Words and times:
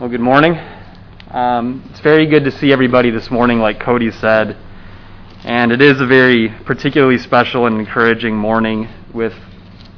Well, 0.00 0.08
good 0.08 0.20
morning. 0.20 0.58
Um, 1.30 1.88
it's 1.88 2.00
very 2.00 2.26
good 2.26 2.42
to 2.46 2.50
see 2.50 2.72
everybody 2.72 3.10
this 3.10 3.30
morning, 3.30 3.60
like 3.60 3.78
Cody 3.78 4.10
said. 4.10 4.56
And 5.44 5.70
it 5.70 5.80
is 5.80 6.00
a 6.00 6.06
very 6.06 6.48
particularly 6.48 7.16
special 7.16 7.66
and 7.66 7.78
encouraging 7.78 8.34
morning 8.36 8.88
with 9.12 9.34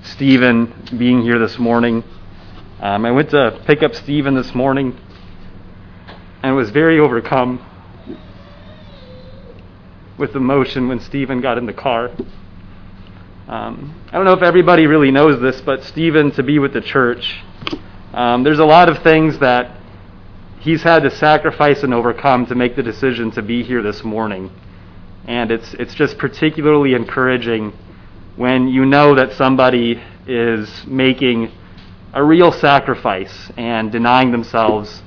Stephen 0.02 0.70
being 0.98 1.22
here 1.22 1.38
this 1.38 1.58
morning. 1.58 2.04
Um, 2.78 3.06
I 3.06 3.10
went 3.10 3.30
to 3.30 3.58
pick 3.66 3.82
up 3.82 3.94
Stephen 3.94 4.34
this 4.34 4.54
morning 4.54 5.00
and 6.42 6.54
was 6.54 6.68
very 6.68 7.00
overcome 7.00 7.64
with 10.18 10.36
emotion 10.36 10.88
when 10.88 11.00
Stephen 11.00 11.40
got 11.40 11.56
in 11.56 11.64
the 11.64 11.72
car. 11.72 12.10
Um, 13.48 13.98
I 14.08 14.12
don't 14.12 14.26
know 14.26 14.34
if 14.34 14.42
everybody 14.42 14.86
really 14.86 15.10
knows 15.10 15.40
this, 15.40 15.62
but 15.62 15.84
Stephen, 15.84 16.32
to 16.32 16.42
be 16.42 16.58
with 16.58 16.74
the 16.74 16.82
church, 16.82 17.40
um, 18.12 18.44
there's 18.44 18.58
a 18.58 18.64
lot 18.66 18.90
of 18.90 19.02
things 19.02 19.38
that 19.38 19.72
he's 20.66 20.82
had 20.82 21.04
to 21.04 21.10
sacrifice 21.12 21.84
and 21.84 21.94
overcome 21.94 22.44
to 22.44 22.56
make 22.56 22.74
the 22.74 22.82
decision 22.82 23.30
to 23.30 23.40
be 23.40 23.62
here 23.62 23.84
this 23.84 24.02
morning. 24.02 24.50
And 25.24 25.52
it's, 25.52 25.74
it's 25.74 25.94
just 25.94 26.18
particularly 26.18 26.94
encouraging 26.94 27.72
when 28.34 28.66
you 28.66 28.84
know 28.84 29.14
that 29.14 29.32
somebody 29.34 30.02
is 30.26 30.84
making 30.84 31.52
a 32.12 32.22
real 32.22 32.50
sacrifice 32.50 33.48
and 33.56 33.92
denying 33.92 34.32
themselves 34.32 35.04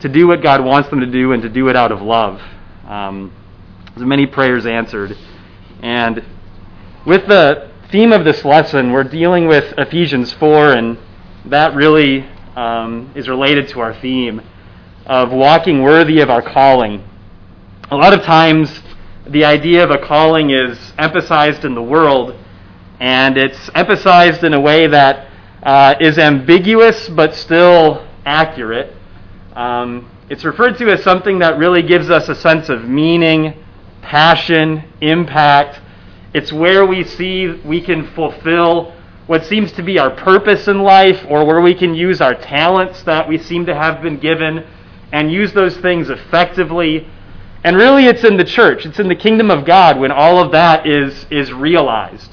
to 0.00 0.08
do 0.08 0.26
what 0.26 0.42
God 0.42 0.64
wants 0.64 0.88
them 0.88 0.98
to 0.98 1.06
do 1.06 1.30
and 1.30 1.40
to 1.44 1.48
do 1.48 1.68
it 1.68 1.76
out 1.76 1.92
of 1.92 2.02
love. 2.02 2.42
Um, 2.84 3.32
there's 3.94 4.08
many 4.08 4.26
prayers 4.26 4.66
answered. 4.66 5.16
And 5.82 6.24
with 7.06 7.28
the 7.28 7.70
theme 7.92 8.12
of 8.12 8.24
this 8.24 8.44
lesson, 8.44 8.90
we're 8.90 9.04
dealing 9.04 9.46
with 9.46 9.72
Ephesians 9.78 10.32
4, 10.32 10.72
and 10.72 10.98
that 11.44 11.76
really 11.76 12.28
um, 12.56 13.12
is 13.14 13.28
related 13.28 13.68
to 13.68 13.78
our 13.78 13.94
theme 14.00 14.42
of 15.06 15.30
walking 15.30 15.82
worthy 15.82 16.20
of 16.20 16.30
our 16.30 16.42
calling. 16.42 17.02
A 17.90 17.96
lot 17.96 18.12
of 18.12 18.22
times, 18.22 18.82
the 19.28 19.44
idea 19.44 19.84
of 19.84 19.90
a 19.90 19.98
calling 19.98 20.50
is 20.50 20.92
emphasized 20.98 21.64
in 21.64 21.74
the 21.74 21.82
world, 21.82 22.36
and 22.98 23.36
it's 23.38 23.70
emphasized 23.74 24.42
in 24.42 24.52
a 24.52 24.60
way 24.60 24.88
that 24.88 25.28
uh, 25.62 25.94
is 26.00 26.18
ambiguous 26.18 27.08
but 27.08 27.34
still 27.34 28.06
accurate. 28.24 28.92
Um, 29.54 30.10
it's 30.28 30.44
referred 30.44 30.76
to 30.78 30.90
as 30.90 31.04
something 31.04 31.38
that 31.38 31.56
really 31.56 31.82
gives 31.82 32.10
us 32.10 32.28
a 32.28 32.34
sense 32.34 32.68
of 32.68 32.84
meaning, 32.84 33.64
passion, 34.02 34.82
impact. 35.00 35.80
It's 36.34 36.52
where 36.52 36.84
we 36.84 37.04
see 37.04 37.60
we 37.64 37.80
can 37.80 38.12
fulfill 38.12 38.92
what 39.28 39.44
seems 39.44 39.70
to 39.72 39.82
be 39.82 39.98
our 39.98 40.10
purpose 40.10 40.66
in 40.66 40.82
life, 40.82 41.24
or 41.28 41.44
where 41.44 41.60
we 41.60 41.74
can 41.74 41.94
use 41.94 42.20
our 42.20 42.34
talents 42.34 43.04
that 43.04 43.28
we 43.28 43.38
seem 43.38 43.66
to 43.66 43.74
have 43.74 44.02
been 44.02 44.18
given 44.18 44.64
and 45.12 45.30
use 45.30 45.52
those 45.52 45.76
things 45.78 46.10
effectively. 46.10 47.08
And 47.64 47.76
really, 47.76 48.06
it's 48.06 48.24
in 48.24 48.36
the 48.36 48.44
church, 48.44 48.86
it's 48.86 48.98
in 48.98 49.08
the 49.08 49.14
kingdom 49.14 49.50
of 49.50 49.64
God 49.64 49.98
when 49.98 50.12
all 50.12 50.42
of 50.42 50.52
that 50.52 50.86
is, 50.86 51.26
is 51.30 51.52
realized, 51.52 52.30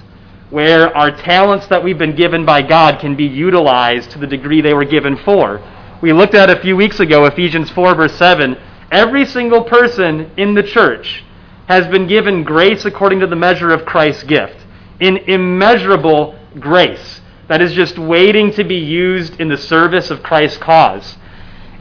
where 0.50 0.96
our 0.96 1.12
talents 1.12 1.68
that 1.68 1.84
we've 1.84 1.98
been 1.98 2.16
given 2.16 2.46
by 2.46 2.62
God 2.62 3.00
can 3.00 3.16
be 3.16 3.26
utilized 3.26 4.12
to 4.12 4.20
the 4.20 4.28
degree 4.28 4.62
they 4.62 4.74
were 4.74 4.86
given 4.86 5.18
for. 5.18 5.62
We 6.02 6.14
looked 6.14 6.36
at 6.36 6.50
a 6.50 6.62
few 6.62 6.76
weeks 6.76 7.00
ago, 7.00 7.26
Ephesians 7.26 7.70
4, 7.72 7.96
verse 7.96 8.16
7. 8.16 8.58
Every 8.92 9.26
single 9.26 9.64
person 9.64 10.30
in 10.38 10.54
the 10.54 10.64
church 10.64 11.24
has 11.68 11.88
been 11.88 12.08
given 12.08 12.44
grace 12.44 12.86
according 12.86 13.22
to 13.22 13.28
the 13.28 13.36
measure 13.36 13.72
of 13.72 13.86
Christ's 13.86 14.24
gift, 14.24 14.58
in 15.00 15.18
immeasurable 15.18 16.38
grace 16.60 17.22
that 17.48 17.62
is 17.62 17.74
just 17.74 17.98
waiting 17.98 18.52
to 18.54 18.64
be 18.64 18.76
used 18.76 19.40
in 19.40 19.48
the 19.48 19.58
service 19.58 20.10
of 20.12 20.24
Christ's 20.24 20.58
cause. 20.58 21.18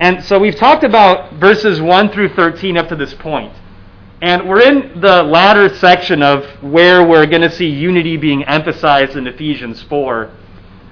And 0.02 0.24
so 0.24 0.36
we've 0.36 0.56
talked 0.56 0.82
about 0.82 1.34
verses 1.34 1.80
1 1.80 2.10
through 2.10 2.30
13 2.30 2.76
up 2.76 2.88
to 2.88 2.96
this 2.96 3.14
point. 3.14 3.54
And 4.20 4.48
we're 4.48 4.62
in 4.62 5.00
the 5.00 5.22
latter 5.22 5.72
section 5.76 6.24
of 6.24 6.44
where 6.60 7.06
we're 7.06 7.26
going 7.26 7.42
to 7.42 7.50
see 7.52 7.68
unity 7.68 8.16
being 8.16 8.42
emphasized 8.42 9.14
in 9.14 9.28
Ephesians 9.28 9.80
4. 9.84 10.28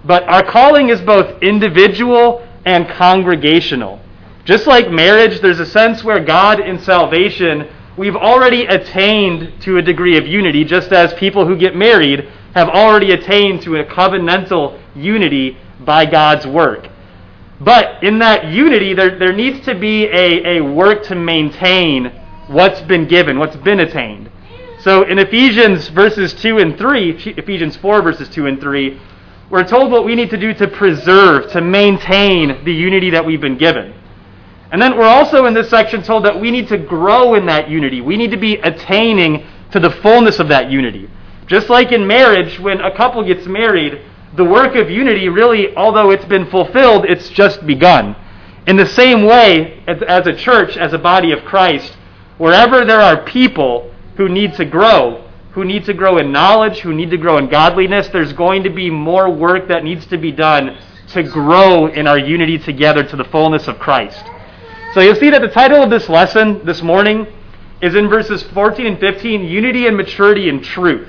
But 0.04 0.22
our 0.28 0.44
calling 0.44 0.91
is 0.91 1.00
both 1.00 1.43
individual 1.43 2.47
and 2.65 2.88
congregational. 2.88 4.00
Just 4.44 4.69
like 4.69 4.93
marriage, 4.93 5.41
there's 5.41 5.59
a 5.59 5.66
sense 5.66 6.04
where 6.04 6.25
God 6.25 6.60
in 6.60 6.78
salvation, 6.78 7.69
we've 7.97 8.15
already 8.15 8.66
attained 8.66 9.60
to 9.62 9.78
a 9.78 9.82
degree 9.82 10.19
of 10.19 10.26
unity, 10.28 10.65
just 10.65 10.93
as 10.93 11.12
people 11.15 11.49
who 11.49 11.56
get 11.56 11.75
married 11.75 12.28
have 12.54 12.69
already 12.69 13.10
attained 13.10 13.62
to 13.62 13.75
a 13.75 13.84
covenantal 13.84 14.81
unity 14.94 15.59
by 15.81 16.06
God's 16.06 16.47
work. 16.47 16.87
But 17.60 18.03
in 18.03 18.19
that 18.21 18.47
unity, 18.47 18.94
there, 18.94 19.19
there 19.19 19.32
needs 19.32 19.65
to 19.66 19.75
be 19.75 20.06
a, 20.06 20.59
a 20.59 20.60
work 20.65 21.03
to 21.04 21.15
maintain 21.15 22.06
what's 22.48 22.81
been 22.82 23.06
given, 23.06 23.38
what's 23.38 23.56
been 23.56 23.81
attained. 23.81 24.31
So 24.81 25.03
in 25.03 25.19
Ephesians 25.19 25.88
verses 25.88 26.32
2 26.34 26.59
and 26.59 26.78
3, 26.78 27.34
Ephesians 27.37 27.76
4 27.76 28.00
verses 28.03 28.31
2 28.31 28.47
and 28.47 28.60
3, 28.60 29.00
we're 29.50 29.65
told 29.65 29.93
what 29.93 30.06
we 30.06 30.15
need 30.15 30.31
to 30.31 30.38
do 30.38 30.54
to 30.54 30.69
preserve, 30.69 31.50
to 31.53 31.60
maintain 31.60 32.65
the 32.65 32.72
unity 32.72 33.10
that 33.10 33.25
we've 33.25 33.41
been 33.41 33.59
given. 33.59 33.93
And 34.72 34.81
then 34.81 34.97
we're 34.97 35.04
also 35.04 35.47
in 35.47 35.54
this 35.54 35.69
section 35.69 36.03
told 36.03 36.25
that 36.25 36.41
we 36.41 36.50
need 36.50 36.69
to 36.69 36.78
grow 36.78 37.34
in 37.34 37.44
that 37.47 37.69
unity. 37.69 38.00
We 38.00 38.16
need 38.16 38.31
to 38.31 38.37
be 38.37 38.54
attaining 38.56 39.47
to 39.72 39.81
the 39.81 39.91
fullness 39.91 40.38
of 40.38 40.49
that 40.49 40.70
unity. 40.70 41.10
Just 41.47 41.69
like 41.69 41.93
in 41.93 42.06
marriage, 42.06 42.59
when 42.60 42.81
a 42.81 42.97
couple 42.97 43.22
gets 43.25 43.47
married, 43.47 44.00
the 44.36 44.44
work 44.44 44.76
of 44.76 44.91
unity 44.91 45.28
really, 45.28 45.74
although 45.76 46.10
it's 46.10 46.24
been 46.24 46.46
fulfilled, 46.46 47.04
it's 47.04 47.28
just 47.28 47.66
begun. 47.66 48.16
In 48.66 48.76
the 48.76 48.86
same 48.86 49.24
way, 49.24 49.82
as, 49.86 50.26
a 50.26 50.34
church, 50.34 50.76
as 50.76 50.92
a 50.92 50.98
body 50.98 51.32
of 51.32 51.44
Christ, 51.44 51.96
wherever 52.38 52.84
there 52.84 53.00
are 53.00 53.24
people 53.24 53.92
who 54.16 54.28
need 54.28 54.54
to 54.54 54.64
grow, 54.64 55.28
who 55.52 55.64
need 55.64 55.84
to 55.86 55.94
grow 55.94 56.19
in 56.19 56.30
knowledge, 56.30 56.80
who 56.80 56.94
need 56.94 57.10
to 57.10 57.16
grow 57.16 57.38
in 57.38 57.48
godliness, 57.48 58.08
there's 58.08 58.32
going 58.32 58.62
to 58.62 58.70
be 58.70 58.90
more 58.90 59.30
work 59.30 59.66
that 59.69 59.82
needs 59.82 60.06
to 60.06 60.19
be 60.19 60.30
done 60.30 60.78
to 61.08 61.22
grow 61.24 61.86
in 61.86 62.06
our 62.06 62.19
unity 62.19 62.58
together 62.58 63.02
to 63.02 63.16
the 63.16 63.24
fullness 63.24 63.66
of 63.66 63.78
Christ. 63.78 64.24
So 64.94 65.00
you'll 65.00 65.16
see 65.16 65.30
that 65.30 65.42
the 65.42 65.48
title 65.48 65.82
of 65.82 65.90
this 65.90 66.08
lesson 66.08 66.64
this 66.64 66.82
morning 66.82 67.26
is 67.82 67.94
in 67.94 68.08
verses 68.08 68.42
14 68.42 68.86
and 68.86 69.00
15 69.00 69.42
Unity 69.42 69.86
and 69.86 69.96
Maturity 69.96 70.48
in 70.48 70.62
Truth. 70.62 71.08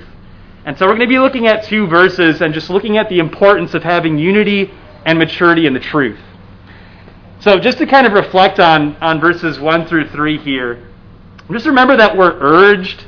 And 0.65 0.77
so 0.77 0.85
we're 0.85 0.95
going 0.95 1.07
to 1.07 1.13
be 1.13 1.19
looking 1.19 1.47
at 1.47 1.63
two 1.63 1.87
verses 1.87 2.41
and 2.41 2.53
just 2.53 2.69
looking 2.69 2.97
at 2.97 3.09
the 3.09 3.19
importance 3.19 3.73
of 3.73 3.83
having 3.83 4.19
unity 4.19 4.71
and 5.05 5.17
maturity 5.17 5.65
in 5.65 5.73
the 5.73 5.79
truth. 5.79 6.19
So 7.39 7.59
just 7.59 7.79
to 7.79 7.87
kind 7.87 8.05
of 8.05 8.13
reflect 8.13 8.59
on, 8.59 8.95
on 8.97 9.19
verses 9.19 9.59
1 9.59 9.87
through 9.87 10.09
3 10.09 10.37
here, 10.37 10.87
just 11.51 11.65
remember 11.65 11.97
that 11.97 12.15
we're 12.15 12.37
urged 12.39 13.05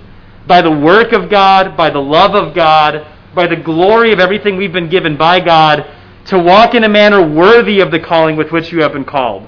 by 0.48 0.64
the 0.64 0.72
work 0.72 1.14
of 1.14 1.30
God, 1.30 1.78
by 1.78 1.92
the 1.92 2.02
love 2.02 2.34
of 2.34 2.56
God, 2.56 3.08
by 3.36 3.46
the 3.46 3.56
glory 3.56 4.12
of 4.12 4.20
everything 4.20 4.58
we've 4.58 4.74
been 4.74 4.90
given 4.90 5.16
by 5.16 5.40
God, 5.40 5.86
to 6.26 6.40
walk 6.40 6.74
in 6.74 6.84
a 6.84 6.90
manner 6.90 7.26
worthy 7.26 7.80
of 7.82 7.92
the 7.92 8.00
calling 8.00 8.36
with 8.36 8.52
which 8.52 8.72
you 8.72 8.82
have 8.82 8.94
been 8.94 9.06
called. 9.06 9.48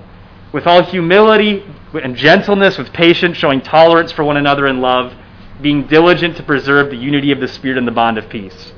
With 0.53 0.67
all 0.67 0.83
humility 0.83 1.63
and 1.93 2.15
gentleness, 2.15 2.77
with 2.77 2.93
patience, 2.93 3.37
showing 3.37 3.61
tolerance 3.61 4.11
for 4.11 4.23
one 4.23 4.37
another 4.37 4.67
in 4.67 4.79
love 4.79 5.13
being 5.61 5.87
diligent 5.87 6.37
to 6.37 6.43
preserve 6.43 6.89
the 6.89 6.97
unity 6.97 7.31
of 7.31 7.39
the 7.39 7.47
Spirit 7.47 7.77
and 7.77 7.87
the 7.87 7.91
bond 7.91 8.17
of 8.17 8.29
peace. 8.29 8.73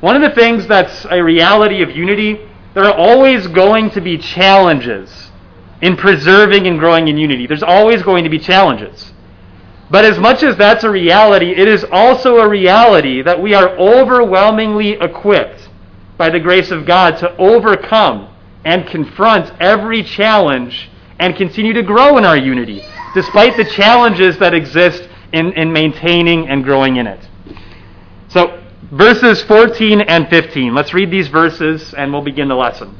One 0.00 0.16
of 0.16 0.22
the 0.22 0.34
things 0.34 0.66
that's 0.66 1.06
a 1.10 1.22
reality 1.22 1.82
of 1.82 1.90
unity, 1.90 2.48
there 2.74 2.84
are 2.84 2.94
always 2.94 3.46
going 3.46 3.90
to 3.90 4.00
be 4.00 4.18
challenges 4.18 5.30
in 5.80 5.96
preserving 5.96 6.66
and 6.66 6.78
growing 6.78 7.08
in 7.08 7.16
unity. 7.16 7.46
There's 7.46 7.62
always 7.62 8.02
going 8.02 8.24
to 8.24 8.30
be 8.30 8.38
challenges. 8.38 9.12
But 9.90 10.04
as 10.04 10.18
much 10.18 10.42
as 10.42 10.56
that's 10.56 10.84
a 10.84 10.90
reality, 10.90 11.50
it 11.50 11.68
is 11.68 11.84
also 11.92 12.38
a 12.38 12.48
reality 12.48 13.22
that 13.22 13.40
we 13.40 13.52
are 13.54 13.76
overwhelmingly 13.76 14.92
equipped 14.92 15.68
by 16.16 16.30
the 16.30 16.40
grace 16.40 16.70
of 16.70 16.86
God 16.86 17.18
to 17.18 17.36
overcome 17.36 18.32
and 18.64 18.86
confront 18.86 19.52
every 19.60 20.02
challenge 20.02 20.88
and 21.18 21.36
continue 21.36 21.72
to 21.74 21.82
grow 21.82 22.16
in 22.16 22.24
our 22.24 22.36
unity, 22.36 22.82
despite 23.14 23.56
the 23.56 23.64
challenges 23.64 24.38
that 24.38 24.54
exist 24.54 25.08
in, 25.32 25.52
in 25.52 25.72
maintaining 25.72 26.48
and 26.48 26.64
growing 26.64 26.96
in 26.96 27.06
it. 27.06 27.28
So, 28.28 28.62
verses 28.90 29.42
14 29.42 30.00
and 30.02 30.28
15. 30.28 30.74
Let's 30.74 30.94
read 30.94 31.10
these 31.10 31.28
verses 31.28 31.94
and 31.94 32.12
we'll 32.12 32.22
begin 32.22 32.48
the 32.48 32.54
lesson. 32.54 32.98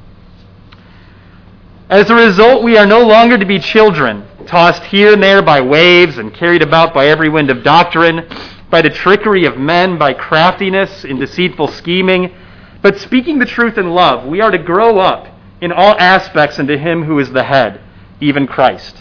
As 1.89 2.09
a 2.09 2.15
result, 2.15 2.63
we 2.63 2.79
are 2.79 2.87
no 2.87 3.01
longer 3.07 3.37
to 3.37 3.45
be 3.45 3.59
children, 3.59 4.27
tossed 4.47 4.83
here 4.85 5.13
and 5.13 5.23
there 5.23 5.43
by 5.43 5.61
waves 5.61 6.17
and 6.17 6.33
carried 6.33 6.63
about 6.63 6.95
by 6.95 7.09
every 7.09 7.29
wind 7.29 7.51
of 7.51 7.63
doctrine, 7.63 8.27
by 8.71 8.81
the 8.81 8.89
trickery 8.89 9.45
of 9.45 9.59
men, 9.59 9.99
by 9.99 10.15
craftiness 10.15 11.05
in 11.05 11.19
deceitful 11.19 11.69
scheming. 11.69 12.35
But 12.81 12.99
speaking 12.99 13.39
the 13.39 13.45
truth 13.45 13.77
in 13.77 13.91
love, 13.91 14.27
we 14.27 14.41
are 14.41 14.51
to 14.51 14.59
grow 14.59 14.99
up 14.99 15.29
in 15.61 15.71
all 15.71 15.95
aspects 15.99 16.59
into 16.59 16.79
Him 16.79 17.05
who 17.05 17.19
is 17.19 17.31
the 17.31 17.45
head, 17.45 17.83
even 18.21 18.47
Christ. 18.47 18.97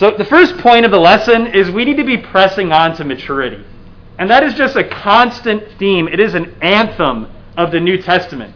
So, 0.00 0.10
the 0.12 0.24
first 0.24 0.56
point 0.56 0.86
of 0.86 0.90
the 0.90 0.98
lesson 0.98 1.48
is 1.48 1.70
we 1.70 1.84
need 1.84 1.98
to 1.98 2.04
be 2.04 2.16
pressing 2.16 2.72
on 2.72 2.96
to 2.96 3.04
maturity. 3.04 3.62
And 4.18 4.30
that 4.30 4.42
is 4.42 4.54
just 4.54 4.74
a 4.74 4.88
constant 4.88 5.78
theme. 5.78 6.08
It 6.08 6.18
is 6.18 6.32
an 6.32 6.54
anthem 6.62 7.30
of 7.58 7.70
the 7.70 7.80
New 7.80 8.00
Testament. 8.00 8.54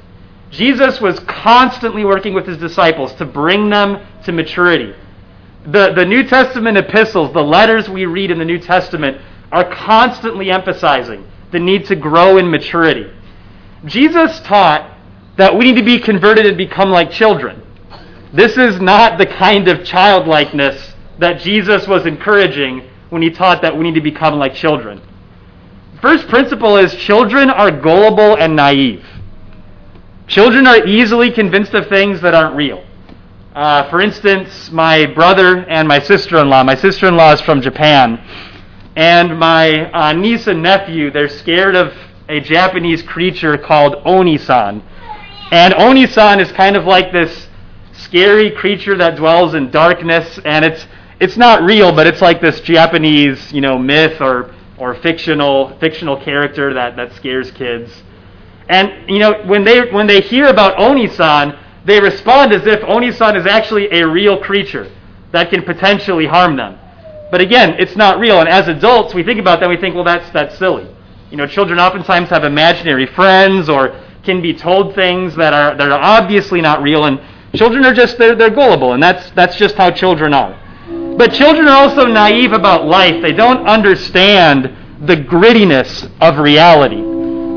Jesus 0.48 1.02
was 1.02 1.18
constantly 1.18 2.02
working 2.02 2.32
with 2.32 2.46
his 2.46 2.56
disciples 2.56 3.12
to 3.16 3.26
bring 3.26 3.68
them 3.68 4.06
to 4.24 4.32
maturity. 4.32 4.94
The, 5.66 5.92
the 5.92 6.06
New 6.06 6.26
Testament 6.26 6.78
epistles, 6.78 7.34
the 7.34 7.42
letters 7.42 7.90
we 7.90 8.06
read 8.06 8.30
in 8.30 8.38
the 8.38 8.46
New 8.46 8.58
Testament, 8.58 9.20
are 9.52 9.70
constantly 9.70 10.50
emphasizing 10.50 11.30
the 11.52 11.60
need 11.60 11.84
to 11.88 11.94
grow 11.94 12.38
in 12.38 12.50
maturity. 12.50 13.12
Jesus 13.84 14.40
taught 14.40 14.96
that 15.36 15.54
we 15.54 15.66
need 15.66 15.78
to 15.78 15.84
be 15.84 15.98
converted 15.98 16.46
and 16.46 16.56
become 16.56 16.88
like 16.88 17.10
children. 17.10 17.60
This 18.32 18.56
is 18.56 18.80
not 18.80 19.18
the 19.18 19.26
kind 19.26 19.68
of 19.68 19.84
childlikeness 19.84 20.93
that 21.18 21.40
Jesus 21.40 21.86
was 21.86 22.06
encouraging 22.06 22.88
when 23.10 23.22
he 23.22 23.30
taught 23.30 23.62
that 23.62 23.76
we 23.76 23.84
need 23.84 23.94
to 23.94 24.00
become 24.00 24.38
like 24.38 24.54
children. 24.54 25.00
First 26.00 26.28
principle 26.28 26.76
is 26.76 26.94
children 26.94 27.48
are 27.50 27.70
gullible 27.70 28.36
and 28.36 28.56
naive. 28.56 29.04
Children 30.26 30.66
are 30.66 30.86
easily 30.86 31.30
convinced 31.30 31.74
of 31.74 31.88
things 31.88 32.20
that 32.22 32.34
aren't 32.34 32.56
real. 32.56 32.84
Uh, 33.54 33.88
for 33.88 34.00
instance, 34.00 34.70
my 34.70 35.06
brother 35.06 35.58
and 35.68 35.86
my 35.86 36.00
sister 36.00 36.38
in 36.40 36.48
law, 36.48 36.64
my 36.64 36.74
sister 36.74 37.06
in 37.06 37.16
law 37.16 37.32
is 37.32 37.40
from 37.40 37.60
Japan, 37.60 38.18
and 38.96 39.38
my 39.38 39.90
uh, 39.92 40.12
niece 40.12 40.46
and 40.46 40.62
nephew, 40.62 41.10
they're 41.10 41.28
scared 41.28 41.76
of 41.76 41.94
a 42.28 42.40
Japanese 42.40 43.02
creature 43.02 43.56
called 43.56 43.94
Onisan. 44.04 44.82
And 45.52 45.74
Onisan 45.74 46.40
is 46.40 46.50
kind 46.52 46.74
of 46.74 46.84
like 46.84 47.12
this 47.12 47.48
scary 47.92 48.50
creature 48.50 48.96
that 48.96 49.16
dwells 49.16 49.54
in 49.54 49.70
darkness, 49.70 50.40
and 50.44 50.64
it's 50.64 50.86
it's 51.24 51.38
not 51.38 51.62
real, 51.62 51.90
but 51.90 52.06
it's 52.06 52.20
like 52.20 52.42
this 52.42 52.60
Japanese, 52.60 53.50
you 53.50 53.62
know, 53.62 53.78
myth 53.78 54.20
or 54.20 54.54
or 54.76 54.94
fictional 54.96 55.74
fictional 55.78 56.20
character 56.20 56.74
that, 56.74 56.96
that 56.96 57.14
scares 57.14 57.50
kids. 57.50 57.90
And 58.68 59.08
you 59.08 59.20
know, 59.20 59.42
when 59.46 59.64
they 59.64 59.90
when 59.90 60.06
they 60.06 60.20
hear 60.20 60.48
about 60.48 60.76
Onisan, 60.76 61.58
they 61.86 61.98
respond 61.98 62.52
as 62.52 62.66
if 62.66 62.80
Onisan 62.80 63.38
is 63.40 63.46
actually 63.46 63.90
a 63.90 64.06
real 64.06 64.38
creature 64.38 64.90
that 65.32 65.48
can 65.48 65.62
potentially 65.62 66.26
harm 66.26 66.56
them. 66.56 66.78
But 67.30 67.40
again, 67.40 67.76
it's 67.78 67.96
not 67.96 68.18
real. 68.18 68.40
And 68.40 68.48
as 68.48 68.68
adults, 68.68 69.14
we 69.14 69.22
think 69.22 69.40
about 69.40 69.60
that, 69.60 69.68
we 69.70 69.78
think, 69.78 69.94
well, 69.94 70.04
that's 70.04 70.28
that's 70.30 70.58
silly. 70.58 70.86
You 71.30 71.38
know, 71.38 71.46
children 71.46 71.78
oftentimes 71.78 72.28
have 72.28 72.44
imaginary 72.44 73.06
friends 73.06 73.70
or 73.70 73.98
can 74.24 74.42
be 74.42 74.52
told 74.52 74.94
things 74.94 75.34
that 75.36 75.54
are 75.54 75.74
that 75.74 75.90
are 75.90 76.00
obviously 76.02 76.60
not 76.60 76.82
real, 76.82 77.06
and 77.06 77.18
children 77.54 77.82
are 77.86 77.94
just 77.94 78.18
they're, 78.18 78.34
they're 78.34 78.50
gullible, 78.50 78.92
and 78.92 79.02
that's 79.02 79.30
that's 79.30 79.56
just 79.56 79.76
how 79.76 79.90
children 79.90 80.34
are. 80.34 80.60
But 81.16 81.32
children 81.32 81.68
are 81.68 81.76
also 81.76 82.06
naive 82.06 82.52
about 82.52 82.86
life. 82.86 83.22
They 83.22 83.32
don't 83.32 83.66
understand 83.66 84.64
the 85.06 85.16
grittiness 85.16 86.10
of 86.20 86.38
reality. 86.38 87.02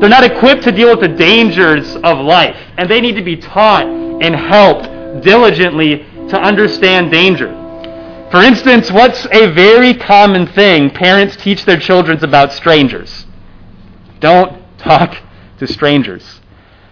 They're 0.00 0.08
not 0.08 0.22
equipped 0.22 0.62
to 0.64 0.72
deal 0.72 0.90
with 0.90 1.00
the 1.00 1.16
dangers 1.16 1.96
of 1.96 2.18
life, 2.18 2.56
and 2.76 2.88
they 2.88 3.00
need 3.00 3.16
to 3.16 3.22
be 3.22 3.36
taught 3.36 3.84
and 3.84 4.34
helped 4.34 5.24
diligently 5.24 5.98
to 6.28 6.40
understand 6.40 7.10
danger. 7.10 7.48
For 8.30 8.42
instance, 8.42 8.92
what's 8.92 9.26
a 9.32 9.50
very 9.52 9.94
common 9.94 10.46
thing 10.46 10.90
parents 10.90 11.34
teach 11.34 11.64
their 11.64 11.78
children 11.78 12.22
about 12.22 12.52
strangers? 12.52 13.26
Don't 14.20 14.62
talk 14.78 15.16
to 15.58 15.66
strangers. 15.66 16.40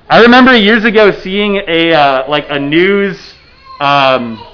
I 0.08 0.22
remember 0.22 0.56
years 0.56 0.84
ago 0.84 1.10
seeing 1.10 1.56
a 1.56 1.92
uh, 1.92 2.28
like 2.28 2.46
a 2.48 2.58
news 2.58 3.34
um, 3.80 4.44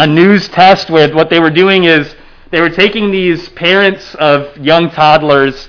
a 0.00 0.06
news 0.06 0.48
test 0.48 0.88
where 0.88 1.14
what 1.14 1.28
they 1.28 1.38
were 1.38 1.50
doing 1.50 1.84
is 1.84 2.14
they 2.50 2.62
were 2.62 2.70
taking 2.70 3.10
these 3.10 3.50
parents 3.50 4.14
of 4.14 4.56
young 4.56 4.90
toddlers 4.90 5.68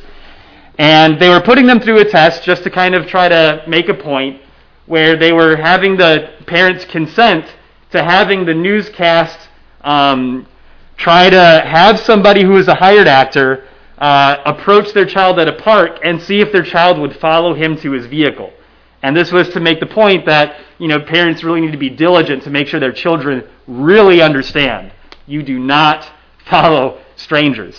and 0.78 1.20
they 1.20 1.28
were 1.28 1.42
putting 1.42 1.68
them 1.68 1.82
through 1.82 2.00
a 2.00 2.06
test 2.06 2.42
just 2.42 2.64
to 2.64 2.70
kind 2.70 2.96
of 2.96 3.06
try 3.08 3.28
to 3.28 3.62
make 3.68 3.90
a 3.90 3.94
point 3.94 4.42
where 4.86 5.18
they 5.18 5.34
were 5.34 5.58
having 5.58 5.98
the 5.98 6.32
parents 6.48 6.86
consent 6.86 7.46
to 7.92 8.02
having 8.02 8.46
the 8.46 8.54
newscast 8.54 9.50
um, 9.82 10.48
try 10.96 11.30
to 11.30 11.64
have 11.68 12.00
somebody 12.00 12.42
who 12.42 12.56
is 12.56 12.70
a 12.70 12.76
hired 12.76 13.10
actor 13.10 13.68
uh, 13.98 14.38
approach 14.46 14.94
their 14.94 15.06
child 15.06 15.40
at 15.40 15.50
a 15.50 15.58
park 15.62 16.00
and 16.06 16.22
see 16.22 16.40
if 16.40 16.54
their 16.54 16.64
child 16.64 16.98
would 16.98 17.18
follow 17.18 17.54
him 17.54 17.76
to 17.76 17.92
his 17.92 18.06
vehicle. 18.06 18.54
And 19.04 19.16
this 19.16 19.32
was 19.32 19.50
to 19.50 19.60
make 19.60 19.80
the 19.80 19.88
point 19.88 20.26
that, 20.28 20.60
you 20.78 20.88
know, 20.88 21.00
parents 21.00 21.44
really 21.44 21.62
need 21.62 21.72
to 21.72 21.78
be 21.78 21.90
diligent 21.90 22.44
to 22.44 22.50
make 22.50 22.68
sure 22.68 22.80
their 22.80 22.92
children 22.92 23.44
really 23.68 24.22
understand. 24.22 24.92
You 25.26 25.44
do 25.44 25.60
not 25.60 26.10
follow 26.46 27.02
strangers. 27.16 27.78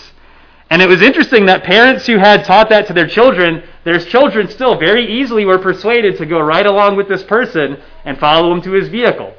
And 0.69 0.81
it 0.81 0.89
was 0.89 1.01
interesting 1.01 1.45
that 1.45 1.63
parents 1.63 2.07
who 2.07 2.17
had 2.17 2.45
taught 2.45 2.69
that 2.69 2.87
to 2.87 2.93
their 2.93 3.07
children, 3.07 3.63
their 3.83 3.99
children 3.99 4.49
still 4.49 4.77
very 4.79 5.19
easily 5.19 5.45
were 5.45 5.59
persuaded 5.59 6.17
to 6.17 6.25
go 6.25 6.39
right 6.39 6.65
along 6.65 6.95
with 6.95 7.07
this 7.07 7.23
person 7.23 7.77
and 8.05 8.17
follow 8.17 8.51
him 8.51 8.61
to 8.63 8.71
his 8.71 8.89
vehicle. 8.89 9.35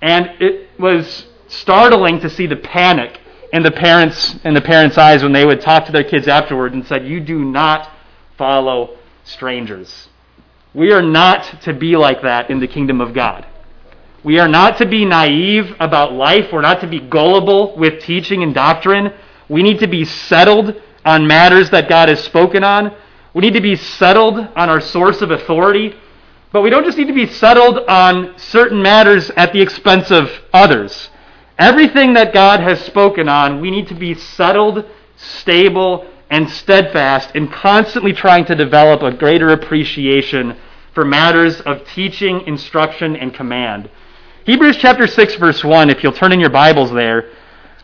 And 0.00 0.30
it 0.40 0.68
was 0.80 1.26
startling 1.46 2.18
to 2.20 2.28
see 2.28 2.46
the 2.46 2.56
panic 2.56 3.20
in 3.52 3.62
the 3.62 3.70
parents 3.70 4.34
in 4.44 4.54
the 4.54 4.60
parents' 4.60 4.98
eyes 4.98 5.22
when 5.22 5.32
they 5.32 5.44
would 5.44 5.60
talk 5.60 5.86
to 5.86 5.92
their 5.92 6.04
kids 6.04 6.26
afterward 6.26 6.72
and 6.72 6.84
said, 6.86 7.06
"You 7.06 7.20
do 7.20 7.44
not 7.44 7.88
follow 8.36 8.96
strangers." 9.24 10.08
We 10.74 10.92
are 10.92 11.02
not 11.02 11.62
to 11.62 11.74
be 11.74 11.96
like 11.96 12.22
that 12.22 12.50
in 12.50 12.60
the 12.60 12.66
kingdom 12.66 13.00
of 13.00 13.12
God. 13.12 13.46
We 14.24 14.38
are 14.38 14.48
not 14.48 14.78
to 14.78 14.86
be 14.86 15.04
naive 15.04 15.74
about 15.80 16.12
life. 16.12 16.52
We're 16.52 16.62
not 16.62 16.80
to 16.80 16.86
be 16.86 17.00
gullible 17.00 17.76
with 17.76 18.02
teaching 18.02 18.42
and 18.42 18.54
doctrine. 18.54 19.12
We 19.48 19.62
need 19.62 19.80
to 19.80 19.86
be 19.86 20.04
settled 20.04 20.80
on 21.04 21.26
matters 21.26 21.70
that 21.70 21.88
God 21.88 22.08
has 22.08 22.22
spoken 22.22 22.62
on. 22.62 22.94
We 23.34 23.40
need 23.40 23.54
to 23.54 23.60
be 23.60 23.76
settled 23.76 24.38
on 24.38 24.70
our 24.70 24.80
source 24.80 25.22
of 25.22 25.30
authority. 25.30 25.94
But 26.52 26.62
we 26.62 26.70
don't 26.70 26.84
just 26.84 26.98
need 26.98 27.08
to 27.08 27.14
be 27.14 27.26
settled 27.26 27.78
on 27.88 28.38
certain 28.38 28.80
matters 28.80 29.30
at 29.30 29.52
the 29.52 29.60
expense 29.60 30.10
of 30.10 30.30
others. 30.52 31.10
Everything 31.58 32.14
that 32.14 32.32
God 32.32 32.60
has 32.60 32.80
spoken 32.84 33.28
on, 33.28 33.60
we 33.60 33.70
need 33.70 33.88
to 33.88 33.94
be 33.94 34.14
settled, 34.14 34.84
stable, 35.16 36.06
and 36.32 36.48
steadfast 36.48 37.36
in 37.36 37.46
constantly 37.46 38.14
trying 38.14 38.46
to 38.46 38.54
develop 38.54 39.02
a 39.02 39.14
greater 39.14 39.50
appreciation 39.50 40.56
for 40.94 41.04
matters 41.04 41.60
of 41.60 41.86
teaching, 41.86 42.40
instruction, 42.46 43.14
and 43.14 43.34
command. 43.34 43.90
Hebrews 44.46 44.78
chapter 44.78 45.06
6, 45.06 45.34
verse 45.34 45.62
1, 45.62 45.90
if 45.90 46.02
you'll 46.02 46.14
turn 46.14 46.32
in 46.32 46.40
your 46.40 46.48
Bibles 46.48 46.90
there, 46.90 47.30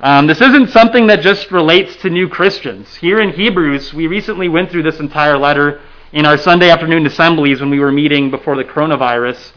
um, 0.01 0.27
this 0.27 0.41
isn't 0.41 0.71
something 0.71 1.09
that 1.09 1.21
just 1.21 1.51
relates 1.51 1.97
to 1.97 2.09
new 2.09 2.27
Christians. 2.27 2.97
Here 2.97 3.21
in 3.21 3.35
Hebrews, 3.35 3.93
we 3.93 4.07
recently 4.07 4.49
went 4.49 4.71
through 4.71 4.85
this 4.85 4.99
entire 4.99 5.37
letter 5.37 5.83
in 6.13 6.25
our 6.25 6.39
Sunday 6.39 6.71
afternoon 6.71 7.05
assemblies 7.05 7.61
when 7.61 7.69
we 7.69 7.81
were 7.81 7.93
meeting 7.93 8.31
before 8.31 8.57
the 8.57 8.65
coronavirus. 8.65 9.53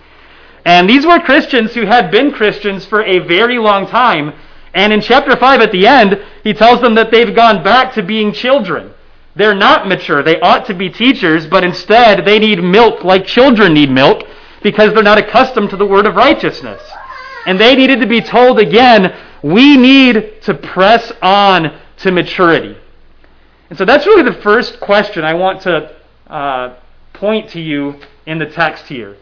And 0.66 0.90
these 0.90 1.06
were 1.06 1.20
Christians 1.20 1.74
who 1.74 1.86
had 1.86 2.12
been 2.12 2.34
Christians 2.34 2.86
for 2.86 3.02
a 3.04 3.20
very 3.20 3.58
long 3.58 3.88
time. 3.88 4.34
And 4.74 4.94
in 4.94 5.02
chapter 5.02 5.36
5 5.36 5.62
at 5.62 5.72
the 5.72 5.86
end, 5.86 6.24
he 6.44 6.54
tells 6.54 6.82
them 6.82 6.96
that 6.96 7.12
they've 7.12 7.36
gone 7.36 7.64
back 7.64 7.94
to 7.94 8.04
being 8.04 8.32
children. 8.32 8.94
They're 9.36 9.56
not 9.56 9.88
mature. 9.88 10.24
They 10.24 10.40
ought 10.40 10.66
to 10.66 10.74
be 10.74 10.90
teachers, 10.90 11.48
but 11.48 11.64
instead 11.64 12.26
they 12.26 12.40
need 12.40 12.64
milk 12.64 13.04
like 13.04 13.26
children 13.26 13.74
need 13.74 13.90
milk 13.90 14.24
because 14.62 14.94
they're 14.94 15.04
not 15.04 15.18
accustomed 15.18 15.70
to 15.72 15.78
the 15.78 15.86
word 15.86 16.06
of 16.06 16.16
righteousness. 16.16 16.82
And 17.46 17.60
they 17.60 17.76
needed 17.76 18.02
to 18.02 18.08
be 18.08 18.22
told 18.22 18.60
again, 18.60 19.16
we 19.42 19.78
need 19.78 20.42
to 20.44 20.54
press 20.54 21.12
on 21.22 21.80
to 21.98 22.12
maturity. 22.12 22.78
And 23.70 23.78
so 23.78 23.86
that's 23.86 24.06
really 24.06 24.24
the 24.24 24.42
first 24.42 24.80
question 24.80 25.24
I 25.24 25.34
want 25.34 25.62
to 25.62 25.96
uh, 26.28 26.76
point 27.14 27.50
to 27.52 27.62
you 27.62 27.96
in 28.26 28.38
the 28.38 28.46
text 28.46 28.88
here. 28.88 29.18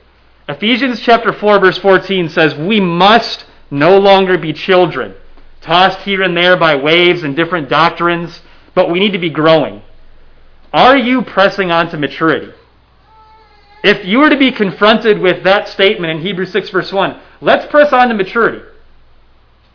Ephesians 0.47 0.99
chapter 0.99 1.31
4 1.31 1.59
verse 1.59 1.77
14 1.77 2.29
says, 2.29 2.55
"We 2.55 2.79
must 2.79 3.45
no 3.69 3.99
longer 3.99 4.37
be 4.37 4.51
children, 4.51 5.15
tossed 5.61 5.99
here 5.99 6.21
and 6.21 6.35
there 6.35 6.57
by 6.57 6.75
waves 6.75 7.23
and 7.23 7.35
different 7.35 7.69
doctrines, 7.69 8.41
but 8.73 8.89
we 8.89 8.99
need 8.99 9.13
to 9.13 9.19
be 9.19 9.29
growing." 9.29 9.81
Are 10.71 10.97
you 10.97 11.23
pressing 11.23 11.71
on 11.71 11.89
to 11.89 11.97
maturity? 11.97 12.51
If 13.83 14.05
you 14.05 14.19
were 14.19 14.29
to 14.29 14.37
be 14.37 14.51
confronted 14.51 15.19
with 15.19 15.43
that 15.43 15.67
statement 15.67 16.11
in 16.11 16.21
Hebrews 16.21 16.51
6 16.51 16.69
verse 16.69 16.91
1, 16.91 17.19
let's 17.41 17.65
press 17.67 17.93
on 17.93 18.09
to 18.09 18.13
maturity. 18.13 18.61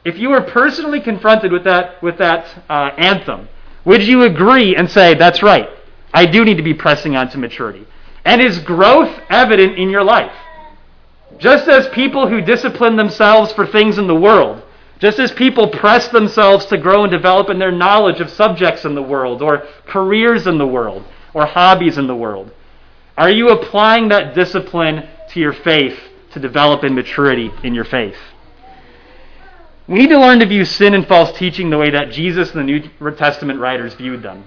If 0.05 0.19
you 0.19 0.29
were 0.29 0.43
personally 0.43 1.01
confronted 1.01 1.51
with 1.51 1.65
that 1.65 2.03
with 2.03 2.19
that 2.19 2.47
uh, 2.69 2.91
anthem, 2.99 3.49
would 3.85 4.05
you 4.05 4.23
agree 4.23 4.77
and 4.77 4.91
say, 4.91 5.15
"That's 5.15 5.43
right. 5.43 5.69
I 6.13 6.27
do 6.27 6.45
need 6.45 6.59
to 6.59 6.63
be 6.63 6.75
pressing 6.75 7.17
on 7.17 7.31
to 7.31 7.39
maturity"? 7.39 7.87
And 8.25 8.41
is 8.41 8.59
growth 8.59 9.19
evident 9.31 9.79
in 9.79 9.91
your 9.91 10.05
life? 10.05 10.33
Just 11.39 11.69
as 11.69 11.89
people 11.89 12.29
who 12.29 12.41
discipline 12.41 12.97
themselves 12.97 13.53
for 13.53 13.67
things 13.67 13.99
in 13.99 14.07
the 14.07 14.15
world, 14.15 14.63
just 15.05 15.19
as 15.19 15.33
people 15.33 15.69
press 15.69 16.09
themselves 16.09 16.65
to 16.65 16.79
grow 16.79 17.03
and 17.03 17.13
develop 17.13 17.51
in 17.51 17.59
their 17.59 17.71
knowledge 17.71 18.21
of 18.21 18.31
subjects 18.31 18.87
in 18.87 18.95
the 18.95 19.03
world, 19.03 19.43
or 19.43 19.67
careers 19.87 20.47
in 20.47 20.57
the 20.57 20.67
world, 20.67 21.05
or 21.35 21.45
hobbies 21.45 21.99
in 21.99 22.07
the 22.07 22.17
world, 22.17 22.51
are 23.19 23.29
you 23.29 23.51
applying 23.51 24.09
that 24.09 24.35
discipline 24.35 25.07
to 25.29 25.41
your 25.41 25.53
faith 25.53 25.99
to 26.33 26.41
develop 26.41 26.85
in 26.85 26.95
maturity 26.95 27.51
in 27.63 27.75
your 27.75 27.85
faith? 27.85 28.17
We 29.87 29.99
need 29.99 30.09
to 30.09 30.19
learn 30.19 30.39
to 30.39 30.47
view 30.47 30.65
sin 30.65 30.95
and 30.95 31.07
false 31.07 31.37
teaching 31.37 31.69
the 31.69 31.77
way 31.77 31.91
that 31.91 32.11
Jesus 32.11 32.55
and 32.55 32.67
the 32.67 32.81
New 33.01 33.13
Testament 33.13 33.61
writers 33.61 33.93
viewed 33.93 34.23
them. 34.23 34.45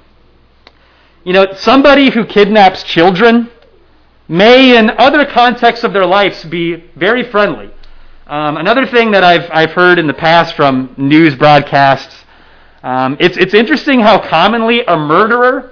You 1.23 1.33
know, 1.33 1.53
somebody 1.53 2.09
who 2.09 2.25
kidnaps 2.25 2.81
children 2.81 3.51
may, 4.27 4.75
in 4.75 4.89
other 4.89 5.23
contexts 5.23 5.83
of 5.83 5.93
their 5.93 6.07
lives, 6.07 6.43
be 6.45 6.83
very 6.95 7.29
friendly. 7.29 7.69
Um, 8.27 8.57
another 8.57 8.85
thing 8.85 9.11
that 9.11 9.23
I've, 9.23 9.49
I've 9.53 9.71
heard 9.71 9.97
in 9.97 10.05
the 10.05 10.13
past 10.13 10.57
from 10.57 10.93
news 10.97 11.33
broadcasts, 11.33 12.25
um, 12.83 13.15
it's, 13.21 13.37
it's 13.37 13.53
interesting 13.53 14.01
how 14.01 14.19
commonly 14.19 14.83
a 14.85 14.97
murderer 14.97 15.71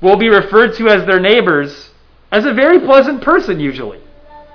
will 0.00 0.16
be 0.16 0.28
referred 0.28 0.74
to 0.74 0.88
as 0.88 1.06
their 1.06 1.20
neighbors 1.20 1.90
as 2.32 2.46
a 2.46 2.52
very 2.52 2.80
pleasant 2.80 3.22
person, 3.22 3.60
usually. 3.60 4.00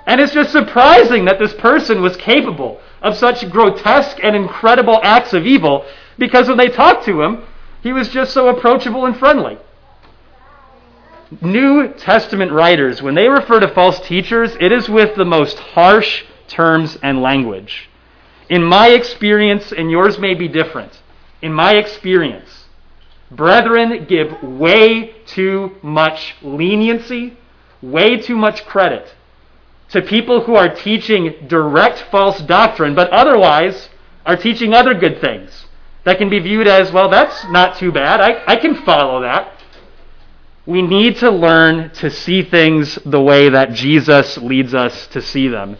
And 0.06 0.20
it's 0.20 0.34
just 0.34 0.52
surprising 0.52 1.24
that 1.24 1.38
this 1.38 1.54
person 1.54 2.02
was 2.02 2.14
capable 2.18 2.78
of 3.00 3.16
such 3.16 3.48
grotesque 3.50 4.18
and 4.22 4.36
incredible 4.36 5.00
acts 5.02 5.32
of 5.32 5.46
evil 5.46 5.86
because 6.18 6.46
when 6.46 6.58
they 6.58 6.68
talked 6.68 7.06
to 7.06 7.22
him, 7.22 7.42
he 7.82 7.94
was 7.94 8.10
just 8.10 8.34
so 8.34 8.48
approachable 8.48 9.06
and 9.06 9.16
friendly. 9.16 9.56
New 11.40 11.88
Testament 11.94 12.52
writers, 12.52 13.00
when 13.00 13.14
they 13.14 13.28
refer 13.28 13.60
to 13.60 13.68
false 13.68 13.98
teachers, 14.00 14.54
it 14.60 14.72
is 14.72 14.90
with 14.90 15.16
the 15.16 15.24
most 15.24 15.58
harsh 15.58 16.24
terms 16.50 16.98
and 17.02 17.22
language. 17.22 17.88
In 18.48 18.62
my 18.62 18.88
experience, 18.88 19.72
and 19.72 19.90
yours 19.90 20.18
may 20.18 20.34
be 20.34 20.48
different, 20.48 21.00
in 21.40 21.52
my 21.52 21.74
experience, 21.74 22.64
brethren 23.30 24.06
give 24.06 24.42
way 24.42 25.14
too 25.26 25.76
much 25.82 26.34
leniency, 26.42 27.36
way 27.80 28.18
too 28.18 28.36
much 28.36 28.66
credit 28.66 29.14
to 29.90 30.02
people 30.02 30.42
who 30.42 30.54
are 30.54 30.68
teaching 30.68 31.34
direct 31.48 32.06
false 32.10 32.40
doctrine, 32.42 32.94
but 32.94 33.10
otherwise 33.10 33.88
are 34.24 34.36
teaching 34.36 34.72
other 34.72 34.94
good 34.94 35.20
things 35.20 35.66
that 36.04 36.18
can 36.18 36.30
be 36.30 36.38
viewed 36.38 36.66
as, 36.66 36.92
well, 36.92 37.08
that's 37.08 37.44
not 37.50 37.76
too 37.76 37.92
bad. 37.92 38.20
I, 38.20 38.42
I 38.46 38.56
can 38.56 38.74
follow 38.84 39.20
that. 39.22 39.52
We 40.66 40.82
need 40.82 41.16
to 41.16 41.30
learn 41.30 41.90
to 41.94 42.10
see 42.10 42.42
things 42.42 42.98
the 43.04 43.20
way 43.20 43.48
that 43.48 43.72
Jesus 43.72 44.38
leads 44.38 44.74
us 44.74 45.06
to 45.08 45.20
see 45.20 45.48
them. 45.48 45.76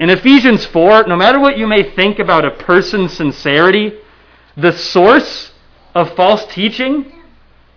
In 0.00 0.08
Ephesians 0.08 0.64
4, 0.64 1.04
no 1.08 1.14
matter 1.14 1.38
what 1.38 1.58
you 1.58 1.66
may 1.66 1.94
think 1.94 2.18
about 2.18 2.46
a 2.46 2.52
person's 2.52 3.12
sincerity, 3.12 3.92
the 4.56 4.72
source 4.72 5.52
of 5.94 6.16
false 6.16 6.46
teaching 6.46 7.12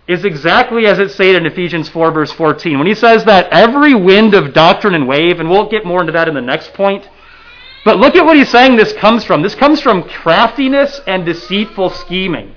is 0.08 0.24
exactly 0.24 0.86
as 0.86 0.98
it's 0.98 1.12
stated 1.12 1.42
in 1.44 1.46
Ephesians 1.46 1.90
4, 1.90 2.12
verse 2.12 2.32
14. 2.32 2.78
When 2.78 2.86
he 2.86 2.94
says 2.94 3.26
that 3.26 3.52
every 3.52 3.94
wind 3.94 4.32
of 4.32 4.54
doctrine 4.54 4.94
and 4.94 5.06
wave, 5.06 5.38
and 5.38 5.50
we'll 5.50 5.68
get 5.68 5.84
more 5.84 6.00
into 6.00 6.12
that 6.12 6.26
in 6.26 6.34
the 6.34 6.40
next 6.40 6.72
point, 6.72 7.06
but 7.84 7.98
look 7.98 8.16
at 8.16 8.24
what 8.24 8.38
he's 8.38 8.48
saying 8.48 8.76
this 8.76 8.94
comes 8.94 9.22
from. 9.22 9.42
This 9.42 9.54
comes 9.54 9.82
from 9.82 10.04
craftiness 10.04 11.02
and 11.06 11.26
deceitful 11.26 11.90
scheming. 11.90 12.54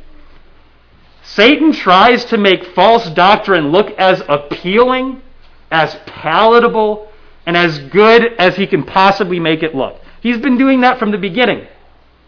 Satan 1.24 1.74
tries 1.74 2.24
to 2.26 2.38
make 2.38 2.64
false 2.68 3.10
doctrine 3.10 3.68
look 3.74 3.92
as 4.00 4.24
appealing, 4.30 5.22
as 5.70 5.94
palatable, 6.06 7.07
and 7.48 7.56
as 7.56 7.80
good 7.80 8.34
as 8.38 8.58
he 8.58 8.68
can 8.68 8.84
possibly 8.84 9.40
make 9.40 9.64
it 9.64 9.74
look. 9.74 10.00
He's 10.22 10.38
been 10.38 10.58
doing 10.58 10.82
that 10.82 11.00
from 11.00 11.12
the 11.12 11.18
beginning. 11.18 11.66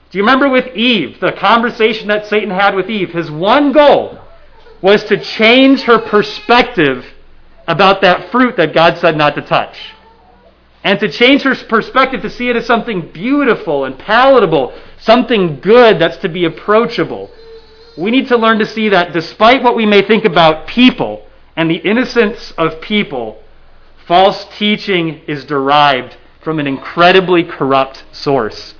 Do 0.10 0.18
you 0.18 0.24
remember 0.24 0.50
with 0.50 0.76
Eve, 0.76 1.20
the 1.20 1.34
conversation 1.34 2.08
that 2.08 2.26
Satan 2.26 2.50
had 2.50 2.74
with 2.74 2.90
Eve? 2.90 3.12
His 3.12 3.30
one 3.30 3.74
goal 3.74 4.18
was 4.82 5.04
to 5.04 5.20
change 5.20 5.82
her 5.82 6.00
perspective 6.00 7.06
about 7.68 8.02
that 8.02 8.32
fruit 8.32 8.56
that 8.56 8.74
God 8.74 8.98
said 8.98 9.18
not 9.18 9.36
to 9.36 9.42
touch. 9.42 9.78
And 10.86 10.98
to 11.02 11.12
change 11.12 11.42
her 11.42 11.54
perspective 11.54 12.22
to 12.22 12.30
see 12.30 12.50
it 12.50 12.56
as 12.56 12.66
something 12.66 13.12
beautiful 13.12 13.84
and 13.84 14.00
palatable, 14.00 14.74
something 15.00 15.60
good 15.60 16.00
that's 16.00 16.18
to 16.18 16.30
be 16.30 16.46
approachable. 16.46 17.30
We 17.98 18.10
need 18.10 18.30
to 18.30 18.38
learn 18.38 18.60
to 18.60 18.66
see 18.66 18.88
that 18.88 19.12
despite 19.12 19.64
what 19.64 19.76
we 19.76 19.86
may 19.86 20.02
think 20.02 20.24
about 20.24 20.66
people 20.68 21.26
and 21.58 21.70
the 21.70 21.76
innocence 21.76 22.54
of 22.58 22.80
people, 22.80 23.44
false 24.10 24.44
teaching 24.58 25.22
is 25.28 25.46
derived 25.46 26.18
from 26.42 26.58
an 26.58 26.66
incredibly 26.66 27.44
corrupt 27.44 28.04
source. 28.12 28.74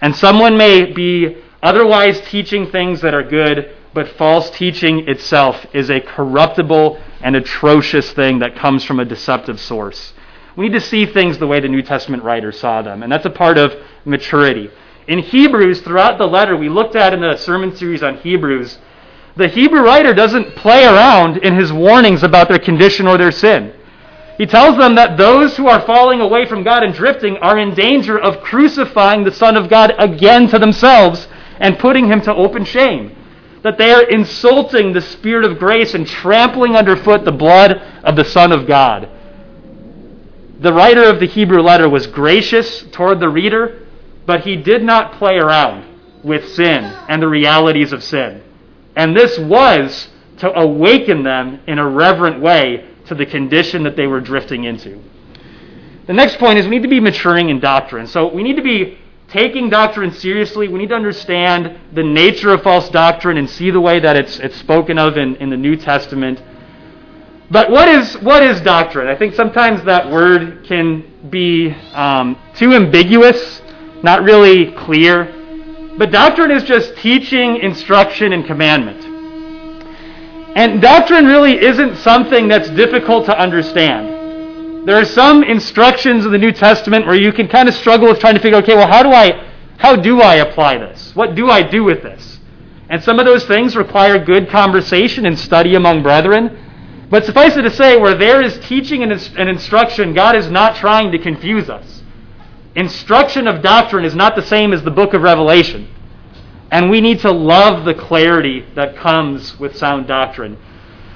And 0.00 0.16
someone 0.16 0.56
may 0.56 0.90
be 0.92 1.36
otherwise 1.62 2.20
teaching 2.22 2.68
things 2.68 3.00
that 3.02 3.14
are 3.14 3.22
good, 3.22 3.72
but 3.94 4.08
false 4.18 4.50
teaching 4.50 5.08
itself 5.08 5.64
is 5.72 5.90
a 5.90 6.00
corruptible 6.00 7.00
and 7.20 7.36
atrocious 7.36 8.12
thing 8.14 8.40
that 8.40 8.56
comes 8.56 8.82
from 8.82 8.98
a 8.98 9.04
deceptive 9.04 9.60
source. 9.60 10.12
We 10.56 10.64
need 10.64 10.74
to 10.74 10.80
see 10.80 11.06
things 11.06 11.38
the 11.38 11.46
way 11.46 11.60
the 11.60 11.68
New 11.68 11.82
Testament 11.82 12.24
writers 12.24 12.58
saw 12.58 12.82
them, 12.82 13.04
and 13.04 13.12
that's 13.12 13.26
a 13.26 13.30
part 13.30 13.58
of 13.58 13.72
maturity. 14.04 14.70
In 15.06 15.20
Hebrews, 15.20 15.82
throughout 15.82 16.18
the 16.18 16.26
letter, 16.26 16.56
we 16.56 16.68
looked 16.68 16.96
at 16.96 17.14
in 17.14 17.20
the 17.20 17.36
sermon 17.36 17.76
series 17.76 18.02
on 18.02 18.16
Hebrews, 18.16 18.78
the 19.36 19.46
Hebrew 19.46 19.82
writer 19.82 20.12
doesn't 20.12 20.56
play 20.56 20.84
around 20.84 21.36
in 21.44 21.54
his 21.54 21.72
warnings 21.72 22.24
about 22.24 22.48
their 22.48 22.58
condition 22.58 23.06
or 23.06 23.16
their 23.16 23.30
sin. 23.30 23.72
He 24.36 24.46
tells 24.46 24.76
them 24.76 24.96
that 24.96 25.16
those 25.16 25.56
who 25.56 25.68
are 25.68 25.86
falling 25.86 26.20
away 26.20 26.46
from 26.46 26.64
God 26.64 26.82
and 26.82 26.92
drifting 26.92 27.36
are 27.36 27.58
in 27.58 27.74
danger 27.74 28.18
of 28.18 28.42
crucifying 28.42 29.24
the 29.24 29.32
Son 29.32 29.56
of 29.56 29.68
God 29.68 29.92
again 29.98 30.48
to 30.48 30.58
themselves 30.58 31.28
and 31.60 31.78
putting 31.78 32.08
him 32.08 32.20
to 32.22 32.34
open 32.34 32.64
shame 32.64 33.16
that 33.64 33.78
they 33.78 33.92
are 33.92 34.02
insulting 34.02 34.92
the 34.92 35.00
Spirit 35.00 35.50
of 35.50 35.58
grace 35.58 35.94
and 35.94 36.06
trampling 36.06 36.76
underfoot 36.76 37.24
the 37.24 37.32
blood 37.32 37.72
of 38.04 38.14
the 38.14 38.24
Son 38.24 38.52
of 38.52 38.66
God. 38.66 39.08
The 40.60 40.72
writer 40.72 41.04
of 41.04 41.18
the 41.18 41.26
Hebrew 41.26 41.62
letter 41.62 41.88
was 41.88 42.06
gracious 42.06 42.82
toward 42.92 43.20
the 43.20 43.28
reader, 43.30 43.86
but 44.26 44.42
he 44.42 44.56
did 44.56 44.82
not 44.82 45.14
play 45.14 45.36
around 45.36 45.86
with 46.22 46.46
sin 46.50 46.84
and 46.84 47.22
the 47.22 47.28
realities 47.28 47.92
of 47.92 48.04
sin. 48.04 48.42
And 48.96 49.16
this 49.16 49.38
was 49.38 50.08
to 50.38 50.52
awaken 50.52 51.22
them 51.22 51.60
in 51.66 51.78
a 51.78 51.88
reverent 51.88 52.42
way 52.42 52.86
to 53.06 53.14
the 53.14 53.26
condition 53.26 53.82
that 53.84 53.96
they 53.96 54.06
were 54.06 54.20
drifting 54.20 54.64
into. 54.64 55.02
The 56.06 56.12
next 56.12 56.38
point 56.38 56.58
is 56.58 56.66
we 56.66 56.76
need 56.76 56.82
to 56.82 56.88
be 56.88 57.00
maturing 57.00 57.48
in 57.48 57.60
doctrine. 57.60 58.06
So 58.06 58.32
we 58.32 58.42
need 58.42 58.56
to 58.56 58.62
be 58.62 58.98
taking 59.28 59.70
doctrine 59.70 60.12
seriously, 60.12 60.68
we 60.68 60.78
need 60.78 60.90
to 60.90 60.94
understand 60.94 61.78
the 61.92 62.02
nature 62.02 62.52
of 62.52 62.62
false 62.62 62.88
doctrine 62.90 63.36
and 63.38 63.48
see 63.48 63.70
the 63.70 63.80
way 63.80 63.98
that 63.98 64.16
it's, 64.16 64.38
it's 64.38 64.56
spoken 64.56 64.98
of 64.98 65.16
in, 65.16 65.34
in 65.36 65.50
the 65.50 65.56
New 65.56 65.76
Testament. 65.76 66.42
But 67.50 67.70
what 67.70 67.88
is, 67.88 68.14
what 68.18 68.42
is 68.42 68.60
doctrine? 68.60 69.08
I 69.08 69.16
think 69.16 69.34
sometimes 69.34 69.82
that 69.84 70.10
word 70.10 70.64
can 70.64 71.30
be 71.30 71.70
um, 71.92 72.38
too 72.54 72.74
ambiguous, 72.74 73.62
not 74.02 74.22
really 74.22 74.72
clear. 74.72 75.32
But 75.96 76.10
doctrine 76.10 76.50
is 76.50 76.64
just 76.64 76.96
teaching, 76.96 77.56
instruction, 77.56 78.32
and 78.32 78.44
commandment. 78.44 79.03
And 80.54 80.80
doctrine 80.80 81.26
really 81.26 81.60
isn't 81.60 81.96
something 81.96 82.48
that's 82.48 82.70
difficult 82.70 83.26
to 83.26 83.38
understand. 83.38 84.86
There 84.86 84.96
are 84.96 85.04
some 85.04 85.42
instructions 85.42 86.26
in 86.26 86.32
the 86.32 86.38
New 86.38 86.52
Testament 86.52 87.06
where 87.06 87.16
you 87.16 87.32
can 87.32 87.48
kind 87.48 87.68
of 87.68 87.74
struggle 87.74 88.08
with 88.08 88.20
trying 88.20 88.34
to 88.34 88.40
figure, 88.40 88.58
okay, 88.58 88.76
well, 88.76 88.86
how 88.86 89.02
do 89.02 89.10
I, 89.10 89.50
how 89.78 89.96
do 89.96 90.20
I 90.20 90.36
apply 90.36 90.78
this? 90.78 91.14
What 91.14 91.34
do 91.34 91.50
I 91.50 91.62
do 91.62 91.82
with 91.82 92.02
this? 92.02 92.38
And 92.90 93.02
some 93.02 93.18
of 93.18 93.24
those 93.24 93.46
things 93.46 93.76
require 93.76 94.22
good 94.22 94.48
conversation 94.48 95.26
and 95.26 95.38
study 95.38 95.74
among 95.74 96.02
brethren. 96.02 96.60
But 97.10 97.24
suffice 97.24 97.56
it 97.56 97.62
to 97.62 97.70
say, 97.70 97.96
where 97.96 98.14
there 98.14 98.42
is 98.42 98.58
teaching 98.60 99.02
and 99.02 99.48
instruction, 99.48 100.14
God 100.14 100.36
is 100.36 100.50
not 100.50 100.76
trying 100.76 101.12
to 101.12 101.18
confuse 101.18 101.70
us. 101.70 102.02
Instruction 102.76 103.48
of 103.48 103.62
doctrine 103.62 104.04
is 104.04 104.14
not 104.14 104.36
the 104.36 104.42
same 104.42 104.72
as 104.72 104.82
the 104.82 104.90
book 104.90 105.14
of 105.14 105.22
Revelation. 105.22 105.88
And 106.74 106.90
we 106.90 107.00
need 107.00 107.20
to 107.20 107.30
love 107.30 107.84
the 107.84 107.94
clarity 107.94 108.66
that 108.74 108.96
comes 108.96 109.58
with 109.58 109.76
sound 109.76 110.08
doctrine 110.08 110.58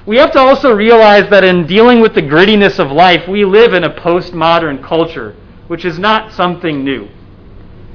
we 0.09 0.17
have 0.17 0.31
to 0.31 0.39
also 0.39 0.73
realize 0.73 1.29
that 1.29 1.43
in 1.43 1.67
dealing 1.67 1.99
with 1.99 2.15
the 2.15 2.21
grittiness 2.23 2.79
of 2.79 2.91
life, 2.91 3.27
we 3.27 3.45
live 3.45 3.73
in 3.73 3.83
a 3.83 3.93
postmodern 3.93 4.83
culture, 4.83 5.35
which 5.67 5.85
is 5.85 5.99
not 5.99 6.33
something 6.33 6.83
new. 6.83 7.07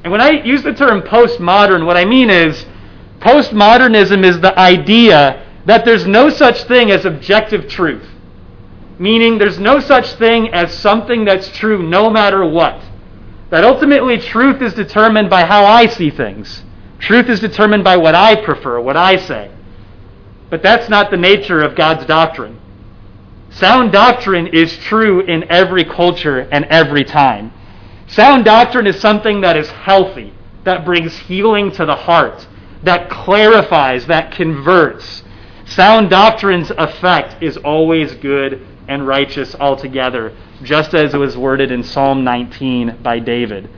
And 0.05 0.13
when 0.13 0.21
I 0.21 0.31
use 0.45 0.63
the 0.63 0.73
term 0.73 1.03
postmodern, 1.03 1.85
what 1.87 1.97
I 1.97 2.05
mean 2.05 2.31
is 2.31 2.67
postmodernism 3.19 4.25
is 4.25 4.41
the 4.41 4.57
idea 4.57 5.45
that 5.67 5.85
there's 5.85 6.07
no 6.07 6.31
such 6.31 6.63
thing 6.69 6.93
as 6.93 7.05
objective 7.05 7.69
truth, 7.69 8.07
meaning 8.97 9.37
there's 9.37 9.59
no 9.59 9.81
such 9.81 10.13
thing 10.13 10.55
as 10.55 10.73
something 10.73 11.25
that's 11.25 11.49
true 11.49 11.83
no 11.83 12.11
matter 12.11 12.47
what. 12.47 12.81
That 13.51 13.65
ultimately 13.65 14.19
truth 14.19 14.63
is 14.63 14.73
determined 14.73 15.31
by 15.31 15.47
how 15.47 15.65
I 15.65 15.87
see 15.87 16.11
things. 16.11 16.63
Truth 17.05 17.29
is 17.29 17.41
determined 17.41 17.85
by 17.85 17.99
what 17.99 18.15
I 18.15 18.35
prefer, 18.35 18.81
what 18.81 18.97
I 18.97 19.17
say. 19.17 19.51
But 20.49 20.63
that's 20.63 20.89
not 20.89 21.11
the 21.11 21.19
nature 21.19 21.61
of 21.61 21.77
God's 21.77 22.07
doctrine. 22.07 22.59
Sound 23.51 23.93
doctrine 23.93 24.47
is 24.47 24.75
true 24.79 25.21
in 25.21 25.45
every 25.51 25.85
culture 25.85 26.49
and 26.51 26.65
every 26.65 27.05
time. 27.05 27.53
Sound 28.07 28.47
doctrine 28.47 28.87
is 28.87 28.99
something 28.99 29.43
that 29.43 29.55
is 29.55 29.69
healthy, 29.69 30.33
that 30.65 30.87
brings 30.87 31.15
healing 31.19 31.71
to 31.73 31.85
the 31.85 31.95
heart, 31.95 32.49
that 32.85 33.11
clarifies, 33.11 34.07
that 34.07 34.33
converts. 34.33 35.25
Sound 35.67 36.09
doctrine's 36.09 36.71
effect 36.71 37.43
is 37.43 37.59
always 37.59 38.15
good 38.15 38.67
and 38.89 39.07
righteous 39.07 39.55
altogether, 39.57 40.35
just 40.63 40.95
as 40.95 41.13
it 41.13 41.19
was 41.19 41.37
worded 41.37 41.71
in 41.71 41.83
Psalm 41.83 42.25
19 42.25 43.01
by 43.03 43.19
David. 43.19 43.69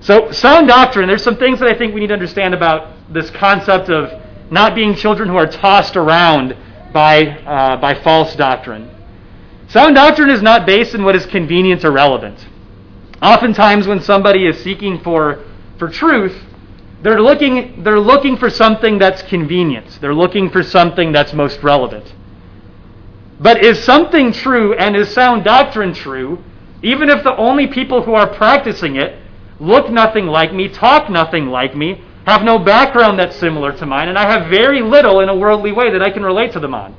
So, 0.00 0.30
sound 0.30 0.68
doctrine, 0.68 1.08
there's 1.08 1.24
some 1.24 1.36
things 1.36 1.58
that 1.58 1.68
I 1.68 1.76
think 1.76 1.92
we 1.92 2.00
need 2.00 2.08
to 2.08 2.14
understand 2.14 2.54
about 2.54 3.12
this 3.12 3.30
concept 3.30 3.90
of 3.90 4.22
not 4.50 4.74
being 4.74 4.94
children 4.94 5.28
who 5.28 5.36
are 5.36 5.46
tossed 5.46 5.96
around 5.96 6.56
by, 6.92 7.26
uh, 7.26 7.76
by 7.80 7.94
false 7.94 8.34
doctrine. 8.36 8.88
Sound 9.68 9.96
doctrine 9.96 10.30
is 10.30 10.40
not 10.40 10.66
based 10.66 10.94
in 10.94 11.04
what 11.04 11.14
is 11.14 11.26
convenient 11.26 11.84
or 11.84 11.90
relevant. 11.90 12.46
Oftentimes, 13.20 13.86
when 13.86 14.00
somebody 14.00 14.46
is 14.46 14.62
seeking 14.62 15.00
for, 15.00 15.44
for 15.78 15.88
truth, 15.88 16.44
they're 17.02 17.20
looking, 17.20 17.82
they're 17.82 18.00
looking 18.00 18.36
for 18.36 18.48
something 18.48 18.98
that's 18.98 19.22
convenient. 19.22 19.98
They're 20.00 20.14
looking 20.14 20.48
for 20.50 20.62
something 20.62 21.12
that's 21.12 21.32
most 21.32 21.62
relevant. 21.62 22.14
But 23.40 23.64
is 23.64 23.82
something 23.82 24.32
true 24.32 24.74
and 24.74 24.96
is 24.96 25.12
sound 25.12 25.44
doctrine 25.44 25.92
true, 25.92 26.42
even 26.82 27.08
if 27.08 27.22
the 27.22 27.36
only 27.36 27.66
people 27.66 28.02
who 28.02 28.14
are 28.14 28.32
practicing 28.34 28.96
it 28.96 29.16
look 29.60 29.90
nothing 29.90 30.26
like 30.26 30.52
me, 30.52 30.68
talk 30.68 31.10
nothing 31.10 31.46
like 31.46 31.76
me, 31.76 32.02
have 32.26 32.42
no 32.42 32.58
background 32.58 33.18
that's 33.18 33.36
similar 33.36 33.72
to 33.72 33.86
mine, 33.86 34.08
and 34.08 34.18
I 34.18 34.30
have 34.30 34.50
very 34.50 34.82
little 34.82 35.20
in 35.20 35.28
a 35.28 35.34
worldly 35.34 35.72
way 35.72 35.90
that 35.90 36.02
I 36.02 36.10
can 36.10 36.22
relate 36.22 36.52
to 36.52 36.60
them 36.60 36.74
on? 36.74 36.94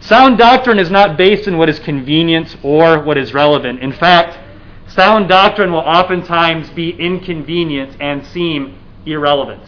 Sound 0.00 0.38
doctrine 0.38 0.78
is 0.78 0.90
not 0.90 1.16
based 1.16 1.48
in 1.48 1.56
what 1.56 1.68
is 1.68 1.78
convenient 1.78 2.56
or 2.62 3.00
what 3.02 3.16
is 3.16 3.34
relevant. 3.34 3.80
In 3.80 3.92
fact, 3.92 4.38
sound 4.86 5.28
doctrine 5.28 5.72
will 5.72 5.80
oftentimes 5.80 6.70
be 6.70 6.90
inconvenient 6.90 7.96
and 8.00 8.24
seem 8.26 8.78
irrelevant. 9.06 9.62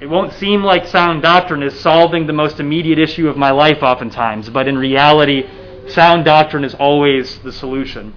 It 0.00 0.06
won't 0.06 0.32
seem 0.32 0.64
like 0.64 0.86
sound 0.86 1.22
doctrine 1.22 1.62
is 1.62 1.78
solving 1.78 2.26
the 2.26 2.32
most 2.32 2.58
immediate 2.58 2.98
issue 2.98 3.28
of 3.28 3.36
my 3.36 3.50
life, 3.50 3.82
oftentimes, 3.82 4.50
but 4.50 4.66
in 4.66 4.76
reality, 4.76 5.48
sound 5.88 6.24
doctrine 6.24 6.64
is 6.64 6.74
always 6.74 7.38
the 7.38 7.52
solution. 7.52 8.12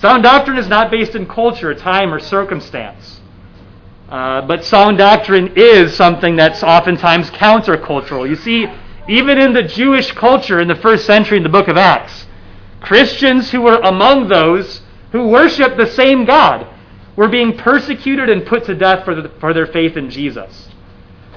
Sound 0.00 0.22
doctrine 0.22 0.58
is 0.58 0.68
not 0.68 0.90
based 0.90 1.14
in 1.14 1.26
culture, 1.26 1.74
time, 1.74 2.14
or 2.14 2.20
circumstance. 2.20 3.20
Uh, 4.08 4.40
but 4.46 4.64
sound 4.64 4.96
doctrine 4.96 5.52
is 5.56 5.94
something 5.94 6.36
that's 6.36 6.62
oftentimes 6.62 7.30
countercultural. 7.30 8.28
You 8.28 8.36
see, 8.36 8.66
even 9.08 9.38
in 9.38 9.52
the 9.52 9.62
Jewish 9.62 10.12
culture 10.12 10.60
in 10.60 10.68
the 10.68 10.76
first 10.76 11.04
century 11.04 11.36
in 11.36 11.42
the 11.42 11.48
book 11.48 11.68
of 11.68 11.76
Acts, 11.76 12.26
Christians 12.80 13.50
who 13.50 13.62
were 13.62 13.80
among 13.80 14.28
those 14.28 14.82
who 15.12 15.28
worshiped 15.28 15.76
the 15.76 15.86
same 15.86 16.24
God 16.24 16.66
were 17.16 17.28
being 17.28 17.56
persecuted 17.56 18.28
and 18.30 18.46
put 18.46 18.64
to 18.66 18.74
death 18.74 19.04
for, 19.04 19.14
the, 19.14 19.28
for 19.40 19.52
their 19.52 19.66
faith 19.66 19.96
in 19.96 20.08
Jesus. 20.08 20.68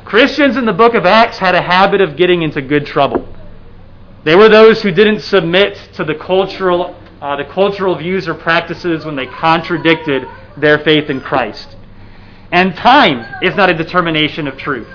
Christians 0.06 0.56
in 0.56 0.66
the 0.66 0.74
book 0.74 0.94
of 0.94 1.06
Acts 1.06 1.40
had 1.40 1.56
a 1.56 1.62
habit 1.62 2.00
of 2.00 2.16
getting 2.16 2.44
into 2.44 2.62
good 2.62 2.86
trouble. 2.86 3.28
They 4.24 4.36
were 4.36 4.50
those 4.50 4.82
who 4.82 4.92
didn't 4.92 5.22
submit 5.22 5.78
to 5.96 6.04
the 6.04 6.16
cultural, 6.16 6.96
uh, 7.22 7.36
the 7.36 7.46
cultural 7.46 7.96
views 7.96 8.28
or 8.28 8.34
practices 8.34 9.06
when 9.06 9.16
they 9.16 9.28
contradicted 9.28 10.24
their 10.58 10.80
faith 10.80 11.10
in 11.10 11.22
Christ. 11.22 11.78
And 12.52 12.76
time 12.76 13.44
is 13.44 13.56
not 13.56 13.70
a 13.70 13.78
determination 13.78 14.48
of 14.48 14.58
truth. 14.58 14.88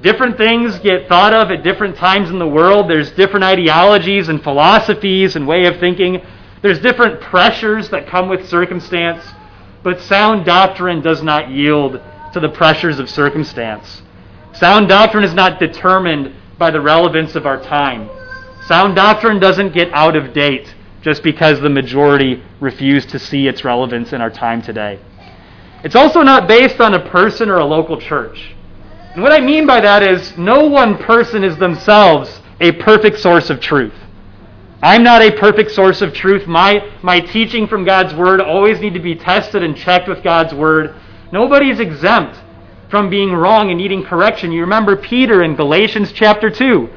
Different 0.00 0.36
things 0.36 0.78
get 0.78 1.08
thought 1.08 1.34
of 1.34 1.50
at 1.50 1.62
different 1.62 1.96
times 1.96 2.30
in 2.30 2.38
the 2.38 2.48
world. 2.48 2.88
There's 2.88 3.12
different 3.12 3.44
ideologies 3.44 4.28
and 4.28 4.42
philosophies 4.42 5.36
and 5.36 5.46
way 5.46 5.66
of 5.66 5.78
thinking. 5.78 6.24
There's 6.62 6.80
different 6.80 7.20
pressures 7.20 7.90
that 7.90 8.06
come 8.06 8.28
with 8.28 8.48
circumstance. 8.48 9.24
But 9.82 10.00
sound 10.00 10.44
doctrine 10.44 11.00
does 11.02 11.22
not 11.22 11.50
yield 11.50 12.00
to 12.32 12.40
the 12.40 12.48
pressures 12.48 12.98
of 12.98 13.08
circumstance. 13.08 14.02
Sound 14.52 14.88
doctrine 14.88 15.24
is 15.24 15.34
not 15.34 15.60
determined 15.60 16.34
by 16.58 16.70
the 16.70 16.80
relevance 16.80 17.34
of 17.34 17.46
our 17.46 17.62
time. 17.62 18.08
Sound 18.66 18.96
doctrine 18.96 19.38
doesn't 19.38 19.74
get 19.74 19.92
out 19.92 20.16
of 20.16 20.32
date 20.32 20.74
just 21.06 21.22
because 21.22 21.60
the 21.60 21.70
majority 21.70 22.42
refuse 22.58 23.06
to 23.06 23.16
see 23.16 23.46
its 23.46 23.64
relevance 23.64 24.12
in 24.12 24.20
our 24.20 24.28
time 24.28 24.60
today. 24.60 24.98
It's 25.84 25.94
also 25.94 26.20
not 26.22 26.48
based 26.48 26.80
on 26.80 26.94
a 26.94 27.08
person 27.10 27.48
or 27.48 27.58
a 27.58 27.64
local 27.64 28.00
church. 28.00 28.56
And 29.14 29.22
what 29.22 29.30
I 29.30 29.38
mean 29.38 29.68
by 29.68 29.80
that 29.80 30.02
is 30.02 30.36
no 30.36 30.64
one 30.64 30.98
person 30.98 31.44
is 31.44 31.56
themselves 31.58 32.40
a 32.60 32.72
perfect 32.72 33.20
source 33.20 33.50
of 33.50 33.60
truth. 33.60 33.94
I'm 34.82 35.04
not 35.04 35.22
a 35.22 35.30
perfect 35.30 35.70
source 35.70 36.02
of 36.02 36.12
truth. 36.12 36.48
My, 36.48 36.92
my 37.04 37.20
teaching 37.20 37.68
from 37.68 37.84
God's 37.84 38.12
Word 38.12 38.40
always 38.40 38.80
need 38.80 38.94
to 38.94 39.00
be 39.00 39.14
tested 39.14 39.62
and 39.62 39.76
checked 39.76 40.08
with 40.08 40.24
God's 40.24 40.54
Word. 40.54 40.92
Nobody 41.30 41.70
is 41.70 41.78
exempt 41.78 42.36
from 42.90 43.08
being 43.10 43.32
wrong 43.32 43.70
and 43.70 43.78
needing 43.78 44.02
correction. 44.02 44.50
You 44.50 44.62
remember 44.62 44.96
Peter 44.96 45.44
in 45.44 45.54
Galatians 45.54 46.10
chapter 46.10 46.50
2. 46.50 46.88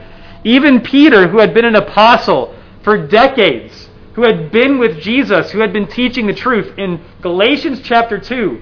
Even 0.46 0.82
Peter, 0.82 1.28
who 1.28 1.38
had 1.38 1.54
been 1.54 1.66
an 1.66 1.76
apostle 1.76 2.56
for 2.82 3.06
decades, 3.06 3.89
who 4.14 4.24
had 4.24 4.52
been 4.52 4.80
with 4.80 5.00
Jesus, 5.00 5.52
who 5.52 5.60
had 5.60 5.74
been 5.74 5.88
teaching 5.88 6.28
the 6.28 6.34
truth, 6.34 6.78
in 6.78 7.02
Galatians 7.22 7.82
chapter 7.82 8.18
2, 8.20 8.62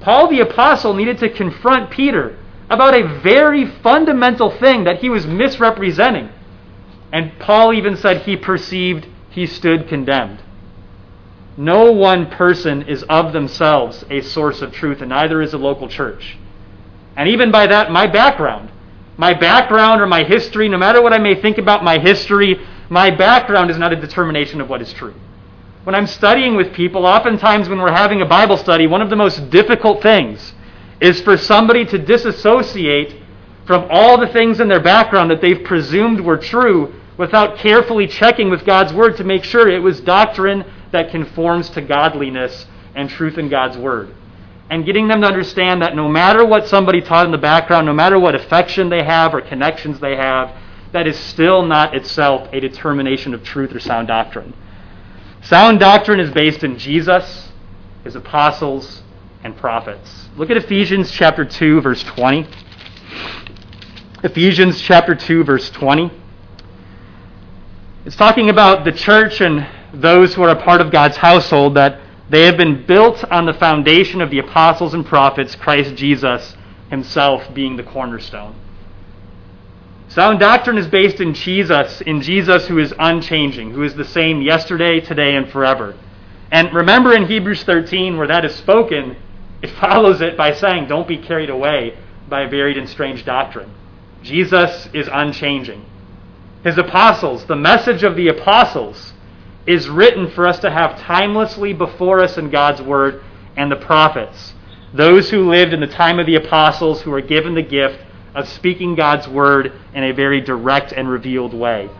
Paul 0.00 0.28
the 0.28 0.40
apostle 0.40 0.94
needed 0.94 1.18
to 1.18 1.30
confront 1.30 1.90
Peter 1.90 2.38
about 2.68 2.94
a 2.94 3.20
very 3.20 3.66
fundamental 3.66 4.50
thing 4.50 4.84
that 4.84 5.00
he 5.00 5.08
was 5.08 5.26
misrepresenting. 5.26 6.30
And 7.12 7.38
Paul 7.38 7.72
even 7.72 7.96
said 7.96 8.22
he 8.22 8.36
perceived 8.36 9.06
he 9.30 9.46
stood 9.46 9.88
condemned. 9.88 10.42
No 11.56 11.92
one 11.92 12.30
person 12.30 12.82
is 12.82 13.04
of 13.04 13.32
themselves 13.32 14.04
a 14.10 14.20
source 14.20 14.60
of 14.60 14.72
truth, 14.72 15.00
and 15.00 15.10
neither 15.10 15.40
is 15.40 15.54
a 15.54 15.58
local 15.58 15.88
church. 15.88 16.36
And 17.16 17.28
even 17.28 17.50
by 17.52 17.66
that, 17.68 17.90
my 17.90 18.06
background, 18.06 18.70
my 19.16 19.34
background 19.34 20.00
or 20.00 20.06
my 20.06 20.24
history, 20.24 20.68
no 20.68 20.78
matter 20.78 21.00
what 21.00 21.12
I 21.12 21.18
may 21.18 21.40
think 21.40 21.58
about 21.58 21.84
my 21.84 21.98
history, 21.98 22.60
my 22.88 23.10
background 23.10 23.70
is 23.70 23.78
not 23.78 23.92
a 23.92 23.96
determination 23.96 24.60
of 24.60 24.68
what 24.68 24.82
is 24.82 24.92
true. 24.92 25.14
When 25.84 25.94
I'm 25.94 26.06
studying 26.06 26.56
with 26.56 26.72
people, 26.72 27.04
oftentimes 27.04 27.68
when 27.68 27.80
we're 27.80 27.92
having 27.92 28.22
a 28.22 28.26
Bible 28.26 28.56
study, 28.56 28.86
one 28.86 29.02
of 29.02 29.10
the 29.10 29.16
most 29.16 29.50
difficult 29.50 30.02
things 30.02 30.54
is 31.00 31.20
for 31.20 31.36
somebody 31.36 31.84
to 31.84 31.98
disassociate 31.98 33.20
from 33.66 33.86
all 33.90 34.18
the 34.18 34.28
things 34.28 34.60
in 34.60 34.68
their 34.68 34.80
background 34.80 35.30
that 35.30 35.40
they've 35.40 35.64
presumed 35.64 36.20
were 36.20 36.38
true 36.38 36.94
without 37.16 37.58
carefully 37.58 38.06
checking 38.06 38.50
with 38.50 38.64
God's 38.64 38.92
Word 38.92 39.16
to 39.16 39.24
make 39.24 39.44
sure 39.44 39.68
it 39.68 39.78
was 39.78 40.00
doctrine 40.00 40.64
that 40.92 41.10
conforms 41.10 41.70
to 41.70 41.80
godliness 41.80 42.66
and 42.94 43.08
truth 43.08 43.38
in 43.38 43.48
God's 43.48 43.76
Word. 43.76 44.14
And 44.70 44.86
getting 44.86 45.08
them 45.08 45.20
to 45.20 45.26
understand 45.26 45.82
that 45.82 45.94
no 45.94 46.08
matter 46.08 46.44
what 46.44 46.66
somebody 46.66 47.00
taught 47.00 47.26
in 47.26 47.32
the 47.32 47.38
background, 47.38 47.86
no 47.86 47.92
matter 47.92 48.18
what 48.18 48.34
affection 48.34 48.88
they 48.88 49.04
have 49.04 49.34
or 49.34 49.40
connections 49.40 50.00
they 50.00 50.16
have, 50.16 50.56
that 50.94 51.08
is 51.08 51.18
still 51.18 51.64
not 51.66 51.92
itself 51.92 52.48
a 52.52 52.60
determination 52.60 53.34
of 53.34 53.42
truth 53.42 53.74
or 53.74 53.80
sound 53.80 54.06
doctrine. 54.06 54.54
Sound 55.42 55.80
doctrine 55.80 56.20
is 56.20 56.30
based 56.30 56.62
in 56.62 56.78
Jesus, 56.78 57.50
his 58.04 58.14
apostles, 58.14 59.02
and 59.42 59.56
prophets. 59.56 60.28
Look 60.36 60.50
at 60.50 60.56
Ephesians 60.56 61.10
chapter 61.10 61.44
2 61.44 61.80
verse 61.80 62.04
20. 62.04 62.46
Ephesians 64.22 64.80
chapter 64.80 65.16
2 65.16 65.42
verse 65.42 65.68
20. 65.70 66.12
It's 68.04 68.14
talking 68.14 68.48
about 68.48 68.84
the 68.84 68.92
church 68.92 69.40
and 69.40 69.66
those 69.92 70.32
who 70.34 70.44
are 70.44 70.50
a 70.50 70.62
part 70.62 70.80
of 70.80 70.92
God's 70.92 71.16
household 71.16 71.74
that 71.74 72.00
they 72.30 72.42
have 72.42 72.56
been 72.56 72.86
built 72.86 73.24
on 73.32 73.46
the 73.46 73.54
foundation 73.54 74.20
of 74.20 74.30
the 74.30 74.38
apostles 74.38 74.94
and 74.94 75.04
prophets, 75.04 75.56
Christ 75.56 75.96
Jesus 75.96 76.56
himself 76.88 77.52
being 77.52 77.74
the 77.74 77.82
cornerstone. 77.82 78.54
Sound 80.14 80.38
doctrine 80.38 80.78
is 80.78 80.86
based 80.86 81.20
in 81.20 81.34
Jesus, 81.34 82.00
in 82.00 82.22
Jesus 82.22 82.68
who 82.68 82.78
is 82.78 82.94
unchanging, 82.98 83.72
who 83.72 83.82
is 83.82 83.94
the 83.94 84.04
same 84.04 84.42
yesterday, 84.42 85.00
today, 85.00 85.34
and 85.34 85.50
forever. 85.50 85.96
And 86.52 86.72
remember 86.72 87.12
in 87.12 87.26
Hebrews 87.26 87.64
13, 87.64 88.16
where 88.16 88.28
that 88.28 88.44
is 88.44 88.54
spoken, 88.54 89.16
it 89.60 89.70
follows 89.80 90.20
it 90.20 90.36
by 90.36 90.54
saying, 90.54 90.86
Don't 90.86 91.08
be 91.08 91.18
carried 91.18 91.50
away 91.50 91.98
by 92.28 92.46
varied 92.46 92.78
and 92.78 92.88
strange 92.88 93.24
doctrine. 93.24 93.74
Jesus 94.22 94.88
is 94.94 95.08
unchanging 95.10 95.84
his 96.64 96.78
apostles, 96.78 97.44
the 97.44 97.56
message 97.56 98.02
of 98.02 98.16
the 98.16 98.28
apostles, 98.28 99.12
is 99.66 99.88
written 99.88 100.30
for 100.30 100.46
us 100.46 100.58
to 100.60 100.70
have 100.70 100.98
timelessly 100.98 101.74
before 101.74 102.20
us 102.22 102.38
in 102.38 102.50
God's 102.50 102.80
Word 102.80 103.22
and 103.56 103.70
the 103.70 103.76
prophets. 103.76 104.54
Those 104.94 105.28
who 105.28 105.50
lived 105.50 105.74
in 105.74 105.80
the 105.80 105.86
time 105.86 106.18
of 106.18 106.26
the 106.26 106.36
apostles 106.36 107.02
who 107.02 107.10
were 107.10 107.20
given 107.20 107.54
the 107.54 107.62
gift 107.62 107.98
of 108.34 108.48
speaking 108.48 108.94
God's 108.94 109.28
Word 109.28 109.72
in 109.94 110.04
a 110.04 110.12
very 110.12 110.40
direct 110.40 110.92
and 110.92 111.08
revealed 111.08 111.54
way. 111.54 111.90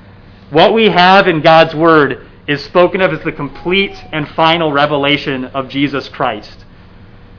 What 0.51 0.75
we 0.75 0.87
have 0.89 1.29
in 1.29 1.41
God's 1.41 1.75
Word 1.75 2.27
is 2.47 2.63
spoken 2.63 3.01
of 3.01 3.13
as 3.13 3.25
the 3.25 3.33
complete 3.33 3.97
and 4.13 4.29
final 4.31 4.73
revelation 4.73 5.47
of 5.47 5.69
Jesus 5.69 6.09
Christ. 6.09 6.65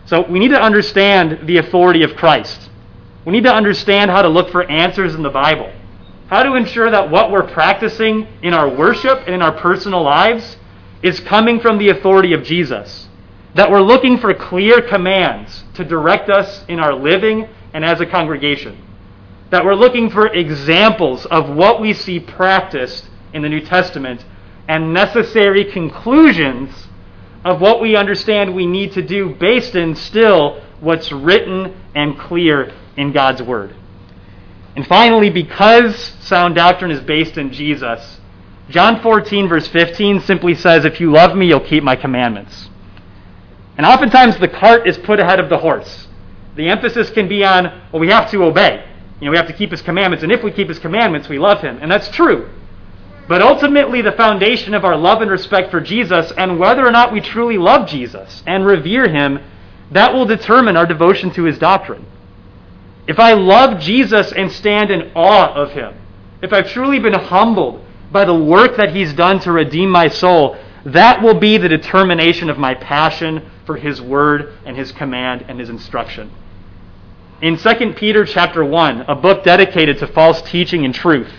So 0.05 0.27
we 0.27 0.39
need 0.39 0.49
to 0.49 0.61
understand 0.61 1.47
the 1.47 1.57
authority 1.57 2.03
of 2.03 2.15
Christ. 2.15 2.69
We 3.25 3.31
need 3.31 3.43
to 3.43 3.53
understand 3.53 4.11
how 4.11 4.21
to 4.21 4.29
look 4.29 4.51
for 4.51 4.63
answers 4.69 5.15
in 5.15 5.23
the 5.23 5.29
Bible. 5.29 5.71
How 6.27 6.43
to 6.43 6.55
ensure 6.55 6.89
that 6.89 7.09
what 7.09 7.31
we're 7.31 7.47
practicing 7.47 8.27
in 8.41 8.53
our 8.53 8.69
worship 8.69 9.19
and 9.25 9.35
in 9.35 9.41
our 9.41 9.51
personal 9.51 10.03
lives 10.03 10.57
is 11.03 11.19
coming 11.19 11.59
from 11.59 11.77
the 11.77 11.89
authority 11.89 12.33
of 12.33 12.43
Jesus. 12.43 13.07
That 13.53 13.69
we're 13.69 13.81
looking 13.81 14.17
for 14.17 14.33
clear 14.33 14.81
commands 14.81 15.63
to 15.75 15.83
direct 15.83 16.29
us 16.29 16.65
in 16.67 16.79
our 16.79 16.93
living 16.93 17.47
and 17.75 17.83
as 17.83 17.99
a 17.99 18.05
congregation. 18.05 18.81
That 19.49 19.65
we're 19.65 19.75
looking 19.75 20.09
for 20.09 20.27
examples 20.27 21.25
of 21.25 21.49
what 21.49 21.81
we 21.81 21.91
see 21.91 22.21
practiced 22.21 23.09
in 23.33 23.41
the 23.41 23.49
New 23.49 23.59
Testament 23.59 24.23
and 24.69 24.93
necessary 24.93 25.65
conclusions 25.65 26.87
of 27.43 27.59
what 27.59 27.81
we 27.81 27.97
understand 27.97 28.55
we 28.55 28.65
need 28.65 28.93
to 28.93 29.01
do 29.01 29.35
based 29.35 29.75
in 29.75 29.93
still 29.93 30.63
what's 30.79 31.11
written 31.11 31.75
and 31.93 32.17
clear 32.17 32.73
in 32.95 33.11
God's 33.11 33.43
Word. 33.43 33.75
And 34.77 34.87
finally, 34.87 35.29
because 35.29 35.97
sound 36.21 36.55
doctrine 36.55 36.91
is 36.91 37.01
based 37.01 37.37
in 37.37 37.51
Jesus, 37.51 38.19
John 38.69 39.01
14, 39.01 39.49
verse 39.49 39.67
15 39.67 40.21
simply 40.21 40.55
says, 40.55 40.85
If 40.85 41.01
you 41.01 41.11
love 41.11 41.35
me, 41.35 41.47
you'll 41.47 41.59
keep 41.59 41.83
my 41.83 41.97
commandments. 41.97 42.69
And 43.77 43.85
oftentimes 43.85 44.37
the 44.37 44.47
cart 44.47 44.87
is 44.87 44.97
put 44.97 45.19
ahead 45.19 45.41
of 45.41 45.49
the 45.49 45.57
horse. 45.57 46.04
The 46.55 46.69
emphasis 46.69 47.09
can 47.09 47.27
be 47.27 47.43
on, 47.43 47.65
well, 47.91 47.99
we 47.99 48.09
have 48.09 48.29
to 48.31 48.43
obey. 48.43 48.85
You 49.19 49.25
know, 49.25 49.31
we 49.31 49.37
have 49.37 49.47
to 49.47 49.53
keep 49.53 49.71
his 49.71 49.81
commandments, 49.81 50.23
and 50.23 50.31
if 50.31 50.43
we 50.43 50.51
keep 50.51 50.67
his 50.67 50.79
commandments, 50.79 51.29
we 51.29 51.39
love 51.39 51.61
him. 51.61 51.79
And 51.81 51.91
that's 51.91 52.09
true. 52.09 52.49
But 53.27 53.41
ultimately, 53.41 54.01
the 54.01 54.11
foundation 54.11 54.73
of 54.73 54.85
our 54.85 54.95
love 54.95 55.21
and 55.21 55.31
respect 55.31 55.71
for 55.71 55.81
Jesus, 55.81 56.31
and 56.37 56.59
whether 56.59 56.85
or 56.85 56.91
not 56.91 57.11
we 57.11 57.21
truly 57.21 57.57
love 57.57 57.87
Jesus 57.87 58.43
and 58.45 58.65
revere 58.65 59.07
him, 59.09 59.39
that 59.91 60.13
will 60.13 60.25
determine 60.25 60.77
our 60.77 60.85
devotion 60.85 61.31
to 61.31 61.43
his 61.43 61.57
doctrine. 61.57 62.05
If 63.07 63.19
I 63.19 63.33
love 63.33 63.79
Jesus 63.79 64.31
and 64.31 64.51
stand 64.51 64.91
in 64.91 65.11
awe 65.15 65.53
of 65.53 65.71
him, 65.71 65.93
if 66.41 66.53
I've 66.53 66.69
truly 66.69 66.99
been 66.99 67.13
humbled 67.13 67.83
by 68.11 68.25
the 68.25 68.35
work 68.35 68.77
that 68.77 68.95
he's 68.95 69.13
done 69.13 69.39
to 69.41 69.51
redeem 69.51 69.89
my 69.89 70.07
soul, 70.07 70.57
that 70.85 71.21
will 71.21 71.39
be 71.39 71.57
the 71.57 71.69
determination 71.69 72.49
of 72.49 72.57
my 72.57 72.75
passion 72.75 73.49
for 73.65 73.77
his 73.77 74.01
word 74.01 74.53
and 74.65 74.77
his 74.77 74.91
command 74.91 75.45
and 75.47 75.59
his 75.59 75.69
instruction. 75.69 76.31
In 77.41 77.57
2 77.57 77.93
Peter 77.97 78.23
chapter 78.23 78.63
1, 78.63 79.01
a 79.09 79.15
book 79.15 79.43
dedicated 79.43 79.97
to 79.99 80.07
false 80.07 80.41
teaching 80.43 80.85
and 80.85 80.95
truth, 80.95 81.31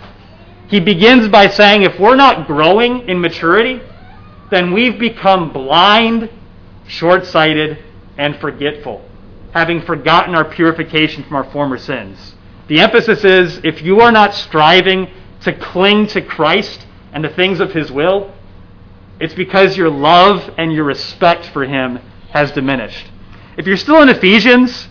he 0.67 0.79
begins 0.79 1.27
by 1.27 1.47
saying 1.47 1.81
if 1.81 1.99
we're 1.99 2.15
not 2.15 2.45
growing 2.45 3.09
in 3.09 3.19
maturity, 3.19 3.81
then 4.51 4.73
we've 4.73 4.99
become 4.99 5.51
blind, 5.51 6.29
short 6.87 7.25
sighted, 7.25 7.79
and 8.15 8.37
forgetful, 8.37 9.03
having 9.53 9.81
forgotten 9.81 10.35
our 10.35 10.45
purification 10.45 11.23
from 11.23 11.35
our 11.35 11.51
former 11.51 11.79
sins. 11.79 12.35
The 12.67 12.79
emphasis 12.79 13.23
is 13.25 13.61
if 13.63 13.81
you 13.81 13.99
are 14.01 14.11
not 14.11 14.35
striving 14.35 15.09
to 15.41 15.53
cling 15.53 16.05
to 16.07 16.21
Christ 16.21 16.85
and 17.11 17.23
the 17.23 17.29
things 17.29 17.59
of 17.59 17.73
His 17.73 17.91
will, 17.91 18.31
it's 19.19 19.33
because 19.33 19.75
your 19.75 19.89
love 19.89 20.53
and 20.59 20.71
your 20.71 20.83
respect 20.83 21.47
for 21.47 21.65
Him 21.65 21.97
has 22.33 22.51
diminished. 22.51 23.07
If 23.57 23.65
you're 23.65 23.77
still 23.77 24.03
in 24.03 24.09
Ephesians, 24.09 24.89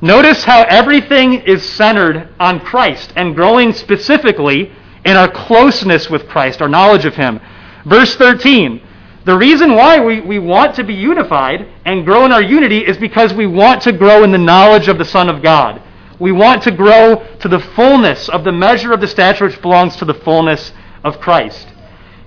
notice 0.00 0.44
how 0.44 0.62
everything 0.62 1.34
is 1.34 1.68
centered 1.68 2.28
on 2.38 2.60
Christ 2.60 3.12
and 3.16 3.34
growing 3.34 3.72
specifically 3.72 4.72
in 5.04 5.16
our 5.16 5.30
closeness 5.30 6.10
with 6.10 6.28
Christ, 6.28 6.60
our 6.62 6.68
knowledge 6.68 7.04
of 7.04 7.14
Him. 7.14 7.40
Verse 7.84 8.16
13 8.16 8.82
the 9.28 9.36
reason 9.36 9.74
why 9.74 10.00
we, 10.00 10.22
we 10.22 10.38
want 10.38 10.74
to 10.76 10.84
be 10.84 10.94
unified 10.94 11.68
and 11.84 12.06
grow 12.06 12.24
in 12.24 12.32
our 12.32 12.42
unity 12.42 12.78
is 12.78 12.96
because 12.96 13.34
we 13.34 13.46
want 13.46 13.82
to 13.82 13.92
grow 13.92 14.24
in 14.24 14.32
the 14.32 14.38
knowledge 14.38 14.88
of 14.88 14.96
the 14.96 15.04
Son 15.04 15.28
of 15.28 15.42
God. 15.42 15.82
We 16.18 16.32
want 16.32 16.62
to 16.62 16.70
grow 16.70 17.26
to 17.40 17.48
the 17.48 17.58
fullness 17.58 18.30
of 18.30 18.42
the 18.44 18.52
measure 18.52 18.90
of 18.90 19.02
the 19.02 19.06
stature 19.06 19.44
which 19.44 19.60
belongs 19.60 19.96
to 19.96 20.06
the 20.06 20.14
fullness 20.14 20.72
of 21.04 21.20
Christ. 21.20 21.68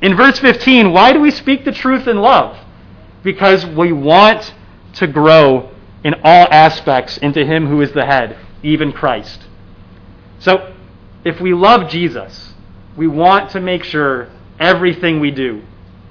In 0.03 0.15
verse 0.15 0.37
15, 0.37 0.93
why 0.93 1.11
do 1.11 1.19
we 1.19 1.31
speak 1.31 1.65
the 1.65 1.71
truth 1.71 2.07
in 2.07 2.17
love? 2.17 2.55
Because 3.23 3.65
we 3.65 3.91
want 3.91 4.53
to 4.93 5.07
grow 5.07 5.70
in 6.03 6.15
all 6.23 6.47
aspects 6.51 7.17
into 7.17 7.45
Him 7.45 7.67
who 7.67 7.81
is 7.81 7.91
the 7.91 8.05
head, 8.05 8.37
even 8.63 8.91
Christ. 8.91 9.47
So, 10.39 10.73
if 11.23 11.39
we 11.39 11.53
love 11.53 11.89
Jesus, 11.89 12.53
we 12.97 13.07
want 13.07 13.51
to 13.51 13.59
make 13.59 13.83
sure 13.83 14.29
everything 14.59 15.19
we 15.19 15.31
do 15.31 15.61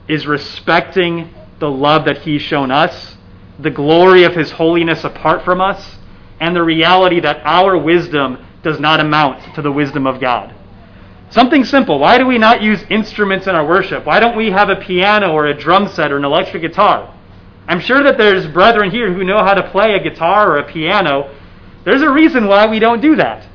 is 0.08 0.26
respecting 0.26 1.34
the 1.58 1.70
love 1.70 2.04
that 2.04 2.18
He's 2.18 2.42
shown 2.42 2.70
us, 2.70 3.16
the 3.58 3.70
glory 3.70 4.24
of 4.24 4.34
His 4.34 4.52
holiness 4.52 5.04
apart 5.04 5.44
from 5.44 5.60
us, 5.60 5.98
and 6.40 6.56
the 6.56 6.62
reality 6.62 7.20
that 7.20 7.42
our 7.44 7.76
wisdom 7.76 8.44
does 8.62 8.80
not 8.80 9.00
amount 9.00 9.54
to 9.54 9.62
the 9.62 9.72
wisdom 9.72 10.06
of 10.06 10.20
God. 10.20 10.54
Something 11.30 11.64
simple. 11.64 11.98
Why 11.98 12.18
do 12.18 12.26
we 12.26 12.38
not 12.38 12.62
use 12.62 12.82
instruments 12.90 13.46
in 13.46 13.54
our 13.54 13.66
worship? 13.66 14.04
Why 14.04 14.18
don't 14.18 14.36
we 14.36 14.50
have 14.50 14.68
a 14.68 14.76
piano 14.76 15.32
or 15.32 15.46
a 15.46 15.54
drum 15.54 15.88
set 15.88 16.10
or 16.10 16.16
an 16.16 16.24
electric 16.24 16.62
guitar? 16.62 17.14
I'm 17.70 17.78
sure 17.78 18.02
that 18.02 18.18
there's 18.18 18.48
brethren 18.48 18.90
here 18.90 19.12
who 19.14 19.22
know 19.22 19.44
how 19.44 19.54
to 19.54 19.70
play 19.70 19.94
a 19.94 20.02
guitar 20.02 20.50
or 20.50 20.56
a 20.56 20.66
piano. 20.66 21.32
There's 21.84 22.02
a 22.02 22.10
reason 22.10 22.48
why 22.48 22.66
we 22.66 22.80
don't 22.80 23.00
do 23.00 23.14
that. 23.14 23.46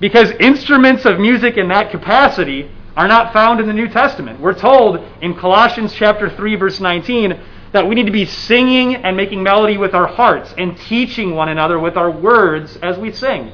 Because 0.00 0.30
instruments 0.40 1.04
of 1.04 1.20
music 1.20 1.58
in 1.58 1.68
that 1.68 1.90
capacity 1.90 2.70
are 2.96 3.06
not 3.06 3.34
found 3.34 3.60
in 3.60 3.66
the 3.66 3.74
New 3.74 3.88
Testament. 3.88 4.40
We're 4.40 4.58
told 4.58 5.04
in 5.20 5.34
Colossians 5.34 5.92
chapter 5.92 6.30
3 6.30 6.56
verse 6.56 6.80
19 6.80 7.38
that 7.72 7.86
we 7.86 7.94
need 7.94 8.06
to 8.06 8.10
be 8.10 8.24
singing 8.24 8.94
and 8.96 9.18
making 9.18 9.42
melody 9.42 9.76
with 9.76 9.92
our 9.92 10.06
hearts 10.06 10.54
and 10.56 10.74
teaching 10.74 11.34
one 11.34 11.50
another 11.50 11.78
with 11.78 11.98
our 11.98 12.10
words 12.10 12.78
as 12.78 12.96
we 12.96 13.12
sing. 13.12 13.52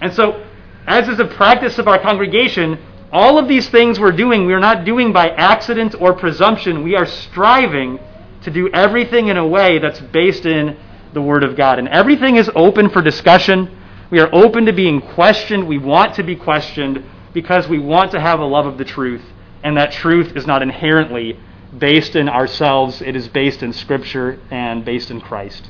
And 0.00 0.12
so, 0.12 0.46
as 0.86 1.08
is 1.08 1.18
a 1.18 1.24
practice 1.24 1.80
of 1.80 1.88
our 1.88 1.98
congregation, 1.98 2.78
all 3.10 3.36
of 3.36 3.48
these 3.48 3.68
things 3.68 3.98
we're 3.98 4.12
doing, 4.12 4.46
we're 4.46 4.60
not 4.60 4.84
doing 4.84 5.12
by 5.12 5.30
accident 5.30 5.96
or 6.00 6.14
presumption. 6.14 6.84
We 6.84 6.94
are 6.94 7.04
striving 7.04 7.98
to 8.42 8.50
do 8.50 8.68
everything 8.70 9.28
in 9.28 9.36
a 9.36 9.46
way 9.46 9.78
that's 9.78 10.00
based 10.00 10.46
in 10.46 10.76
the 11.12 11.22
Word 11.22 11.44
of 11.44 11.56
God. 11.56 11.78
And 11.78 11.88
everything 11.88 12.36
is 12.36 12.50
open 12.54 12.90
for 12.90 13.02
discussion. 13.02 13.76
We 14.10 14.20
are 14.20 14.32
open 14.34 14.66
to 14.66 14.72
being 14.72 15.00
questioned. 15.00 15.66
We 15.66 15.78
want 15.78 16.14
to 16.14 16.22
be 16.22 16.36
questioned 16.36 17.04
because 17.32 17.68
we 17.68 17.78
want 17.78 18.12
to 18.12 18.20
have 18.20 18.40
a 18.40 18.44
love 18.44 18.66
of 18.66 18.78
the 18.78 18.84
truth, 18.84 19.22
and 19.62 19.76
that 19.76 19.92
truth 19.92 20.36
is 20.36 20.46
not 20.46 20.62
inherently 20.62 21.38
based 21.76 22.16
in 22.16 22.28
ourselves, 22.28 23.02
it 23.02 23.14
is 23.14 23.28
based 23.28 23.62
in 23.62 23.72
Scripture 23.72 24.40
and 24.50 24.84
based 24.84 25.10
in 25.10 25.20
Christ. 25.20 25.68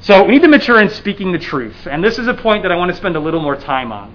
So 0.00 0.24
we 0.24 0.32
need 0.32 0.42
to 0.42 0.48
mature 0.48 0.80
in 0.80 0.90
speaking 0.90 1.32
the 1.32 1.38
truth, 1.38 1.86
and 1.90 2.04
this 2.04 2.18
is 2.18 2.28
a 2.28 2.34
point 2.34 2.62
that 2.62 2.70
I 2.70 2.76
want 2.76 2.90
to 2.90 2.96
spend 2.96 3.16
a 3.16 3.20
little 3.20 3.40
more 3.40 3.56
time 3.56 3.90
on. 3.90 4.14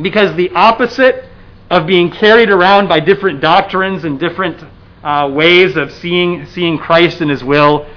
Because 0.00 0.36
the 0.36 0.50
opposite 0.50 1.24
of 1.70 1.86
being 1.86 2.10
carried 2.10 2.50
around 2.50 2.88
by 2.88 3.00
different 3.00 3.40
doctrines 3.40 4.04
and 4.04 4.20
different 4.20 4.62
uh, 5.08 5.26
ways 5.26 5.74
of 5.74 5.90
seeing, 5.90 6.44
seeing 6.44 6.76
Christ 6.76 7.22
and 7.22 7.30
His 7.30 7.42
will 7.42 7.88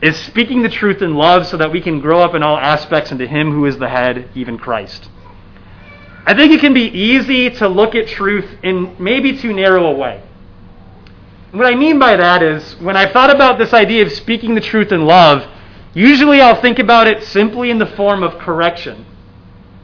is 0.00 0.16
speaking 0.16 0.62
the 0.62 0.68
truth 0.68 1.02
in 1.02 1.16
love 1.16 1.44
so 1.44 1.56
that 1.56 1.72
we 1.72 1.80
can 1.80 2.00
grow 2.00 2.20
up 2.20 2.34
in 2.36 2.42
all 2.44 2.56
aspects 2.56 3.10
into 3.10 3.26
Him 3.26 3.50
who 3.50 3.66
is 3.66 3.78
the 3.78 3.88
head, 3.88 4.28
even 4.36 4.56
Christ. 4.56 5.08
I 6.24 6.34
think 6.34 6.52
it 6.52 6.60
can 6.60 6.72
be 6.72 6.84
easy 6.84 7.50
to 7.50 7.66
look 7.66 7.96
at 7.96 8.06
truth 8.06 8.48
in 8.62 8.94
maybe 9.00 9.36
too 9.36 9.52
narrow 9.52 9.86
a 9.86 9.92
way. 9.92 10.22
What 11.50 11.66
I 11.66 11.74
mean 11.74 11.98
by 11.98 12.14
that 12.14 12.44
is, 12.44 12.76
when 12.76 12.96
I've 12.96 13.10
thought 13.10 13.34
about 13.34 13.58
this 13.58 13.72
idea 13.72 14.06
of 14.06 14.12
speaking 14.12 14.54
the 14.54 14.60
truth 14.60 14.92
in 14.92 15.04
love, 15.04 15.44
usually 15.94 16.40
I'll 16.40 16.62
think 16.62 16.78
about 16.78 17.08
it 17.08 17.24
simply 17.24 17.70
in 17.70 17.78
the 17.78 17.86
form 17.86 18.22
of 18.22 18.38
correction. 18.38 19.04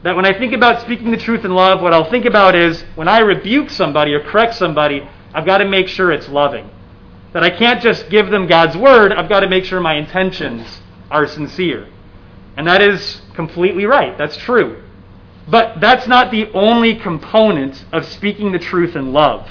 That 0.03 0.15
when 0.15 0.25
I 0.25 0.31
think 0.31 0.53
about 0.53 0.81
speaking 0.81 1.11
the 1.11 1.17
truth 1.17 1.43
in 1.43 1.53
love, 1.53 1.81
what 1.81 1.93
I'll 1.93 2.09
think 2.09 2.23
about 2.23 2.55
is 2.55 2.85
when 2.95 3.09
I 3.09 3.19
rebuke 3.19 3.69
somebody 3.69 4.13
or 4.13 4.21
correct 4.21 4.55
somebody, 4.55 5.05
I've 5.33 5.45
got 5.45 5.59
to 5.59 5.65
make 5.65 5.87
sure 5.87 6.11
it's 6.11 6.29
loving. 6.29 6.69
That 7.33 7.43
I 7.43 7.49
can't 7.49 7.81
just 7.81 8.09
give 8.09 8.29
them 8.29 8.47
God's 8.47 8.75
word, 8.75 9.11
I've 9.11 9.29
got 9.29 9.41
to 9.41 9.49
make 9.49 9.65
sure 9.65 9.79
my 9.79 9.95
intentions 9.95 10.81
are 11.11 11.27
sincere. 11.27 11.87
And 12.57 12.67
that 12.67 12.81
is 12.81 13.21
completely 13.35 13.85
right. 13.85 14.17
That's 14.17 14.35
true. 14.37 14.83
But 15.47 15.79
that's 15.79 16.07
not 16.07 16.31
the 16.31 16.51
only 16.53 16.95
component 16.95 17.85
of 17.91 18.05
speaking 18.05 18.51
the 18.51 18.59
truth 18.59 18.95
in 18.95 19.13
love. 19.13 19.49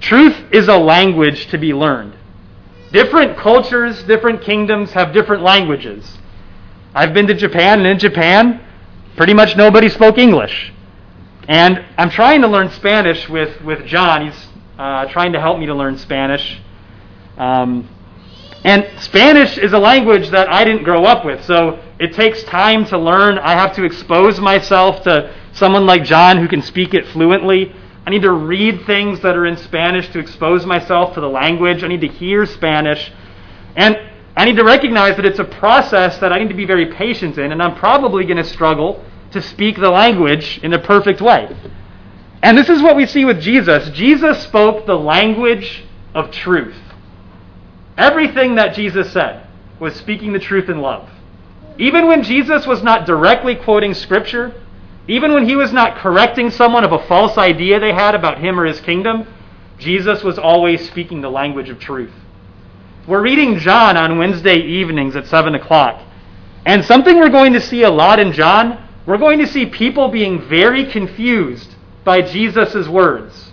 Truth 0.00 0.36
is 0.52 0.68
a 0.68 0.76
language 0.76 1.48
to 1.48 1.58
be 1.58 1.74
learned. 1.74 2.16
Different 2.92 3.36
cultures, 3.36 4.02
different 4.04 4.42
kingdoms 4.42 4.92
have 4.92 5.12
different 5.12 5.42
languages. 5.42 6.18
I've 6.94 7.12
been 7.12 7.26
to 7.26 7.34
Japan, 7.34 7.80
and 7.80 7.88
in 7.88 7.98
Japan, 7.98 8.64
pretty 9.16 9.34
much 9.34 9.56
nobody 9.56 9.88
spoke 9.88 10.16
English. 10.16 10.72
And 11.48 11.84
I'm 11.98 12.10
trying 12.10 12.40
to 12.42 12.48
learn 12.48 12.70
Spanish 12.70 13.28
with, 13.28 13.60
with 13.62 13.84
John. 13.86 14.26
He's 14.26 14.47
uh, 14.78 15.06
trying 15.06 15.32
to 15.32 15.40
help 15.40 15.58
me 15.58 15.66
to 15.66 15.74
learn 15.74 15.98
Spanish. 15.98 16.60
Um, 17.36 17.88
and 18.64 18.86
Spanish 19.00 19.58
is 19.58 19.72
a 19.72 19.78
language 19.78 20.30
that 20.30 20.48
I 20.48 20.64
didn't 20.64 20.84
grow 20.84 21.04
up 21.04 21.24
with. 21.24 21.44
So 21.44 21.82
it 21.98 22.12
takes 22.14 22.42
time 22.44 22.84
to 22.86 22.98
learn. 22.98 23.38
I 23.38 23.52
have 23.52 23.74
to 23.76 23.84
expose 23.84 24.40
myself 24.40 25.02
to 25.04 25.34
someone 25.52 25.86
like 25.86 26.04
John 26.04 26.38
who 26.38 26.48
can 26.48 26.62
speak 26.62 26.94
it 26.94 27.06
fluently. 27.08 27.74
I 28.06 28.10
need 28.10 28.22
to 28.22 28.32
read 28.32 28.86
things 28.86 29.20
that 29.20 29.36
are 29.36 29.46
in 29.46 29.56
Spanish 29.56 30.08
to 30.10 30.18
expose 30.18 30.64
myself 30.64 31.14
to 31.14 31.20
the 31.20 31.28
language. 31.28 31.84
I 31.84 31.88
need 31.88 32.00
to 32.00 32.08
hear 32.08 32.46
Spanish. 32.46 33.12
And 33.76 33.96
I 34.34 34.44
need 34.44 34.56
to 34.56 34.64
recognize 34.64 35.16
that 35.16 35.26
it's 35.26 35.40
a 35.40 35.44
process 35.44 36.18
that 36.18 36.32
I 36.32 36.38
need 36.38 36.48
to 36.48 36.54
be 36.54 36.64
very 36.64 36.86
patient 36.86 37.38
in, 37.38 37.50
and 37.50 37.60
I'm 37.60 37.74
probably 37.74 38.24
going 38.24 38.36
to 38.36 38.44
struggle 38.44 39.04
to 39.32 39.42
speak 39.42 39.76
the 39.76 39.90
language 39.90 40.60
in 40.62 40.72
a 40.72 40.78
perfect 40.78 41.20
way. 41.20 41.54
And 42.42 42.56
this 42.56 42.68
is 42.68 42.82
what 42.82 42.96
we 42.96 43.06
see 43.06 43.24
with 43.24 43.40
Jesus. 43.40 43.90
Jesus 43.90 44.42
spoke 44.42 44.86
the 44.86 44.98
language 44.98 45.84
of 46.14 46.30
truth. 46.30 46.76
Everything 47.96 48.54
that 48.54 48.74
Jesus 48.74 49.12
said 49.12 49.46
was 49.80 49.94
speaking 49.96 50.32
the 50.32 50.38
truth 50.38 50.68
in 50.68 50.80
love. 50.80 51.08
Even 51.78 52.06
when 52.06 52.22
Jesus 52.22 52.66
was 52.66 52.82
not 52.82 53.06
directly 53.06 53.54
quoting 53.56 53.94
Scripture, 53.94 54.54
even 55.08 55.32
when 55.32 55.48
he 55.48 55.56
was 55.56 55.72
not 55.72 55.96
correcting 55.96 56.50
someone 56.50 56.84
of 56.84 56.92
a 56.92 57.06
false 57.06 57.38
idea 57.38 57.80
they 57.80 57.92
had 57.92 58.14
about 58.14 58.38
him 58.38 58.58
or 58.58 58.66
his 58.66 58.80
kingdom, 58.80 59.26
Jesus 59.78 60.22
was 60.22 60.38
always 60.38 60.86
speaking 60.86 61.20
the 61.20 61.30
language 61.30 61.68
of 61.68 61.78
truth. 61.78 62.12
We're 63.06 63.22
reading 63.22 63.58
John 63.58 63.96
on 63.96 64.18
Wednesday 64.18 64.58
evenings 64.58 65.16
at 65.16 65.26
7 65.26 65.54
o'clock. 65.54 66.02
And 66.66 66.84
something 66.84 67.16
we're 67.16 67.30
going 67.30 67.54
to 67.54 67.60
see 67.60 67.82
a 67.82 67.90
lot 67.90 68.18
in 68.18 68.32
John, 68.32 68.86
we're 69.06 69.18
going 69.18 69.38
to 69.38 69.46
see 69.46 69.66
people 69.66 70.08
being 70.08 70.46
very 70.48 70.84
confused 70.84 71.74
by 72.04 72.22
Jesus' 72.22 72.88
words. 72.88 73.52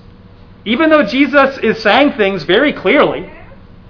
even 0.65 0.89
though 0.89 1.03
Jesus 1.03 1.57
is 1.59 1.81
saying 1.81 2.13
things 2.13 2.43
very 2.43 2.73
clearly, 2.73 3.31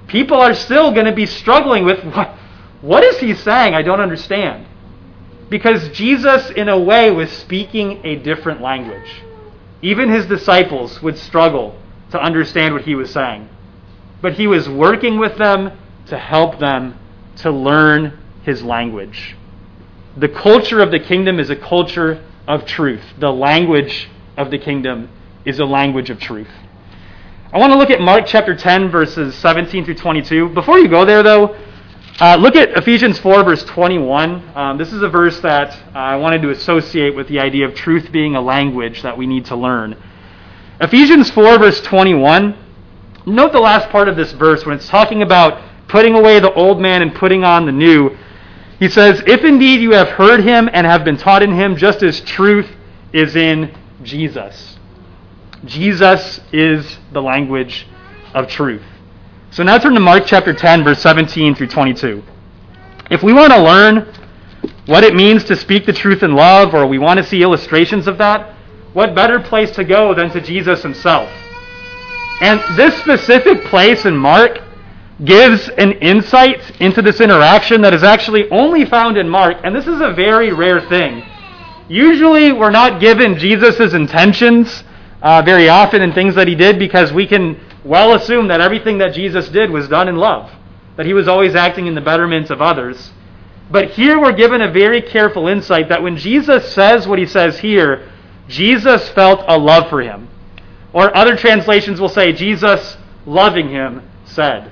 people 0.07 0.37
are 0.37 0.53
still 0.53 0.91
going 0.91 1.05
to 1.05 1.15
be 1.15 1.25
struggling 1.25 1.85
with 1.85 2.03
what, 2.03 2.35
what 2.81 3.03
is 3.03 3.17
he 3.19 3.33
saying? 3.33 3.73
I 3.73 3.81
don't 3.81 4.01
understand. 4.01 4.65
Because 5.49 5.89
Jesus, 5.89 6.49
in 6.51 6.69
a 6.69 6.79
way, 6.79 7.11
was 7.11 7.31
speaking 7.31 8.01
a 8.03 8.15
different 8.15 8.61
language. 8.61 9.23
Even 9.81 10.09
his 10.09 10.25
disciples 10.25 11.01
would 11.01 11.17
struggle 11.17 11.77
to 12.11 12.21
understand 12.21 12.73
what 12.73 12.83
he 12.83 12.95
was 12.95 13.11
saying. 13.11 13.47
But 14.21 14.33
he 14.33 14.47
was 14.47 14.67
working 14.67 15.19
with 15.19 15.37
them 15.37 15.71
to 16.07 16.17
help 16.17 16.59
them 16.59 16.97
to 17.37 17.51
learn 17.51 18.17
his 18.43 18.63
language. 18.63 19.35
The 20.17 20.29
culture 20.29 20.79
of 20.79 20.91
the 20.91 20.99
kingdom 20.99 21.39
is 21.39 21.49
a 21.49 21.55
culture 21.55 22.23
of 22.47 22.65
truth. 22.65 23.03
The 23.19 23.31
language 23.31 24.09
of 24.37 24.51
the 24.51 24.57
kingdom 24.57 25.09
is 25.45 25.59
a 25.59 25.65
language 25.65 26.09
of 26.09 26.19
truth. 26.19 26.49
I 27.53 27.57
want 27.57 27.71
to 27.71 27.79
look 27.79 27.89
at 27.89 28.01
Mark 28.01 28.25
chapter 28.25 28.55
10, 28.55 28.91
verses 28.91 29.35
17 29.35 29.85
through 29.85 29.95
22. 29.95 30.49
Before 30.49 30.77
you 30.77 30.89
go 30.89 31.05
there, 31.05 31.23
though, 31.23 31.55
uh, 32.19 32.35
look 32.37 32.55
at 32.55 32.69
Ephesians 32.77 33.19
4, 33.19 33.43
verse 33.43 33.63
21. 33.63 34.57
Um, 34.57 34.77
this 34.77 34.91
is 34.91 35.01
a 35.01 35.09
verse 35.09 35.39
that 35.41 35.73
uh, 35.93 35.99
I 35.99 36.15
wanted 36.17 36.41
to 36.41 36.49
associate 36.49 37.15
with 37.15 37.27
the 37.27 37.39
idea 37.39 37.65
of 37.65 37.75
truth 37.75 38.11
being 38.11 38.35
a 38.35 38.41
language 38.41 39.03
that 39.03 39.17
we 39.17 39.27
need 39.27 39.45
to 39.45 39.55
learn. 39.55 40.01
Ephesians 40.81 41.29
4, 41.31 41.59
verse 41.59 41.81
21. 41.81 42.57
Note 43.25 43.51
the 43.53 43.59
last 43.59 43.89
part 43.89 44.07
of 44.07 44.15
this 44.15 44.33
verse 44.33 44.65
when 44.65 44.75
it's 44.75 44.87
talking 44.87 45.21
about 45.21 45.61
putting 45.87 46.15
away 46.15 46.39
the 46.39 46.53
old 46.53 46.79
man 46.81 47.01
and 47.01 47.13
putting 47.15 47.43
on 47.43 47.65
the 47.65 47.71
new. 47.71 48.15
He 48.79 48.89
says, 48.89 49.23
If 49.25 49.43
indeed 49.43 49.81
you 49.81 49.91
have 49.91 50.09
heard 50.09 50.41
him 50.41 50.69
and 50.73 50.85
have 50.85 51.03
been 51.05 51.17
taught 51.17 51.41
in 51.41 51.53
him, 51.53 51.75
just 51.75 52.03
as 52.03 52.21
truth 52.21 52.69
is 53.13 53.35
in 53.35 53.73
Jesus. 54.03 54.77
Jesus 55.65 56.39
is 56.51 56.97
the 57.11 57.21
language 57.21 57.87
of 58.33 58.47
truth. 58.47 58.83
So 59.51 59.63
now 59.63 59.77
turn 59.77 59.93
to 59.93 59.99
Mark 59.99 60.23
chapter 60.25 60.53
10, 60.53 60.83
verse 60.83 61.01
17 61.01 61.55
through 61.55 61.67
22. 61.67 62.21
If 63.09 63.23
we 63.23 63.33
want 63.33 63.53
to 63.53 63.61
learn 63.61 64.13
what 64.85 65.03
it 65.03 65.15
means 65.15 65.43
to 65.45 65.55
speak 65.55 65.85
the 65.85 65.93
truth 65.93 66.23
in 66.23 66.35
love, 66.35 66.73
or 66.73 66.85
we 66.87 66.97
want 66.97 67.17
to 67.19 67.23
see 67.23 67.41
illustrations 67.41 68.07
of 68.07 68.17
that, 68.17 68.53
what 68.93 69.15
better 69.15 69.39
place 69.39 69.71
to 69.71 69.83
go 69.83 70.13
than 70.13 70.29
to 70.31 70.41
Jesus 70.41 70.81
himself? 70.83 71.29
And 72.41 72.59
this 72.77 72.97
specific 72.99 73.63
place 73.65 74.05
in 74.05 74.15
Mark 74.15 74.59
gives 75.23 75.69
an 75.69 75.93
insight 75.93 76.81
into 76.81 77.01
this 77.01 77.21
interaction 77.21 77.81
that 77.81 77.93
is 77.93 78.03
actually 78.03 78.49
only 78.49 78.83
found 78.83 79.17
in 79.17 79.29
Mark, 79.29 79.57
and 79.63 79.73
this 79.73 79.87
is 79.87 80.01
a 80.01 80.11
very 80.11 80.51
rare 80.51 80.81
thing. 80.89 81.23
Usually, 81.87 82.51
we're 82.51 82.71
not 82.71 82.99
given 82.99 83.37
Jesus' 83.37 83.93
intentions 83.93 84.83
uh, 85.21 85.41
very 85.43 85.69
often 85.69 86.01
in 86.01 86.13
things 86.13 86.35
that 86.35 86.47
he 86.47 86.55
did 86.55 86.79
because 86.79 87.13
we 87.13 87.27
can 87.27 87.59
well 87.83 88.15
assume 88.15 88.47
that 88.47 88.61
everything 88.61 88.97
that 88.97 89.13
Jesus 89.13 89.49
did 89.49 89.69
was 89.69 89.87
done 89.87 90.07
in 90.07 90.15
love, 90.15 90.51
that 90.97 91.05
he 91.05 91.13
was 91.13 91.27
always 91.27 91.55
acting 91.55 91.85
in 91.85 91.93
the 91.93 92.01
betterment 92.01 92.49
of 92.49 92.61
others. 92.61 93.11
But 93.69 93.91
here 93.91 94.19
we're 94.19 94.33
given 94.33 94.61
a 94.61 94.71
very 94.71 95.01
careful 95.01 95.47
insight 95.47 95.89
that 95.89 96.01
when 96.01 96.17
Jesus 96.17 96.73
says 96.73 97.07
what 97.07 97.19
he 97.19 97.25
says 97.25 97.59
here, 97.59 98.11
Jesus 98.47 99.09
felt 99.09 99.43
a 99.47 99.57
love 99.57 99.89
for 99.89 100.01
him. 100.01 100.27
Or 100.93 101.15
other 101.15 101.35
translations 101.35 101.99
will 101.99 102.09
say, 102.09 102.31
Jesus, 102.31 102.97
loving 103.25 103.69
him, 103.69 104.07
said. 104.25 104.71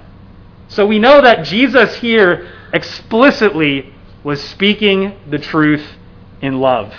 So 0.68 0.86
we 0.86 1.00
know 1.00 1.22
that 1.22 1.46
Jesus 1.46 1.96
here 1.96 2.52
explicitly 2.72 3.94
was 4.24 4.42
speaking 4.42 5.18
the 5.30 5.38
truth 5.38 5.86
in 6.44 6.60
love. 6.60 6.94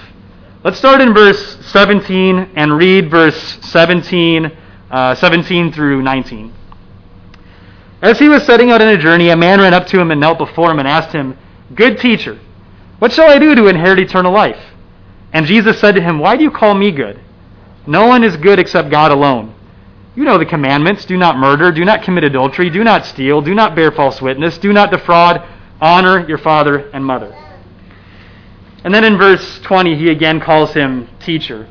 Let's 0.65 0.79
start 0.79 1.03
in 1.03 1.13
verse 1.13 1.59
17 1.67 2.53
and 2.57 2.77
read 2.77 3.11
verse 3.11 3.59
17, 3.69 4.51
uh, 4.91 5.15
17 5.15 5.73
through 5.73 6.03
19. 6.03 6.53
As 8.01 8.19
he 8.19 8.31
was 8.31 8.45
setting 8.45 8.71
out 8.71 8.81
on 8.81 8.89
a 8.89 8.97
journey, 8.97 9.29
a 9.29 9.37
man 9.37 9.61
ran 9.61 9.75
up 9.75 9.87
to 9.89 10.01
him 10.01 10.11
and 10.11 10.21
knelt 10.21 10.39
before 10.39 10.71
him 10.71 10.79
and 10.79 10.89
asked 10.89 11.13
him, 11.13 11.37
Good 11.75 11.99
teacher, 11.99 12.39
what 12.99 13.13
shall 13.13 13.31
I 13.31 13.39
do 13.39 13.55
to 13.55 13.67
inherit 13.67 14.01
eternal 14.01 14.33
life? 14.33 14.61
And 15.35 15.45
Jesus 15.45 15.79
said 15.79 15.95
to 15.97 16.01
him, 16.01 16.19
Why 16.19 16.37
do 16.37 16.43
you 16.43 16.51
call 16.51 16.75
me 16.75 16.91
good? 16.91 17.21
No 17.87 18.07
one 18.07 18.25
is 18.25 18.37
good 18.39 18.59
except 18.59 18.91
God 18.91 19.13
alone. 19.13 19.55
You 20.17 20.25
know 20.25 20.39
the 20.39 20.47
commandments 20.47 21.05
do 21.05 21.19
not 21.19 21.37
murder, 21.37 21.71
do 21.71 21.85
not 21.85 22.03
commit 22.03 22.25
adultery, 22.25 22.71
do 22.71 22.83
not 22.83 23.05
steal, 23.05 23.43
do 23.43 23.55
not 23.55 23.75
bear 23.75 23.93
false 23.93 24.23
witness, 24.23 24.57
do 24.57 24.73
not 24.73 24.91
defraud, 24.91 25.47
honor 25.81 26.27
your 26.27 26.39
father 26.39 26.89
and 26.91 27.05
mother. 27.05 27.37
And 28.85 28.95
then 28.95 29.03
in 29.03 29.17
verse 29.17 29.61
20, 29.61 29.97
he 29.97 30.11
again 30.11 30.41
calls 30.41 30.75
him 30.75 31.09
teacher. 31.19 31.67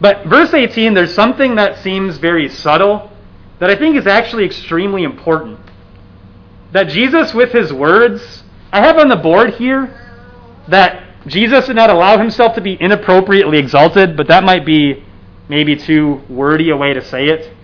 But 0.00 0.26
verse 0.26 0.52
18, 0.52 0.94
there's 0.94 1.14
something 1.14 1.54
that 1.54 1.78
seems 1.78 2.18
very 2.18 2.48
subtle 2.48 3.10
that 3.60 3.70
I 3.70 3.76
think 3.76 3.96
is 3.96 4.06
actually 4.06 4.44
extremely 4.44 5.04
important. 5.04 5.58
That 6.72 6.88
Jesus, 6.88 7.32
with 7.32 7.52
his 7.52 7.72
words, 7.72 8.42
I 8.72 8.80
have 8.80 8.98
on 8.98 9.08
the 9.08 9.16
board 9.16 9.54
here 9.54 10.02
that 10.68 11.04
Jesus 11.26 11.66
did 11.66 11.76
not 11.76 11.88
allow 11.88 12.18
himself 12.18 12.54
to 12.56 12.60
be 12.60 12.76
inappropriately 12.80 13.58
exalted, 13.58 14.16
but 14.16 14.28
that 14.28 14.44
might 14.44 14.66
be 14.66 15.04
maybe 15.48 15.76
too 15.76 16.20
wordy 16.28 16.70
a 16.70 16.76
way 16.76 16.92
to 16.92 17.04
say 17.04 17.26
it. 17.26 17.54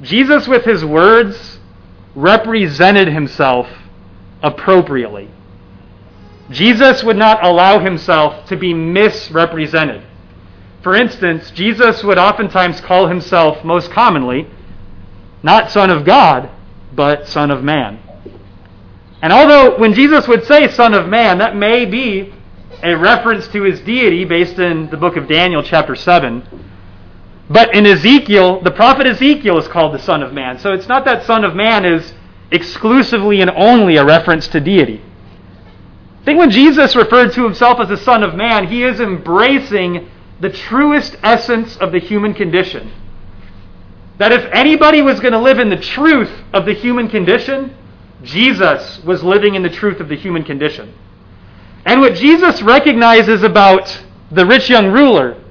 Jesus, 0.00 0.48
with 0.48 0.64
his 0.64 0.84
words, 0.84 1.58
represented 2.14 3.08
himself 3.08 3.68
appropriately. 4.42 5.28
Jesus 6.52 7.02
would 7.02 7.16
not 7.16 7.44
allow 7.44 7.78
himself 7.78 8.46
to 8.46 8.56
be 8.56 8.74
misrepresented. 8.74 10.02
For 10.82 10.96
instance, 10.96 11.50
Jesus 11.52 12.02
would 12.02 12.18
oftentimes 12.18 12.80
call 12.80 13.06
himself, 13.06 13.64
most 13.64 13.90
commonly, 13.90 14.48
not 15.42 15.70
Son 15.70 15.90
of 15.90 16.04
God, 16.04 16.50
but 16.92 17.28
Son 17.28 17.50
of 17.50 17.62
Man. 17.62 18.00
And 19.20 19.32
although 19.32 19.78
when 19.78 19.94
Jesus 19.94 20.26
would 20.26 20.44
say 20.44 20.68
Son 20.68 20.94
of 20.94 21.08
Man, 21.08 21.38
that 21.38 21.54
may 21.54 21.84
be 21.84 22.34
a 22.82 22.96
reference 22.96 23.46
to 23.48 23.62
his 23.62 23.80
deity 23.80 24.24
based 24.24 24.58
in 24.58 24.90
the 24.90 24.96
book 24.96 25.16
of 25.16 25.28
Daniel, 25.28 25.62
chapter 25.62 25.94
7. 25.94 26.42
But 27.48 27.74
in 27.74 27.86
Ezekiel, 27.86 28.60
the 28.62 28.70
prophet 28.72 29.06
Ezekiel 29.06 29.58
is 29.58 29.68
called 29.68 29.94
the 29.94 30.00
Son 30.00 30.22
of 30.22 30.32
Man. 30.32 30.58
So 30.58 30.72
it's 30.72 30.88
not 30.88 31.04
that 31.04 31.24
Son 31.24 31.44
of 31.44 31.54
Man 31.54 31.84
is 31.84 32.12
exclusively 32.50 33.40
and 33.40 33.50
only 33.50 33.96
a 33.96 34.04
reference 34.04 34.48
to 34.48 34.60
deity. 34.60 35.00
I 36.22 36.24
think 36.24 36.38
when 36.38 36.52
Jesus 36.52 36.94
referred 36.94 37.32
to 37.32 37.42
himself 37.42 37.80
as 37.80 37.88
the 37.88 37.96
Son 37.96 38.22
of 38.22 38.36
Man, 38.36 38.68
he 38.68 38.84
is 38.84 39.00
embracing 39.00 40.08
the 40.38 40.50
truest 40.50 41.16
essence 41.24 41.76
of 41.78 41.90
the 41.90 41.98
human 41.98 42.32
condition. 42.32 42.92
That 44.18 44.30
if 44.30 44.48
anybody 44.52 45.02
was 45.02 45.18
going 45.18 45.32
to 45.32 45.40
live 45.40 45.58
in 45.58 45.68
the 45.68 45.76
truth 45.76 46.30
of 46.52 46.64
the 46.64 46.74
human 46.74 47.08
condition, 47.08 47.76
Jesus 48.22 49.02
was 49.02 49.24
living 49.24 49.56
in 49.56 49.64
the 49.64 49.68
truth 49.68 49.98
of 49.98 50.08
the 50.08 50.14
human 50.14 50.44
condition. 50.44 50.94
And 51.84 52.00
what 52.00 52.14
Jesus 52.14 52.62
recognizes 52.62 53.42
about 53.42 54.00
the 54.30 54.46
rich 54.46 54.70
young 54.70 54.92
ruler 54.92 55.42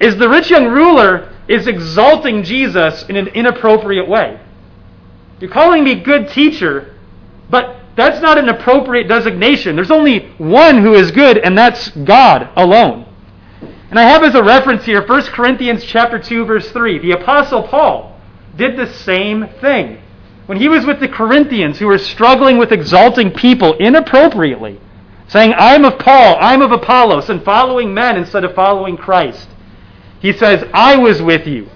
is 0.00 0.16
the 0.16 0.28
rich 0.28 0.50
young 0.50 0.66
ruler 0.66 1.32
is 1.46 1.68
exalting 1.68 2.42
Jesus 2.42 3.04
in 3.08 3.14
an 3.14 3.28
inappropriate 3.28 4.08
way. 4.08 4.40
You're 5.38 5.50
calling 5.50 5.84
me 5.84 5.94
good 5.94 6.28
teacher, 6.28 6.96
but 7.48 7.81
that's 7.96 8.20
not 8.20 8.38
an 8.38 8.48
appropriate 8.48 9.08
designation. 9.08 9.76
There's 9.76 9.90
only 9.90 10.30
one 10.38 10.78
who 10.78 10.94
is 10.94 11.10
good, 11.10 11.38
and 11.38 11.56
that's 11.56 11.90
God 11.90 12.48
alone. 12.56 13.06
And 13.90 13.98
I 13.98 14.04
have 14.04 14.24
as 14.24 14.34
a 14.34 14.42
reference 14.42 14.84
here 14.84 15.06
1 15.06 15.22
Corinthians 15.24 15.84
chapter 15.84 16.18
2 16.18 16.46
verse 16.46 16.70
3. 16.70 16.98
The 17.00 17.10
apostle 17.10 17.64
Paul 17.64 18.18
did 18.56 18.78
the 18.78 18.86
same 18.86 19.48
thing. 19.60 20.00
When 20.46 20.58
he 20.58 20.68
was 20.68 20.86
with 20.86 20.98
the 20.98 21.08
Corinthians 21.08 21.78
who 21.78 21.86
were 21.86 21.98
struggling 21.98 22.56
with 22.56 22.72
exalting 22.72 23.32
people 23.32 23.74
inappropriately, 23.74 24.80
saying, 25.28 25.54
I'm 25.56 25.84
of 25.84 25.98
Paul, 25.98 26.36
I'm 26.40 26.62
of 26.62 26.72
Apollos, 26.72 27.28
and 27.28 27.44
following 27.44 27.92
men 27.92 28.16
instead 28.16 28.44
of 28.44 28.54
following 28.54 28.96
Christ. 28.96 29.48
He 30.20 30.32
says, 30.32 30.68
I 30.72 30.96
was 30.96 31.20
with 31.20 31.46
you 31.46 31.68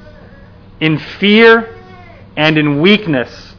in 0.80 0.98
fear 0.98 1.78
and 2.36 2.58
in 2.58 2.80
weakness 2.80 3.54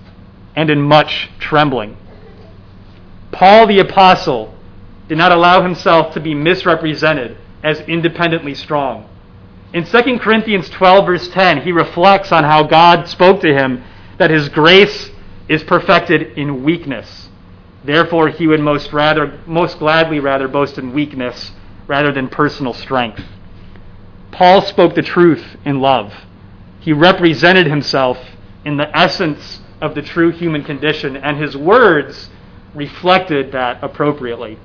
and 0.56 0.70
in 0.70 0.82
much 0.82 1.30
trembling. 1.39 1.98
Paul 3.38 3.67
the 3.67 3.78
Apostle 3.78 4.52
did 5.08 5.19
not 5.19 5.32
allow 5.32 5.62
himself 5.62 6.12
to 6.15 6.19
be 6.19 6.34
misrepresented 6.34 7.38
as 7.63 7.80
independently 7.82 8.56
strong. 8.56 9.08
In 9.73 9.86
2 9.86 10.17
Corinthians 10.17 10.67
12, 10.71 11.06
verse 11.06 11.28
10, 11.28 11.62
he 11.62 11.71
reflects 11.71 12.32
on 12.32 12.43
how 12.43 12.63
God 12.63 13.08
spoke 13.08 13.41
to 13.41 13.54
him 13.54 13.84
that 14.17 14.32
his 14.32 14.50
grace 14.50 15.12
is 15.47 15.63
perfected 15.63 16.36
in 16.36 16.63
weakness. 16.63 17.30
Therefore, 17.84 18.30
he 18.30 18.47
would 18.47 18.60
most, 18.60 18.91
rather, 18.91 19.39
most 19.45 19.78
gladly 19.78 20.19
rather 20.19 20.47
boast 20.47 20.80
in 20.80 20.91
weakness 20.91 21.52
rather 21.86 22.12
than 22.12 22.30
personal 22.30 22.73
strength. 22.73 23.21
Paul 24.32 24.63
spoke 24.63 24.95
the 24.95 25.04
truth 25.04 25.58
in 25.63 25.80
love. 25.80 26.12
He 26.80 26.91
represented 26.91 27.67
himself 27.67 28.17
in 28.65 28.78
the 28.78 28.97
essence 28.97 29.60
of 29.80 29.93
the 29.93 30.02
true 30.02 30.32
human 30.32 30.63
condition, 30.63 31.15
and 31.15 31.38
his 31.38 31.56
words 31.56 32.32
reflected 32.78 33.52
that 33.52 33.84
appropriately. 33.84 34.58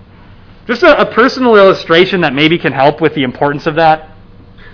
Just 0.67 0.83
a, 0.85 1.01
a 1.01 1.13
personal 1.13 1.57
illustration 1.57 2.21
that 2.21 2.35
maybe 2.35 2.59
can 2.59 2.73
help 2.73 3.01
with 3.01 3.15
the 3.15 3.25
importance 3.25 3.67
of 3.67 3.75
that. 3.77 4.11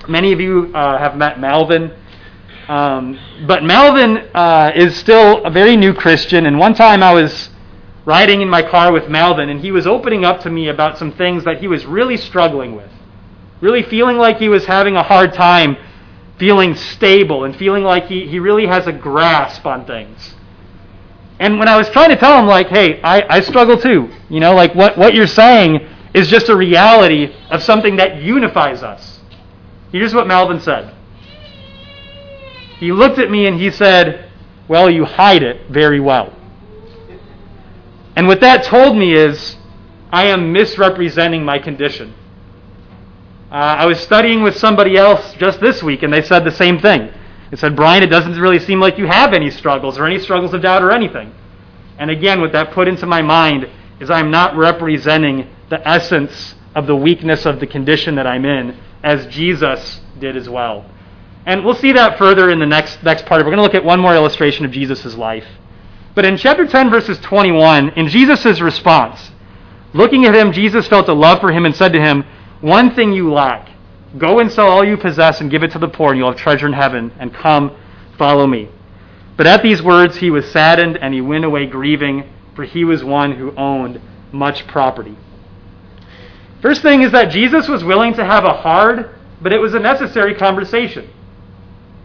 Many 0.09 0.33
of 0.33 0.40
you 0.40 0.70
uh, 0.74 0.98
have 0.98 1.16
met 1.16 1.40
Melvin. 1.40 1.92
Um, 2.68 3.18
but 3.46 3.62
Melvin 3.62 4.29
uh, 4.35 4.72
is 4.74 4.94
still 4.96 5.42
a 5.44 5.51
very 5.51 5.77
new 5.77 5.94
Christian, 5.94 6.44
and 6.44 6.59
one 6.59 6.74
time 6.74 7.03
I 7.03 7.14
was 7.14 7.48
riding 8.05 8.42
in 8.42 8.48
my 8.48 8.62
car 8.62 8.92
with 8.92 9.09
Melvin, 9.09 9.48
and 9.48 9.61
he 9.61 9.70
was 9.70 9.87
opening 9.87 10.24
up 10.24 10.40
to 10.40 10.51
me 10.51 10.68
about 10.68 10.98
some 10.98 11.12
things 11.12 11.44
that 11.44 11.61
he 11.61 11.68
was 11.68 11.87
really 11.87 12.16
struggling 12.18 12.74
with, 12.74 12.90
really 13.62 13.83
feeling 13.83 14.18
like 14.18 14.38
he 14.38 14.48
was 14.48 14.66
having 14.66 14.96
a 14.96 15.03
hard 15.03 15.33
time 15.33 15.77
feeling 16.38 16.74
stable 16.74 17.44
and 17.44 17.57
feeling 17.57 17.83
like 17.83 18.07
he, 18.07 18.27
he 18.29 18.38
really 18.38 18.66
has 18.66 18.87
a 18.87 18.92
grasp 18.92 19.64
on 19.66 19.87
things. 19.87 20.35
And 21.40 21.59
when 21.59 21.68
I 21.68 21.77
was 21.77 21.88
trying 21.90 22.11
to 22.11 22.16
tell 22.16 22.38
him, 22.38 22.46
like, 22.46 22.68
hey, 22.68 23.01
I, 23.03 23.37
I 23.37 23.40
struggle 23.40 23.79
too, 23.79 24.11
you 24.29 24.40
know, 24.40 24.55
like 24.55 24.74
what, 24.74 24.98
what 24.98 25.14
you're 25.14 25.27
saying 25.27 25.87
is 26.14 26.29
just 26.29 26.48
a 26.48 26.57
reality 26.57 27.35
of 27.51 27.62
something 27.62 27.96
that 27.96 28.20
unifies 28.22 28.83
us. 28.83 29.20
Here's 29.92 30.14
what 30.14 30.27
Melvin 30.27 30.61
said. 30.61 30.94
He 32.79 32.92
looked 32.92 33.18
at 33.18 33.31
me 33.31 33.46
and 33.46 33.61
he 33.61 33.70
said, 33.70 34.31
Well, 34.68 34.90
you 34.90 35.05
hide 35.05 35.42
it 35.42 35.70
very 35.70 36.01
well. 36.01 36.35
And 38.16 38.27
what 38.27 38.40
that 38.40 38.64
told 38.64 38.96
me 38.96 39.14
is, 39.14 39.57
I 40.11 40.27
am 40.27 40.53
misrepresenting 40.53 41.44
my 41.44 41.59
condition. 41.59 42.14
Uh, 43.51 43.55
I 43.55 43.87
was 43.87 43.98
studying 44.01 44.42
with 44.42 44.57
somebody 44.57 44.96
else 44.96 45.35
just 45.35 45.61
this 45.61 45.83
week, 45.83 46.03
and 46.03 46.12
they 46.12 46.22
said 46.22 46.44
the 46.44 46.51
same 46.51 46.79
thing. 46.81 47.12
They 47.50 47.56
said, 47.56 47.76
Brian, 47.76 48.02
it 48.02 48.08
doesn't 48.08 48.38
really 48.38 48.58
seem 48.58 48.80
like 48.80 48.98
you 48.98 49.06
have 49.06 49.32
any 49.32 49.50
struggles 49.50 49.98
or 49.98 50.06
any 50.06 50.18
struggles 50.18 50.52
of 50.52 50.62
doubt 50.62 50.82
or 50.82 50.90
anything. 50.90 51.32
And 51.98 52.11
again, 52.11 52.40
what 52.40 52.52
that 52.52 52.72
put 52.72 52.88
into 52.88 53.06
my 53.06 53.22
mind 53.22 53.68
is 54.00 54.11
I'm 54.11 54.30
not 54.30 54.56
representing 54.56 55.48
the 55.70 55.87
essence 55.87 56.54
of 56.74 56.87
the 56.87 56.94
weakness 56.96 57.46
of 57.46 57.61
the 57.61 57.66
condition 57.66 58.14
that 58.16 58.26
I'm 58.26 58.44
in, 58.44 58.78
as 59.02 59.26
Jesus 59.26 60.00
did 60.18 60.37
as 60.37 60.48
well. 60.48 60.84
And 61.46 61.64
we'll 61.64 61.74
see 61.74 61.92
that 61.92 62.18
further 62.18 62.50
in 62.50 62.58
the 62.58 62.66
next, 62.66 63.02
next 63.02 63.24
part. 63.26 63.40
We're 63.40 63.50
going 63.50 63.56
to 63.56 63.62
look 63.62 63.74
at 63.74 63.84
one 63.84 64.00
more 64.00 64.14
illustration 64.14 64.64
of 64.64 64.70
Jesus' 64.70 65.14
life. 65.16 65.46
But 66.14 66.24
in 66.24 66.37
chapter 66.37 66.66
10, 66.66 66.90
verses 66.90 67.18
21, 67.20 67.90
in 67.90 68.08
Jesus' 68.08 68.61
response, 68.61 69.30
looking 69.94 70.24
at 70.26 70.34
him, 70.34 70.52
Jesus 70.52 70.87
felt 70.87 71.08
a 71.08 71.12
love 71.12 71.40
for 71.40 71.50
him 71.50 71.64
and 71.64 71.74
said 71.74 71.92
to 71.94 72.00
him, 72.00 72.24
One 72.61 72.94
thing 72.94 73.12
you 73.12 73.32
lack. 73.32 73.70
Go 74.16 74.38
and 74.38 74.51
sell 74.51 74.68
all 74.68 74.85
you 74.85 74.97
possess 74.97 75.40
and 75.40 75.51
give 75.51 75.62
it 75.62 75.73
to 75.73 75.79
the 75.79 75.88
poor, 75.88 76.11
and 76.11 76.18
you'll 76.18 76.31
have 76.31 76.38
treasure 76.38 76.66
in 76.66 76.73
heaven. 76.73 77.12
And 77.18 77.35
come, 77.35 77.77
follow 78.16 78.47
me. 78.47 78.71
But 79.37 79.47
at 79.47 79.62
these 79.62 79.83
words 79.83 80.16
he 80.16 80.31
was 80.31 80.51
saddened, 80.51 80.97
and 80.97 81.12
he 81.12 81.21
went 81.21 81.44
away 81.44 81.66
grieving, 81.66 82.33
for 82.55 82.64
he 82.64 82.85
was 82.85 83.05
one 83.05 83.33
who 83.33 83.55
owned 83.57 84.01
much 84.33 84.66
property. 84.66 85.16
First 86.61 86.83
thing 86.83 87.03
is 87.03 87.12
that 87.12 87.31
Jesus 87.31 87.68
was 87.68 87.85
willing 87.85 88.14
to 88.14 88.25
have 88.25 88.44
a 88.44 88.55
hard, 88.55 89.14
but 89.40 89.53
it 89.53 89.61
was 89.61 89.75
a 89.75 89.79
necessary 89.79 90.35
conversation. 90.35 91.09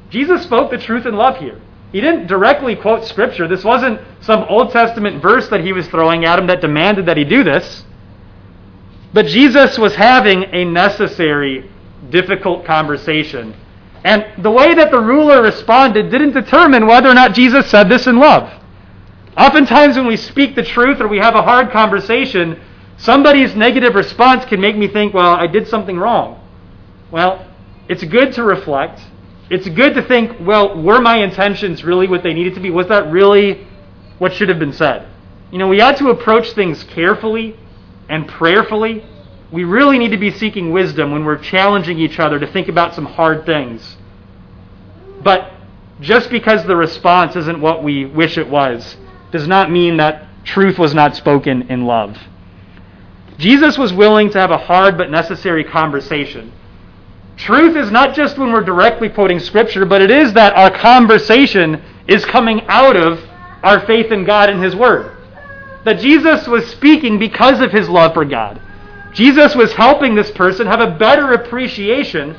Jesus 0.10 0.44
spoke 0.44 0.70
the 0.70 0.78
truth 0.78 1.06
in 1.08 1.16
love 1.16 1.38
here. 1.38 1.60
He 1.92 2.02
didn't 2.02 2.28
directly 2.28 2.76
quote 2.76 3.06
Scripture. 3.06 3.48
This 3.48 3.64
wasn't 3.64 4.00
some 4.22 4.44
Old 4.44 4.72
Testament 4.72 5.22
verse 5.22 5.48
that 5.50 5.62
he 5.62 5.74
was 5.74 5.88
throwing 5.88 6.26
at 6.26 6.38
him 6.38 6.48
that 6.48 6.62
demanded 6.62 7.06
that 7.08 7.18
he 7.18 7.24
do 7.24 7.44
this. 7.44 7.84
But 9.14 9.28
Jesus 9.28 9.78
was 9.78 9.96
having 9.96 10.44
a 10.46 10.66
necessary, 10.66 11.70
difficult 12.10 12.66
conversation. 12.66 13.56
And 14.04 14.44
the 14.44 14.52
way 14.52 14.76
that 14.76 14.92
the 14.92 15.00
ruler 15.00 15.42
responded 15.42 16.12
didn't 16.12 16.34
determine 16.34 16.88
whether 16.88 17.10
or 17.10 17.14
not 17.14 17.34
Jesus 17.34 17.70
said 17.70 17.90
this 17.90 18.08
in 18.08 18.18
love. 18.18 18.52
Oftentimes, 19.38 19.96
when 19.96 20.06
we 20.06 20.18
speak 20.18 20.56
the 20.56 20.64
truth 20.64 21.00
or 21.00 21.08
we 21.08 21.18
have 21.18 21.36
a 21.36 21.42
hard 21.42 21.72
conversation, 21.72 22.62
somebody's 22.98 23.56
negative 23.56 23.96
response 23.96 24.46
can 24.46 24.60
make 24.60 24.76
me 24.76 24.88
think, 24.88 25.14
well, 25.14 25.32
I 25.34 25.48
did 25.48 25.68
something 25.68 25.98
wrong. 25.98 26.40
Well, 27.12 27.48
it's 27.88 28.04
good 28.04 28.34
to 28.34 28.44
reflect. 28.44 29.02
It's 29.50 29.68
good 29.70 29.96
to 29.96 30.02
think, 30.02 30.38
well, 30.42 30.82
were 30.82 31.02
my 31.02 31.18
intentions 31.18 31.84
really 31.84 32.08
what 32.08 32.24
they 32.24 32.34
needed 32.34 32.56
to 32.56 32.60
be? 32.60 32.70
Was 32.70 32.88
that 32.88 33.12
really 33.12 33.68
what 34.20 34.34
should 34.34 34.50
have 34.50 34.60
been 34.60 34.74
said? 34.74 35.08
You 35.52 35.58
know, 35.58 35.68
we 35.68 35.82
ought 35.82 35.98
to 35.98 36.10
approach 36.10 36.54
things 36.54 36.84
carefully 36.84 37.58
and 38.10 38.28
prayerfully. 38.28 39.06
We 39.54 39.66
really 39.66 40.00
need 40.00 40.10
to 40.10 40.18
be 40.18 40.32
seeking 40.32 40.72
wisdom 40.72 41.12
when 41.12 41.26
we're 41.26 41.38
challenging 41.38 42.00
each 42.00 42.18
other 42.18 42.40
to 42.40 42.48
think 42.48 42.70
about 42.70 42.96
some 42.96 43.06
hard 43.06 43.46
things. 43.46 43.98
But 45.22 45.52
just 46.02 46.32
because 46.32 46.66
the 46.66 46.76
response 46.76 47.36
isn't 47.36 47.62
what 47.62 47.84
we 47.84 48.06
wish 48.06 48.40
it 48.40 48.50
was, 48.50 48.98
does 49.32 49.48
not 49.48 49.70
mean 49.70 49.98
that 49.98 50.26
truth 50.44 50.80
was 50.80 50.96
not 50.96 51.16
spoken 51.16 51.70
in 51.70 51.86
love. 51.86 52.18
Jesus 53.38 53.78
was 53.78 53.94
willing 53.94 54.32
to 54.32 54.40
have 54.40 54.50
a 54.50 54.58
hard 54.58 54.98
but 54.98 55.12
necessary 55.12 55.64
conversation. 55.64 56.52
Truth 57.38 57.76
is 57.76 57.92
not 57.92 58.16
just 58.16 58.40
when 58.40 58.52
we're 58.52 58.64
directly 58.64 59.08
quoting 59.08 59.38
Scripture, 59.38 59.86
but 59.86 60.02
it 60.02 60.10
is 60.10 60.34
that 60.34 60.56
our 60.56 60.72
conversation 60.72 61.80
is 62.08 62.26
coming 62.26 62.62
out 62.70 62.96
of 62.96 63.20
our 63.62 63.86
faith 63.86 64.12
in 64.12 64.26
God 64.26 64.50
and 64.50 64.64
His 64.64 64.76
Word. 64.76 65.16
That 65.86 66.00
Jesus 66.00 66.48
was 66.48 66.66
speaking 66.72 67.20
because 67.20 67.62
of 67.62 67.72
His 67.72 67.88
love 67.88 68.16
for 68.16 68.26
God. 68.26 68.60
Jesus 69.14 69.56
was 69.56 69.74
helping 69.74 70.16
this 70.16 70.32
person 70.32 70.68
have 70.68 70.80
a 70.80 70.98
better 70.98 71.34
appreciation 71.34 72.36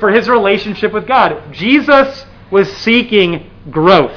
for 0.00 0.10
his 0.10 0.28
relationship 0.28 0.92
with 0.92 1.06
God. 1.06 1.52
Jesus 1.52 2.24
was 2.50 2.70
seeking 2.78 3.50
growth. 3.70 4.16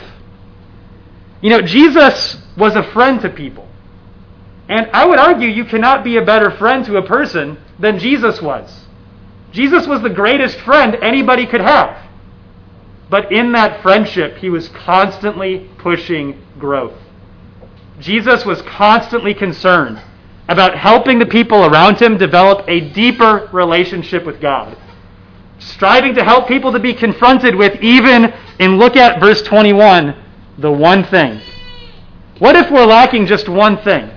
You 1.41 1.51
know, 1.51 1.61
Jesus 1.61 2.37
was 2.57 2.75
a 2.75 2.83
friend 2.91 3.21
to 3.21 3.29
people. 3.29 3.67
And 4.67 4.89
I 4.91 5.05
would 5.05 5.19
argue 5.19 5.47
you 5.47 5.65
cannot 5.65 6.03
be 6.03 6.17
a 6.17 6.25
better 6.25 6.51
friend 6.51 6.85
to 6.85 6.97
a 6.97 7.05
person 7.05 7.57
than 7.79 7.97
Jesus 7.97 8.41
was. 8.41 8.85
Jesus 9.51 9.87
was 9.87 10.01
the 10.01 10.09
greatest 10.09 10.59
friend 10.59 10.95
anybody 11.01 11.47
could 11.47 11.61
have. 11.61 12.05
But 13.09 13.31
in 13.31 13.53
that 13.53 13.81
friendship, 13.81 14.37
he 14.37 14.49
was 14.49 14.67
constantly 14.69 15.69
pushing 15.79 16.39
growth. 16.59 16.93
Jesus 17.99 18.45
was 18.45 18.61
constantly 18.61 19.33
concerned 19.33 20.01
about 20.49 20.75
helping 20.75 21.19
the 21.19 21.25
people 21.27 21.63
around 21.63 22.01
him 22.01 22.17
develop 22.17 22.67
a 22.67 22.81
deeper 22.91 23.47
relationship 23.53 24.25
with 24.25 24.41
God. 24.41 24.75
Striving 25.59 26.15
to 26.15 26.23
help 26.23 26.47
people 26.47 26.71
to 26.71 26.79
be 26.79 26.93
confronted 26.93 27.53
with, 27.55 27.79
even 27.83 28.33
in 28.59 28.77
look 28.77 28.97
at 28.97 29.19
verse 29.19 29.43
21, 29.43 30.15
the 30.57 30.71
one 30.71 31.03
thing. 31.05 31.39
What 32.39 32.55
if 32.55 32.71
we're 32.71 32.85
lacking 32.85 33.27
just 33.27 33.47
one 33.47 33.77
thing? 33.83 34.09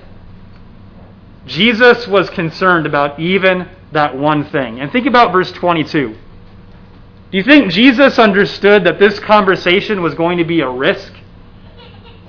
Jesus 1.47 2.07
was 2.09 2.31
concerned 2.31 2.87
about 2.87 3.21
even 3.21 3.69
that 3.93 4.17
one 4.17 4.49
thing. 4.51 4.81
And 4.81 4.91
think 4.91 5.07
about 5.07 5.33
verse 5.33 5.53
22. 5.53 6.17
Do 7.31 7.39
you 7.39 7.43
think 7.43 7.71
Jesus 7.71 8.19
understood 8.19 8.85
that 8.85 8.99
this 8.99 9.19
conversation 9.19 10.01
was 10.01 10.15
going 10.15 10.39
to 10.39 10.45
be 10.45 10.61
a 10.61 10.71
risk? 10.71 11.13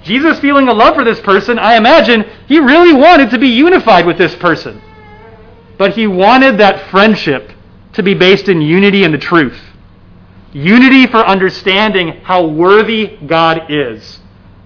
Jesus 0.04 0.40
feeling 0.40 0.68
a 0.68 0.74
love 0.74 0.96
for 0.96 1.04
this 1.04 1.20
person, 1.22 1.58
I 1.58 1.78
imagine 1.78 2.26
he 2.48 2.60
really 2.60 2.94
wanted 2.94 3.30
to 3.32 3.40
be 3.40 3.48
unified 3.48 4.06
with 4.06 4.18
this 4.18 4.36
person. 4.36 4.82
But 5.78 5.96
he 5.96 6.08
wanted 6.08 6.58
that 6.60 6.90
friendship 6.92 7.52
to 7.94 8.04
be 8.04 8.14
based 8.14 8.50
in 8.50 8.62
unity 8.62 9.04
and 9.04 9.14
the 9.14 9.18
truth. 9.18 9.60
Unity 10.52 11.08
for 11.08 11.18
understanding 11.18 12.22
how 12.24 12.46
worthy 12.46 13.18
God 13.26 13.72
is 13.72 14.20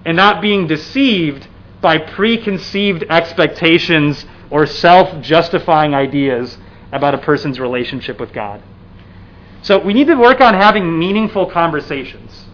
and 0.04 0.16
not 0.16 0.42
being 0.42 0.66
deceived 0.66 1.48
by 1.80 1.98
preconceived 1.98 3.04
expectations 3.08 4.26
or 4.50 4.66
self 4.66 5.20
justifying 5.22 5.94
ideas 5.94 6.58
about 6.92 7.14
a 7.14 7.18
person's 7.18 7.60
relationship 7.60 8.18
with 8.18 8.32
God. 8.32 8.62
So 9.62 9.78
we 9.78 9.92
need 9.92 10.06
to 10.06 10.14
work 10.14 10.40
on 10.40 10.54
having 10.54 10.98
meaningful 10.98 11.46
conversations, 11.46 12.46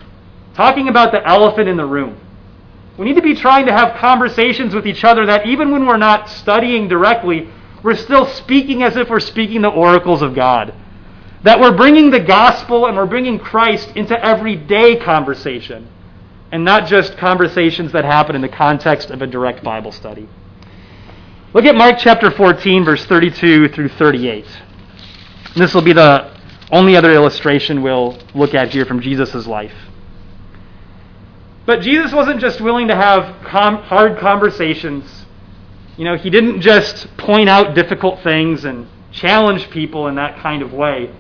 talking 0.55 0.88
about 0.88 1.12
the 1.12 1.27
elephant 1.27 1.68
in 1.68 1.77
the 1.77 1.87
room. 1.87 2.20
We 2.96 3.04
need 3.07 3.16
to 3.16 3.22
be 3.22 3.35
trying 3.35 3.66
to 3.66 3.72
have 3.72 3.96
conversations 3.98 4.74
with 4.74 4.87
each 4.87 5.04
other 5.04 5.26
that 5.26 5.46
even 5.46 5.72
when 5.72 5.87
we're 5.87 5.96
not 5.96 6.28
studying 6.28 6.87
directly, 6.88 7.48
we're 7.83 7.96
still 7.96 8.26
speaking 8.26 8.83
as 8.83 8.96
if 8.96 9.11
we're 9.11 9.20
speaking 9.20 9.62
the 9.62 9.68
oracles 9.68 10.22
of 10.22 10.35
God. 10.35 10.72
That 11.42 11.61
we're 11.61 11.76
bringing 11.76 12.11
the 12.11 12.20
gospel 12.20 12.87
and 12.87 12.96
we're 12.96 13.07
bringing 13.07 13.38
Christ 13.38 13.90
into 13.96 14.19
everyday 14.25 14.96
conversation 14.96 15.88
and 16.52 16.64
not 16.64 16.87
just 16.87 17.16
conversations 17.19 17.92
that 17.92 18.04
happen 18.04 18.37
in 18.37 18.42
the 18.42 18.48
context 18.48 19.10
of 19.10 19.21
a 19.23 19.27
direct 19.27 19.64
Bible 19.64 19.90
study. 19.90 20.29
Look 21.52 21.64
at 21.64 21.75
Mark 21.75 21.96
chapter 21.98 22.31
14, 22.31 22.85
verse 22.85 23.04
32 23.06 23.69
through 23.69 23.88
38. 23.88 24.46
This 25.56 25.75
will 25.75 25.83
be 25.83 25.92
the 25.92 26.33
only 26.71 26.96
other 26.96 27.12
illustration 27.12 27.83
we'll 27.83 28.19
look 28.35 28.54
at 28.54 28.71
here 28.71 28.85
from 28.87 29.00
Jesus' 29.00 29.46
life. 29.46 29.75
But 31.67 31.81
Jesus 31.81 32.12
wasn't 32.12 32.40
just 32.40 32.60
willing 32.60 32.88
to 32.88 32.96
have 32.96 33.42
com- 33.44 33.83
hard 33.83 34.19
conversations. 34.19 35.25
You 35.96 36.04
know, 36.04 36.17
he 36.17 36.29
didn't 36.29 36.60
just 36.60 37.17
point 37.17 37.48
out 37.48 37.75
difficult 37.75 38.23
things 38.23 38.65
and 38.65 38.87
challenge 39.12 39.71
people 39.71 40.08
in 40.08 40.17
that 40.17 40.38
kind 40.40 40.62
of 40.62 40.73
way. 40.73 41.10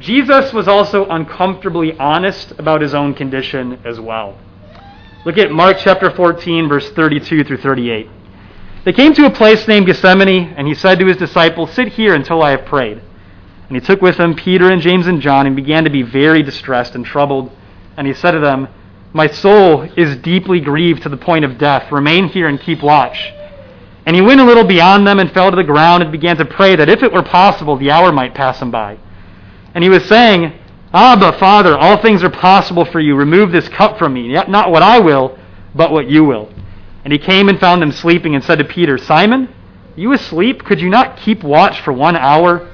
Jesus 0.00 0.52
was 0.52 0.68
also 0.68 1.06
uncomfortably 1.06 1.98
honest 1.98 2.52
about 2.58 2.82
his 2.82 2.94
own 2.94 3.14
condition 3.14 3.80
as 3.84 3.98
well. 3.98 4.38
Look 5.24 5.38
at 5.38 5.50
Mark 5.50 5.78
chapter 5.80 6.10
14, 6.10 6.68
verse 6.68 6.90
32 6.90 7.44
through 7.44 7.56
38. 7.56 8.08
They 8.84 8.92
came 8.92 9.12
to 9.14 9.26
a 9.26 9.30
place 9.30 9.66
named 9.66 9.86
Gethsemane, 9.86 10.54
and 10.56 10.66
he 10.68 10.74
said 10.74 10.98
to 10.98 11.06
his 11.06 11.16
disciples, 11.16 11.72
Sit 11.72 11.88
here 11.88 12.14
until 12.14 12.42
I 12.42 12.52
have 12.52 12.64
prayed. 12.64 13.02
And 13.68 13.76
he 13.76 13.80
took 13.80 14.00
with 14.00 14.18
him 14.18 14.34
Peter 14.34 14.70
and 14.70 14.80
James 14.80 15.06
and 15.06 15.20
John 15.20 15.46
and 15.46 15.56
began 15.56 15.84
to 15.84 15.90
be 15.90 16.02
very 16.02 16.42
distressed 16.42 16.94
and 16.94 17.04
troubled. 17.04 17.50
And 17.96 18.06
he 18.06 18.14
said 18.14 18.30
to 18.30 18.40
them, 18.40 18.68
My 19.18 19.26
soul 19.26 19.82
is 19.96 20.16
deeply 20.18 20.60
grieved 20.60 21.02
to 21.02 21.08
the 21.08 21.16
point 21.16 21.44
of 21.44 21.58
death. 21.58 21.90
Remain 21.90 22.28
here 22.28 22.46
and 22.46 22.60
keep 22.60 22.84
watch. 22.84 23.32
And 24.06 24.14
he 24.14 24.22
went 24.22 24.40
a 24.40 24.44
little 24.44 24.62
beyond 24.62 25.08
them 25.08 25.18
and 25.18 25.28
fell 25.32 25.50
to 25.50 25.56
the 25.56 25.64
ground 25.64 26.04
and 26.04 26.12
began 26.12 26.36
to 26.36 26.44
pray 26.44 26.76
that 26.76 26.88
if 26.88 27.02
it 27.02 27.12
were 27.12 27.24
possible, 27.24 27.76
the 27.76 27.90
hour 27.90 28.12
might 28.12 28.36
pass 28.36 28.62
him 28.62 28.70
by. 28.70 28.96
And 29.74 29.82
he 29.82 29.90
was 29.90 30.04
saying, 30.04 30.52
Abba, 30.94 31.36
Father, 31.40 31.76
all 31.76 32.00
things 32.00 32.22
are 32.22 32.30
possible 32.30 32.84
for 32.84 33.00
you. 33.00 33.16
Remove 33.16 33.50
this 33.50 33.68
cup 33.68 33.98
from 33.98 34.14
me. 34.14 34.30
Yet 34.30 34.48
not 34.48 34.70
what 34.70 34.84
I 34.84 35.00
will, 35.00 35.36
but 35.74 35.90
what 35.90 36.08
you 36.08 36.22
will. 36.22 36.48
And 37.02 37.12
he 37.12 37.18
came 37.18 37.48
and 37.48 37.58
found 37.58 37.82
them 37.82 37.90
sleeping 37.90 38.36
and 38.36 38.44
said 38.44 38.60
to 38.60 38.64
Peter, 38.64 38.98
Simon, 38.98 39.52
you 39.96 40.12
asleep? 40.12 40.62
Could 40.62 40.80
you 40.80 40.90
not 40.90 41.16
keep 41.16 41.42
watch 41.42 41.80
for 41.80 41.92
one 41.92 42.14
hour? 42.14 42.72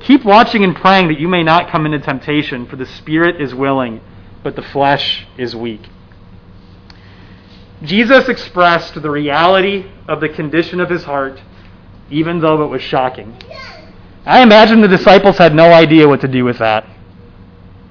Keep 0.00 0.24
watching 0.24 0.64
and 0.64 0.74
praying 0.74 1.08
that 1.08 1.20
you 1.20 1.28
may 1.28 1.42
not 1.42 1.70
come 1.70 1.84
into 1.84 1.98
temptation, 1.98 2.64
for 2.64 2.76
the 2.76 2.86
spirit 2.86 3.38
is 3.38 3.54
willing, 3.54 4.00
but 4.44 4.54
the 4.54 4.62
flesh 4.62 5.26
is 5.36 5.56
weak. 5.56 5.80
Jesus 7.82 8.28
expressed 8.28 8.94
the 8.94 9.10
reality 9.10 9.90
of 10.06 10.20
the 10.20 10.28
condition 10.28 10.78
of 10.78 10.88
his 10.88 11.02
heart, 11.02 11.42
even 12.10 12.40
though 12.40 12.62
it 12.62 12.68
was 12.68 12.82
shocking. 12.82 13.36
I 14.24 14.42
imagine 14.42 14.80
the 14.80 14.88
disciples 14.88 15.38
had 15.38 15.54
no 15.54 15.72
idea 15.72 16.06
what 16.06 16.20
to 16.20 16.28
do 16.28 16.44
with 16.44 16.58
that. 16.58 16.86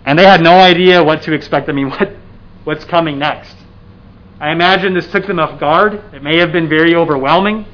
And 0.06 0.18
they 0.18 0.24
had 0.24 0.42
no 0.42 0.60
idea 0.60 1.04
what 1.04 1.22
to 1.24 1.34
expect. 1.34 1.70
I 1.70 1.74
mean, 1.74 1.90
what, 1.90 2.14
what's 2.64 2.86
coming 2.86 3.20
next? 3.20 3.56
I 4.40 4.52
imagine 4.52 4.94
this 4.94 5.10
took 5.12 5.26
them 5.28 5.40
off 5.40 5.60
guard. 5.60 5.94
It 6.14 6.24
may 6.24 6.38
have 6.38 6.52
been 6.52 6.70
very 6.70 6.96
overwhelming. 6.96 7.66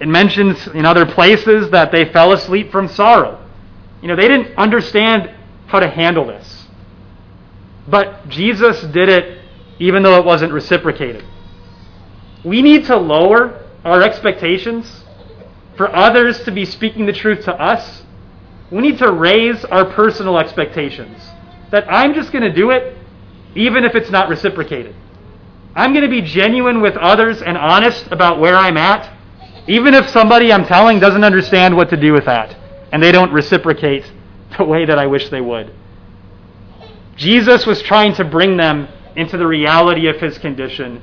It 0.00 0.08
mentions 0.08 0.66
in 0.68 0.84
other 0.84 1.06
places 1.06 1.70
that 1.70 1.92
they 1.92 2.06
fell 2.12 2.32
asleep 2.32 2.72
from 2.72 2.88
sorrow. 2.88 3.38
You 4.00 4.08
know, 4.08 4.16
they 4.16 4.28
didn't 4.28 4.56
understand 4.56 5.30
how 5.66 5.80
to 5.80 5.88
handle 5.88 6.26
this. 6.26 6.61
But 7.88 8.28
Jesus 8.28 8.82
did 8.82 9.08
it 9.08 9.40
even 9.78 10.02
though 10.02 10.18
it 10.18 10.24
wasn't 10.24 10.52
reciprocated. 10.52 11.24
We 12.44 12.62
need 12.62 12.86
to 12.86 12.96
lower 12.96 13.64
our 13.84 14.02
expectations 14.02 15.04
for 15.76 15.94
others 15.94 16.42
to 16.44 16.50
be 16.50 16.64
speaking 16.64 17.06
the 17.06 17.12
truth 17.12 17.44
to 17.44 17.54
us. 17.54 18.02
We 18.70 18.80
need 18.80 18.98
to 18.98 19.10
raise 19.10 19.64
our 19.64 19.84
personal 19.84 20.38
expectations 20.38 21.18
that 21.70 21.90
I'm 21.90 22.14
just 22.14 22.32
going 22.32 22.42
to 22.42 22.52
do 22.52 22.70
it 22.70 22.96
even 23.54 23.84
if 23.84 23.94
it's 23.94 24.10
not 24.10 24.28
reciprocated. 24.28 24.94
I'm 25.74 25.92
going 25.92 26.04
to 26.04 26.10
be 26.10 26.22
genuine 26.22 26.80
with 26.80 26.96
others 26.96 27.42
and 27.42 27.56
honest 27.56 28.06
about 28.12 28.38
where 28.38 28.56
I'm 28.56 28.76
at, 28.76 29.10
even 29.66 29.94
if 29.94 30.08
somebody 30.10 30.52
I'm 30.52 30.66
telling 30.66 31.00
doesn't 31.00 31.24
understand 31.24 31.76
what 31.76 31.88
to 31.90 31.96
do 31.96 32.12
with 32.12 32.26
that 32.26 32.56
and 32.92 33.02
they 33.02 33.10
don't 33.10 33.32
reciprocate 33.32 34.10
the 34.58 34.64
way 34.64 34.84
that 34.84 34.98
I 34.98 35.06
wish 35.06 35.30
they 35.30 35.40
would. 35.40 35.74
Jesus 37.16 37.66
was 37.66 37.82
trying 37.82 38.14
to 38.14 38.24
bring 38.24 38.56
them 38.56 38.88
into 39.16 39.36
the 39.36 39.46
reality 39.46 40.08
of 40.08 40.16
his 40.16 40.38
condition, 40.38 41.02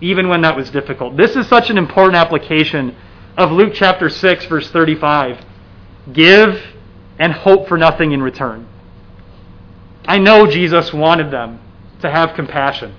even 0.00 0.28
when 0.28 0.42
that 0.42 0.56
was 0.56 0.70
difficult. 0.70 1.16
This 1.16 1.36
is 1.36 1.46
such 1.48 1.70
an 1.70 1.78
important 1.78 2.16
application 2.16 2.94
of 3.36 3.50
Luke 3.52 3.72
chapter 3.74 4.08
6, 4.08 4.46
verse 4.46 4.70
35. 4.70 5.44
Give 6.12 6.62
and 7.18 7.32
hope 7.32 7.68
for 7.68 7.76
nothing 7.76 8.12
in 8.12 8.22
return. 8.22 8.66
I 10.06 10.18
know 10.18 10.46
Jesus 10.46 10.92
wanted 10.92 11.30
them 11.30 11.60
to 12.00 12.10
have 12.10 12.34
compassion. 12.34 12.94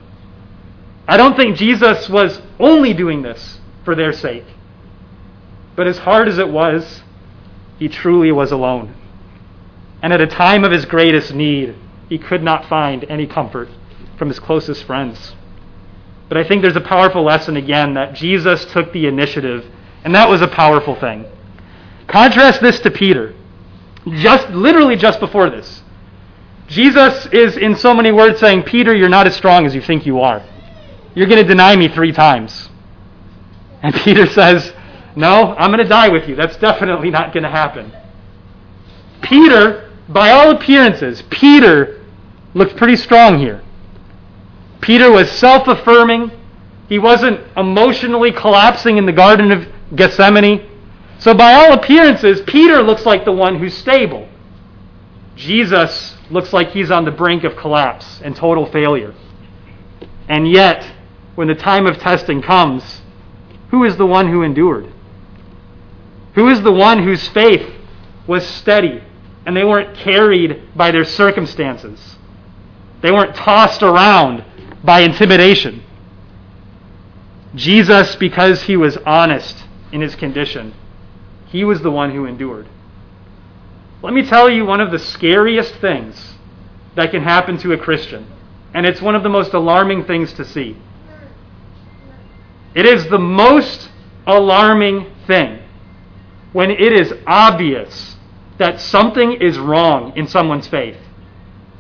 I 1.08 1.18
don't 1.18 1.36
think 1.36 1.58
Jesus 1.58 2.08
was 2.08 2.42
only 2.60 2.94
doing 2.94 3.22
this 3.22 3.60
for 3.84 3.96
their 3.96 4.14
sake. 4.14 4.46
But 5.76 5.88
as 5.88 5.98
hard 5.98 6.28
as 6.28 6.38
it 6.38 6.50
was, 6.50 7.02
he 7.80 7.88
truly 7.88 8.32
was 8.32 8.52
alone. 8.52 8.94
And 10.02 10.14
at 10.14 10.22
a 10.22 10.28
time 10.28 10.64
of 10.64 10.72
his 10.72 10.86
greatest 10.86 11.34
need, 11.34 11.76
he 12.10 12.18
could 12.18 12.44
not 12.44 12.68
find 12.68 13.06
any 13.06 13.28
comfort 13.28 13.70
from 14.18 14.28
his 14.28 14.40
closest 14.40 14.84
friends. 14.84 15.34
But 16.28 16.38
I 16.38 16.44
think 16.44 16.62
there's 16.62 16.76
a 16.76 16.82
powerful 16.82 17.24
lesson 17.24 17.56
again 17.56 17.94
that 17.94 18.14
Jesus 18.14 18.66
took 18.66 18.92
the 18.92 19.08
initiative, 19.08 19.66
and 20.04 20.14
that 20.14 20.30
was 20.30 20.42
a 20.42 20.48
powerful 20.48 20.96
thing. 20.96 21.26
Contrast 22.08 22.62
this 22.62 22.80
to 22.82 22.92
Peter. 22.92 23.36
Just 24.08 24.50
literally 24.50 24.96
just 24.96 25.20
before 25.20 25.50
this. 25.50 25.84
Jesus 26.68 27.28
is 27.28 27.58
in 27.58 27.76
so 27.76 27.94
many 27.94 28.12
words 28.12 28.40
saying, 28.40 28.64
Peter, 28.64 28.96
you're 28.96 29.10
not 29.10 29.28
as 29.28 29.36
strong 29.36 29.66
as 29.66 29.74
you 29.74 29.82
think 29.82 30.06
you 30.06 30.20
are. 30.20 30.44
You're 31.16 31.28
going 31.28 31.42
to 31.42 31.48
deny 31.48 31.76
me 31.76 31.88
three 31.88 32.12
times. 32.12 32.70
And 33.82 33.94
Peter 34.04 34.28
says, 34.28 34.74
No, 35.16 35.56
I'm 35.56 35.72
going 35.72 35.84
to 35.84 35.90
die 35.90 36.10
with 36.10 36.28
you. 36.28 36.36
That's 36.36 36.58
definitely 36.58 37.10
not 37.10 37.34
going 37.34 37.44
to 37.44 37.50
happen. 37.50 37.92
Peter, 39.22 39.92
by 40.08 40.32
all 40.32 40.52
appearances, 40.52 41.24
Peter 41.30 41.99
looked 42.54 42.76
pretty 42.76 42.96
strong 42.96 43.40
here. 43.40 43.62
Peter 44.82 45.12
was 45.12 45.30
self 45.32 45.68
affirming. 45.68 46.32
He 46.88 47.00
wasn't 47.00 47.42
emotionally 47.56 48.32
collapsing 48.32 48.98
in 48.98 49.06
the 49.06 49.12
Garden 49.12 49.52
of 49.52 49.68
Gethsemane. 49.96 50.68
So, 51.20 51.34
by 51.34 51.54
all 51.54 51.74
appearances, 51.74 52.42
Peter 52.42 52.82
looks 52.82 53.06
like 53.06 53.26
the 53.26 53.32
one 53.32 53.60
who's 53.60 53.78
stable. 53.78 54.28
Jesus 55.36 56.18
looks 56.30 56.54
like 56.54 56.72
he's 56.72 56.92
on 56.92 57.06
the 57.06 57.12
brink 57.12 57.44
of 57.44 57.56
collapse 57.56 58.22
and 58.22 58.36
total 58.36 58.66
failure. 58.66 59.14
And 60.28 60.50
yet, 60.50 60.90
when 61.36 61.48
the 61.48 61.56
time 61.56 61.88
of 61.88 61.98
testing 61.98 62.42
comes, 62.42 63.02
who 63.70 63.84
is 63.84 63.98
the 63.98 64.06
one 64.06 64.28
who 64.30 64.44
endured? 64.44 64.92
Who 66.36 66.50
is 66.50 66.62
the 66.62 66.72
one 66.72 67.04
whose 67.04 67.28
faith 67.30 67.74
was 68.28 68.46
steady 68.46 69.04
and 69.46 69.56
they 69.56 69.64
weren't 69.64 69.96
carried 69.96 70.76
by 70.76 70.92
their 70.92 71.06
circumstances? 71.06 72.18
They 73.02 73.12
weren't 73.12 73.36
tossed 73.36 73.82
around 73.82 74.44
by 74.84 75.02
intimidation. 75.02 75.84
Jesus, 77.56 78.16
because 78.16 78.64
he 78.64 78.78
was 78.78 78.98
honest 78.98 79.64
in 79.92 80.02
his 80.02 80.16
condition, 80.16 80.74
he 81.48 81.64
was 81.64 81.82
the 81.82 81.92
one 81.92 82.12
who 82.12 82.26
endured. 82.26 82.68
Let 84.02 84.14
me 84.14 84.24
tell 84.24 84.50
you 84.50 84.66
one 84.66 84.82
of 84.82 84.92
the 84.92 85.00
scariest 85.00 85.76
things 85.76 86.36
that 86.96 87.12
can 87.12 87.24
happen 87.24 87.58
to 87.60 87.74
a 87.74 87.78
Christian, 87.78 88.28
and 88.74 88.86
it's 88.86 89.02
one 89.02 89.16
of 89.16 89.24
the 89.24 89.30
most 89.30 89.54
alarming 89.54 90.06
things 90.06 90.32
to 90.34 90.46
see. 90.46 90.78
It 92.76 92.86
is 92.86 93.08
the 93.08 93.20
most 93.20 93.90
alarming 94.28 95.12
thing 95.26 95.60
when 96.54 96.72
it 96.72 96.94
is 96.94 97.14
obvious 97.26 98.16
that 98.58 98.80
something 98.80 99.34
is 99.34 99.58
wrong 99.58 100.16
in 100.16 100.28
someone's 100.28 100.68
faith. 100.68 100.98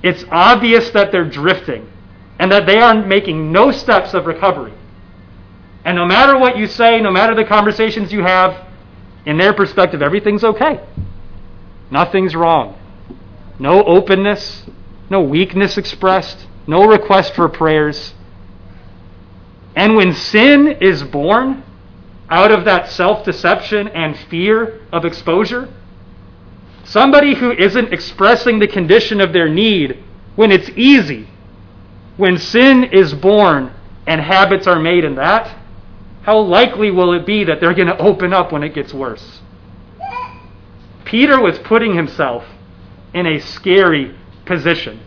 It's 0.02 0.24
obvious 0.32 0.90
that 0.92 1.12
they're 1.12 1.30
drifting 1.30 1.92
and 2.40 2.52
that 2.52 2.66
they 2.66 2.78
are 2.80 2.96
making 2.96 3.52
no 3.52 3.72
steps 3.72 4.14
of 4.14 4.26
recovery. 4.26 4.74
And 5.84 5.96
no 5.96 6.06
matter 6.06 6.38
what 6.38 6.58
you 6.58 6.68
say, 6.68 7.00
no 7.02 7.12
matter 7.12 7.36
the 7.36 7.46
conversations 7.46 8.12
you 8.12 8.22
have, 8.22 8.66
in 9.26 9.38
their 9.38 9.54
perspective, 9.54 10.02
everything's 10.02 10.44
okay. 10.44 10.80
Nothing's 11.92 12.36
wrong. 12.36 12.78
No 13.60 13.84
openness, 13.84 14.66
no 15.10 15.22
weakness 15.22 15.78
expressed, 15.78 16.48
no 16.66 16.86
request 16.86 17.34
for 17.34 17.50
prayers. 17.50 18.14
And 19.76 19.96
when 19.96 20.14
sin 20.14 20.68
is 20.82 21.04
born 21.04 21.64
out 22.30 22.52
of 22.52 22.66
that 22.66 22.90
self 22.90 23.26
deception 23.26 23.88
and 23.90 24.18
fear 24.18 24.82
of 24.92 25.04
exposure, 25.04 25.74
somebody 26.90 27.36
who 27.36 27.52
isn't 27.52 27.94
expressing 27.94 28.60
the 28.60 28.68
condition 28.68 29.22
of 29.22 29.34
their 29.34 29.50
need 29.50 30.04
when 30.36 30.52
it's 30.52 30.70
easy 30.76 31.28
when 32.20 32.38
sin 32.38 32.84
is 32.84 33.14
born 33.14 33.72
and 34.06 34.20
habits 34.20 34.68
are 34.68 34.78
made 34.78 35.06
in 35.06 35.16
that, 35.16 35.58
how 36.24 36.38
likely 36.38 36.92
will 36.92 37.14
it 37.14 37.26
be 37.26 37.46
that 37.46 37.62
they're 37.62 37.74
going 37.74 37.88
to 37.88 37.98
open 37.98 38.34
up 38.34 38.52
when 38.52 38.62
it 38.62 38.74
gets 38.74 38.94
worse? 38.94 39.40
Peter 41.06 41.40
was 41.40 41.58
putting 41.60 41.96
himself 41.96 42.44
in 43.14 43.26
a 43.26 43.40
scary 43.40 44.14
position, 44.46 45.00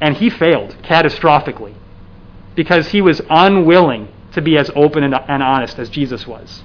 and 0.00 0.16
he 0.16 0.30
failed 0.30 0.74
catastrophically 0.82 1.74
because 2.54 2.88
he 2.88 3.02
was 3.02 3.20
unwilling 3.28 4.08
to 4.32 4.40
be 4.40 4.56
as 4.56 4.70
open 4.74 5.04
and, 5.04 5.14
honest 5.14 5.78
as 5.78 5.90
Jesus 5.90 6.26
was. 6.26 6.64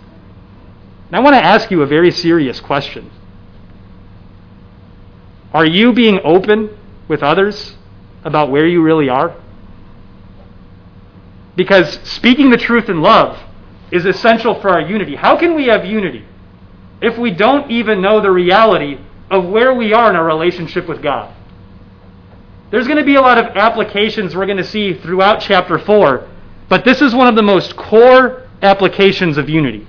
And 1.08 1.18
I 1.18 1.20
want 1.20 1.36
to 1.36 1.44
ask 1.44 1.70
you 1.70 1.82
a 1.82 1.86
very 1.86 2.12
serious 2.12 2.62
question. 2.62 3.12
Are 5.54 5.66
you 5.66 5.94
being 5.94 6.20
open 6.24 6.78
with 7.08 7.24
others 7.24 7.76
about 8.24 8.52
where 8.52 8.68
you 8.68 8.82
really 8.82 9.10
are? 9.10 9.36
Because 11.56 12.00
speaking 12.04 12.50
the 12.52 12.58
truth 12.58 12.90
in 12.90 13.02
love 13.02 13.40
is 13.92 14.06
essential 14.06 14.60
for 14.62 14.70
our 14.70 14.82
unity. 14.82 15.16
How 15.16 15.38
can 15.38 15.56
we 15.56 15.68
have 15.68 15.86
unity 15.86 16.26
if 17.02 17.18
we 17.18 17.32
don't 17.32 17.72
even 17.72 18.02
know 18.02 18.22
the 18.22 18.32
reality 18.32 19.00
of 19.32 19.46
where 19.46 19.74
we 19.74 19.94
are 19.94 20.10
in 20.10 20.16
our 20.16 20.26
relationship 20.26 20.88
with 20.88 21.02
God? 21.02 21.34
There's 22.70 22.86
going 22.86 22.98
to 22.98 23.06
be 23.06 23.16
a 23.16 23.22
lot 23.22 23.38
of 23.38 23.56
applications 23.56 24.36
we're 24.36 24.46
going 24.46 24.58
to 24.58 24.64
see 24.64 24.94
throughout 24.94 25.40
chapter 25.40 25.80
4, 25.80 26.28
but 26.68 26.84
this 26.84 27.02
is 27.02 27.16
one 27.16 27.28
of 27.28 27.36
the 27.36 27.42
most 27.42 27.78
core 27.78 28.48
applications 28.62 29.38
of 29.38 29.50
unity. 29.50 29.88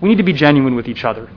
We 0.00 0.10
need 0.10 0.18
to 0.18 0.22
be 0.24 0.34
genuine 0.34 0.74
with 0.74 0.88
each 0.88 1.04
other. 1.04 1.30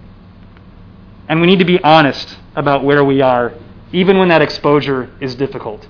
And 1.30 1.41
we 1.41 1.47
need 1.47 1.59
to 1.59 1.65
be 1.65 1.82
honest 1.84 2.38
about 2.55 2.84
where 2.84 3.03
we 3.03 3.21
are, 3.21 3.53
even 3.91 4.17
when 4.17 4.30
that 4.30 4.41
exposure 4.41 5.09
is 5.19 5.36
difficult. 5.36 5.88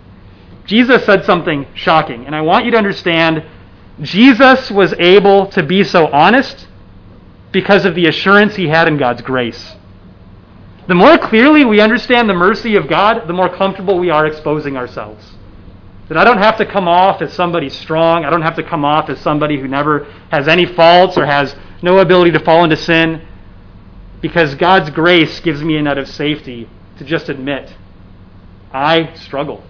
Jesus 0.65 1.05
said 1.05 1.23
something 1.25 1.65
shocking, 1.73 2.25
and 2.25 2.35
I 2.35 2.41
want 2.41 2.65
you 2.65 2.71
to 2.71 2.77
understand 2.77 3.43
Jesus 4.01 4.69
was 4.69 4.93
able 4.93 5.47
to 5.47 5.63
be 5.63 5.83
so 5.83 6.07
honest 6.07 6.67
because 7.51 7.85
of 7.85 7.95
the 7.95 8.07
assurance 8.07 8.55
he 8.55 8.67
had 8.67 8.88
in 8.88 8.97
God's 8.97 9.21
grace. 9.21 9.75
The 10.88 10.95
more 10.95 11.17
clearly 11.17 11.65
we 11.65 11.81
understand 11.81 12.29
the 12.29 12.33
mercy 12.33 12.75
of 12.75 12.88
God, 12.88 13.27
the 13.27 13.33
more 13.33 13.49
comfortable 13.49 13.99
we 13.99 14.09
are 14.09 14.25
exposing 14.25 14.77
ourselves. 14.77 15.33
That 16.07 16.17
I 16.17 16.23
don't 16.23 16.38
have 16.38 16.57
to 16.57 16.65
come 16.65 16.88
off 16.88 17.21
as 17.21 17.33
somebody 17.33 17.69
strong. 17.69 18.23
I 18.23 18.29
don't 18.29 18.41
have 18.41 18.55
to 18.55 18.63
come 18.63 18.85
off 18.85 19.09
as 19.09 19.19
somebody 19.19 19.59
who 19.59 19.67
never 19.67 20.05
has 20.31 20.47
any 20.47 20.65
faults 20.65 21.17
or 21.17 21.25
has 21.25 21.55
no 21.81 21.97
ability 21.99 22.31
to 22.31 22.39
fall 22.39 22.63
into 22.63 22.77
sin. 22.77 23.27
Because 24.22 24.55
God's 24.55 24.89
grace 24.89 25.39
gives 25.39 25.61
me 25.61 25.78
a 25.78 25.82
net 25.82 25.97
of 25.97 26.07
safety 26.07 26.70
to 26.97 27.05
just 27.05 27.30
admit 27.30 27.74
I 28.74 29.13
struggle. 29.15 29.63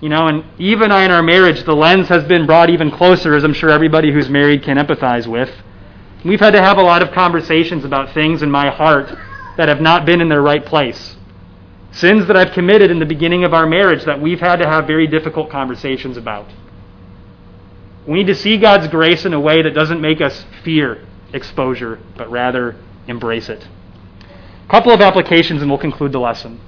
You 0.00 0.08
know, 0.08 0.28
and 0.28 0.44
even 0.58 0.90
in 0.90 1.10
our 1.10 1.22
marriage, 1.22 1.64
the 1.64 1.74
lens 1.74 2.08
has 2.08 2.24
been 2.24 2.46
brought 2.46 2.70
even 2.70 2.90
closer, 2.90 3.34
as 3.34 3.44
I'm 3.44 3.52
sure 3.52 3.70
everybody 3.70 4.12
who's 4.12 4.30
married 4.30 4.62
can 4.62 4.78
empathize 4.78 5.26
with. 5.26 5.50
We've 6.24 6.40
had 6.40 6.52
to 6.52 6.62
have 6.62 6.78
a 6.78 6.82
lot 6.82 7.02
of 7.02 7.12
conversations 7.12 7.84
about 7.84 8.14
things 8.14 8.42
in 8.42 8.50
my 8.50 8.70
heart 8.70 9.14
that 9.56 9.68
have 9.68 9.80
not 9.80 10.06
been 10.06 10.20
in 10.20 10.28
their 10.28 10.42
right 10.42 10.64
place. 10.64 11.16
Sins 11.92 12.26
that 12.26 12.36
I've 12.36 12.52
committed 12.52 12.90
in 12.90 12.98
the 12.98 13.06
beginning 13.06 13.44
of 13.44 13.52
our 13.52 13.66
marriage 13.66 14.04
that 14.04 14.20
we've 14.20 14.40
had 14.40 14.56
to 14.56 14.66
have 14.66 14.86
very 14.86 15.06
difficult 15.06 15.50
conversations 15.50 16.16
about. 16.16 16.46
We 18.06 18.14
need 18.14 18.28
to 18.28 18.34
see 18.34 18.58
God's 18.58 18.88
grace 18.88 19.26
in 19.26 19.34
a 19.34 19.40
way 19.40 19.62
that 19.62 19.74
doesn't 19.74 20.00
make 20.00 20.20
us 20.20 20.44
fear 20.64 21.06
exposure, 21.32 22.00
but 22.16 22.30
rather 22.30 22.76
embrace 23.10 23.48
it. 23.48 23.66
A 24.66 24.70
couple 24.70 24.92
of 24.92 25.00
applications 25.00 25.60
and 25.60 25.70
we'll 25.70 25.78
conclude 25.78 26.12
the 26.12 26.20
lesson. 26.20 26.60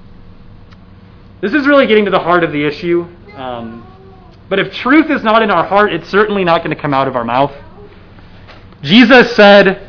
This 1.40 1.55
is 1.55 1.66
really 1.66 1.86
getting 1.86 2.05
to 2.05 2.11
the 2.11 2.20
heart 2.20 2.45
of 2.45 2.53
the 2.53 2.64
issue. 2.64 3.07
Um, 3.34 3.86
but 4.49 4.59
if 4.59 4.72
truth 4.72 5.11
is 5.11 5.22
not 5.22 5.43
in 5.43 5.51
our 5.51 5.66
heart, 5.66 5.93
it's 5.93 6.09
certainly 6.09 6.45
not 6.45 6.62
going 6.62 6.76
to 6.76 6.80
come 6.80 6.93
out 6.93 7.09
of 7.09 7.16
our 7.16 7.24
mouth. 7.24 7.53
Jesus 8.82 9.34
said, 9.34 9.88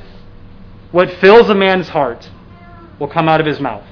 What 0.91 1.11
fills 1.15 1.49
a 1.49 1.55
man's 1.55 1.89
heart 1.89 2.29
will 2.99 3.07
come 3.07 3.27
out 3.27 3.39
of 3.41 3.45
his 3.45 3.59
mouth. 3.59 3.83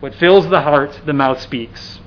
What 0.00 0.14
fills 0.16 0.48
the 0.48 0.60
heart, 0.60 1.00
the 1.06 1.12
mouth 1.12 1.40
speaks. 1.40 2.00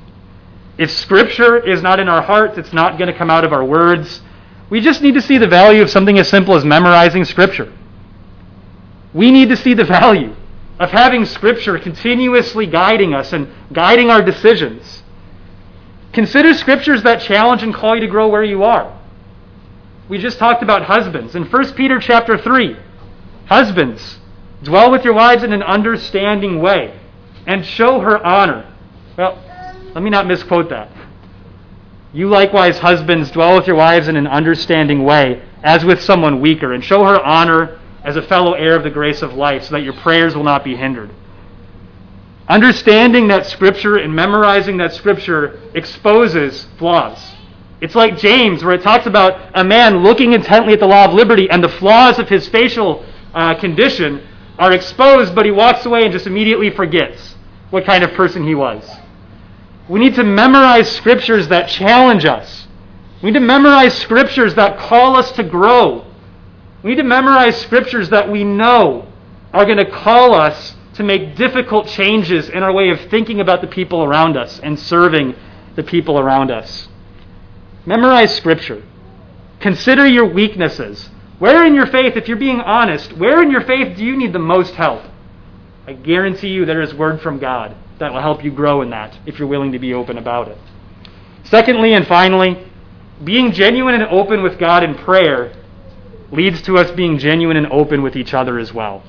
If 0.77 0.91
Scripture 0.91 1.57
is 1.57 1.81
not 1.81 1.99
in 1.99 2.09
our 2.09 2.21
hearts, 2.21 2.57
it's 2.57 2.73
not 2.73 2.97
going 2.97 3.11
to 3.11 3.17
come 3.17 3.29
out 3.29 3.45
of 3.45 3.53
our 3.53 3.63
words. 3.63 4.21
We 4.69 4.81
just 4.81 5.01
need 5.01 5.13
to 5.13 5.21
see 5.21 5.37
the 5.37 5.47
value 5.47 5.81
of 5.81 5.89
something 5.89 6.19
as 6.19 6.29
simple 6.29 6.55
as 6.55 6.65
memorizing 6.65 7.23
Scripture. 7.23 7.71
We 9.15 9.31
need 9.31 9.47
to 9.47 9.55
see 9.55 9.73
the 9.73 9.85
value 9.85 10.35
of 10.77 10.91
having 10.91 11.23
Scripture 11.23 11.79
continuously 11.79 12.67
guiding 12.67 13.13
us 13.13 13.31
and 13.31 13.47
guiding 13.71 14.09
our 14.09 14.21
decisions. 14.21 15.03
Consider 16.11 16.53
Scriptures 16.53 17.01
that 17.03 17.21
challenge 17.21 17.63
and 17.63 17.73
call 17.73 17.95
you 17.95 18.01
to 18.01 18.07
grow 18.07 18.27
where 18.27 18.43
you 18.43 18.63
are. 18.63 18.93
We 20.09 20.17
just 20.17 20.37
talked 20.37 20.61
about 20.61 20.83
husbands. 20.83 21.33
In 21.33 21.45
1 21.45 21.73
Peter 21.75 21.97
chapter 21.97 22.37
3, 22.37 22.75
husbands, 23.45 24.19
dwell 24.63 24.91
with 24.91 25.05
your 25.05 25.13
wives 25.13 25.43
in 25.43 25.53
an 25.53 25.63
understanding 25.63 26.61
way 26.61 26.99
and 27.47 27.65
show 27.65 28.01
her 28.01 28.23
honor. 28.23 28.69
Well, 29.17 29.41
let 29.93 30.03
me 30.03 30.09
not 30.09 30.27
misquote 30.27 30.69
that. 30.71 30.91
You 32.11 32.27
likewise, 32.27 32.79
husbands, 32.79 33.31
dwell 33.31 33.55
with 33.55 33.65
your 33.65 33.77
wives 33.77 34.09
in 34.09 34.17
an 34.17 34.27
understanding 34.27 35.05
way, 35.05 35.41
as 35.63 35.85
with 35.85 36.01
someone 36.01 36.41
weaker, 36.41 36.73
and 36.73 36.83
show 36.83 37.05
her 37.05 37.23
honor 37.23 37.79
as 38.05 38.15
a 38.15 38.21
fellow 38.21 38.53
heir 38.53 38.75
of 38.75 38.83
the 38.83 38.89
grace 38.89 39.21
of 39.21 39.33
life, 39.33 39.63
so 39.63 39.71
that 39.71 39.81
your 39.81 39.93
prayers 39.93 40.35
will 40.35 40.43
not 40.43 40.63
be 40.63 40.75
hindered. 40.75 41.09
Understanding 42.47 43.27
that 43.29 43.47
Scripture 43.47 43.97
and 43.97 44.15
memorizing 44.15 44.77
that 44.77 44.93
Scripture 44.93 45.59
exposes 45.73 46.67
flaws. 46.77 47.33
It's 47.81 47.95
like 47.95 48.17
James, 48.17 48.63
where 48.63 48.75
it 48.75 48.83
talks 48.83 49.07
about 49.07 49.51
a 49.53 49.63
man 49.63 50.03
looking 50.03 50.33
intently 50.33 50.73
at 50.73 50.79
the 50.79 50.87
law 50.87 51.05
of 51.05 51.13
liberty, 51.13 51.49
and 51.49 51.63
the 51.63 51.69
flaws 51.69 52.19
of 52.19 52.29
his 52.29 52.47
facial 52.47 53.03
uh, 53.33 53.55
condition 53.55 54.25
are 54.59 54.71
exposed, 54.71 55.35
but 55.35 55.45
he 55.45 55.51
walks 55.51 55.85
away 55.85 56.03
and 56.03 56.11
just 56.13 56.27
immediately 56.27 56.69
forgets 56.69 57.35
what 57.71 57.85
kind 57.85 58.03
of 58.03 58.11
person 58.13 58.45
he 58.45 58.55
was. 58.55 58.89
We 59.89 59.99
need 59.99 60.15
to 60.15 60.23
memorize 60.23 60.89
Scriptures 60.95 61.47
that 61.49 61.67
challenge 61.67 62.25
us. 62.25 62.67
We 63.21 63.31
need 63.31 63.39
to 63.39 63.45
memorize 63.45 63.97
Scriptures 63.97 64.55
that 64.55 64.77
call 64.77 65.15
us 65.15 65.31
to 65.33 65.43
grow. 65.43 66.05
We 66.85 66.91
need 66.91 66.97
to 66.97 67.03
memorize 67.03 67.59
Scriptures 67.61 68.11
that 68.11 68.29
we 68.29 68.43
know 68.43 69.11
are 69.51 69.65
going 69.65 69.79
to 69.79 69.89
call 69.89 70.35
us 70.35 70.75
to 70.93 71.03
make 71.03 71.35
difficult 71.35 71.87
changes 71.87 72.47
in 72.47 72.61
our 72.61 72.71
way 72.71 72.91
of 72.91 73.01
thinking 73.09 73.41
about 73.41 73.61
the 73.61 73.67
people 73.67 74.03
around 74.03 74.37
us 74.37 74.59
and 74.59 74.79
serving 74.79 75.33
the 75.75 75.81
people 75.81 76.19
around 76.19 76.51
us. 76.51 76.87
Memorize 77.87 78.35
Scripture. 78.35 78.83
Consider 79.61 80.05
your 80.05 80.31
weaknesses. 80.31 81.09
Where 81.39 81.65
in 81.65 81.73
your 81.73 81.87
faith, 81.87 82.15
if 82.17 82.27
you're 82.27 82.37
being 82.37 82.61
honest, 82.61 83.13
where 83.13 83.41
in 83.41 83.49
your 83.49 83.61
faith 83.61 83.97
do 83.97 84.05
you 84.05 84.15
need 84.15 84.31
the 84.31 84.37
most 84.37 84.75
help? 84.75 85.01
I 85.87 85.93
guarantee 85.93 86.49
you 86.49 86.67
there 86.67 86.83
is 86.83 86.93
word 86.93 87.19
from 87.19 87.39
God 87.39 87.75
that 87.97 88.13
will 88.13 88.21
help 88.21 88.43
you 88.43 88.51
grow 88.51 88.83
in 88.83 88.91
that 88.91 89.17
if 89.25 89.39
you're 89.39 89.47
willing 89.47 89.71
to 89.71 89.79
be 89.79 89.95
open 89.95 90.19
about 90.19 90.49
it. 90.49 90.57
Secondly 91.45 91.93
and 91.93 92.05
finally, 92.05 92.63
being 93.23 93.53
genuine 93.53 93.95
and 93.95 94.03
open 94.03 94.43
with 94.43 94.59
God 94.59 94.83
in 94.83 94.93
prayer 94.93 95.51
leads 96.31 96.61
to 96.63 96.77
us 96.77 96.91
being 96.91 97.17
genuine 97.17 97.57
and 97.57 97.67
open 97.67 98.01
with 98.01 98.15
each 98.15 98.33
other 98.33 98.59
as 98.59 98.73
well. 98.73 99.03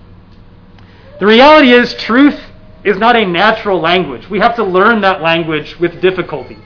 The 1.18 1.26
reality 1.26 1.72
is, 1.72 1.94
truth 1.94 2.38
is 2.84 2.98
not 2.98 3.16
a 3.16 3.26
natural 3.26 3.80
language. 3.80 4.28
We 4.28 4.38
have 4.38 4.54
to 4.56 4.64
learn 4.64 5.00
that 5.00 5.22
language 5.22 5.78
with 5.80 6.00
difficulty. 6.00 6.58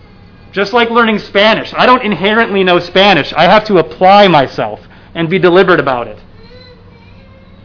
Just 0.53 0.73
like 0.73 0.91
learning 0.91 1.21
Spanish. 1.21 1.73
I 1.75 1.87
don't 1.87 2.03
inherently 2.03 2.65
know 2.65 2.81
Spanish. 2.81 3.33
I 3.33 3.45
have 3.45 3.65
to 3.67 3.79
apply 3.79 4.29
myself 4.29 4.81
and 5.15 5.31
be 5.31 5.39
deliberate 5.39 5.81
about 5.81 6.09
it. 6.09 6.19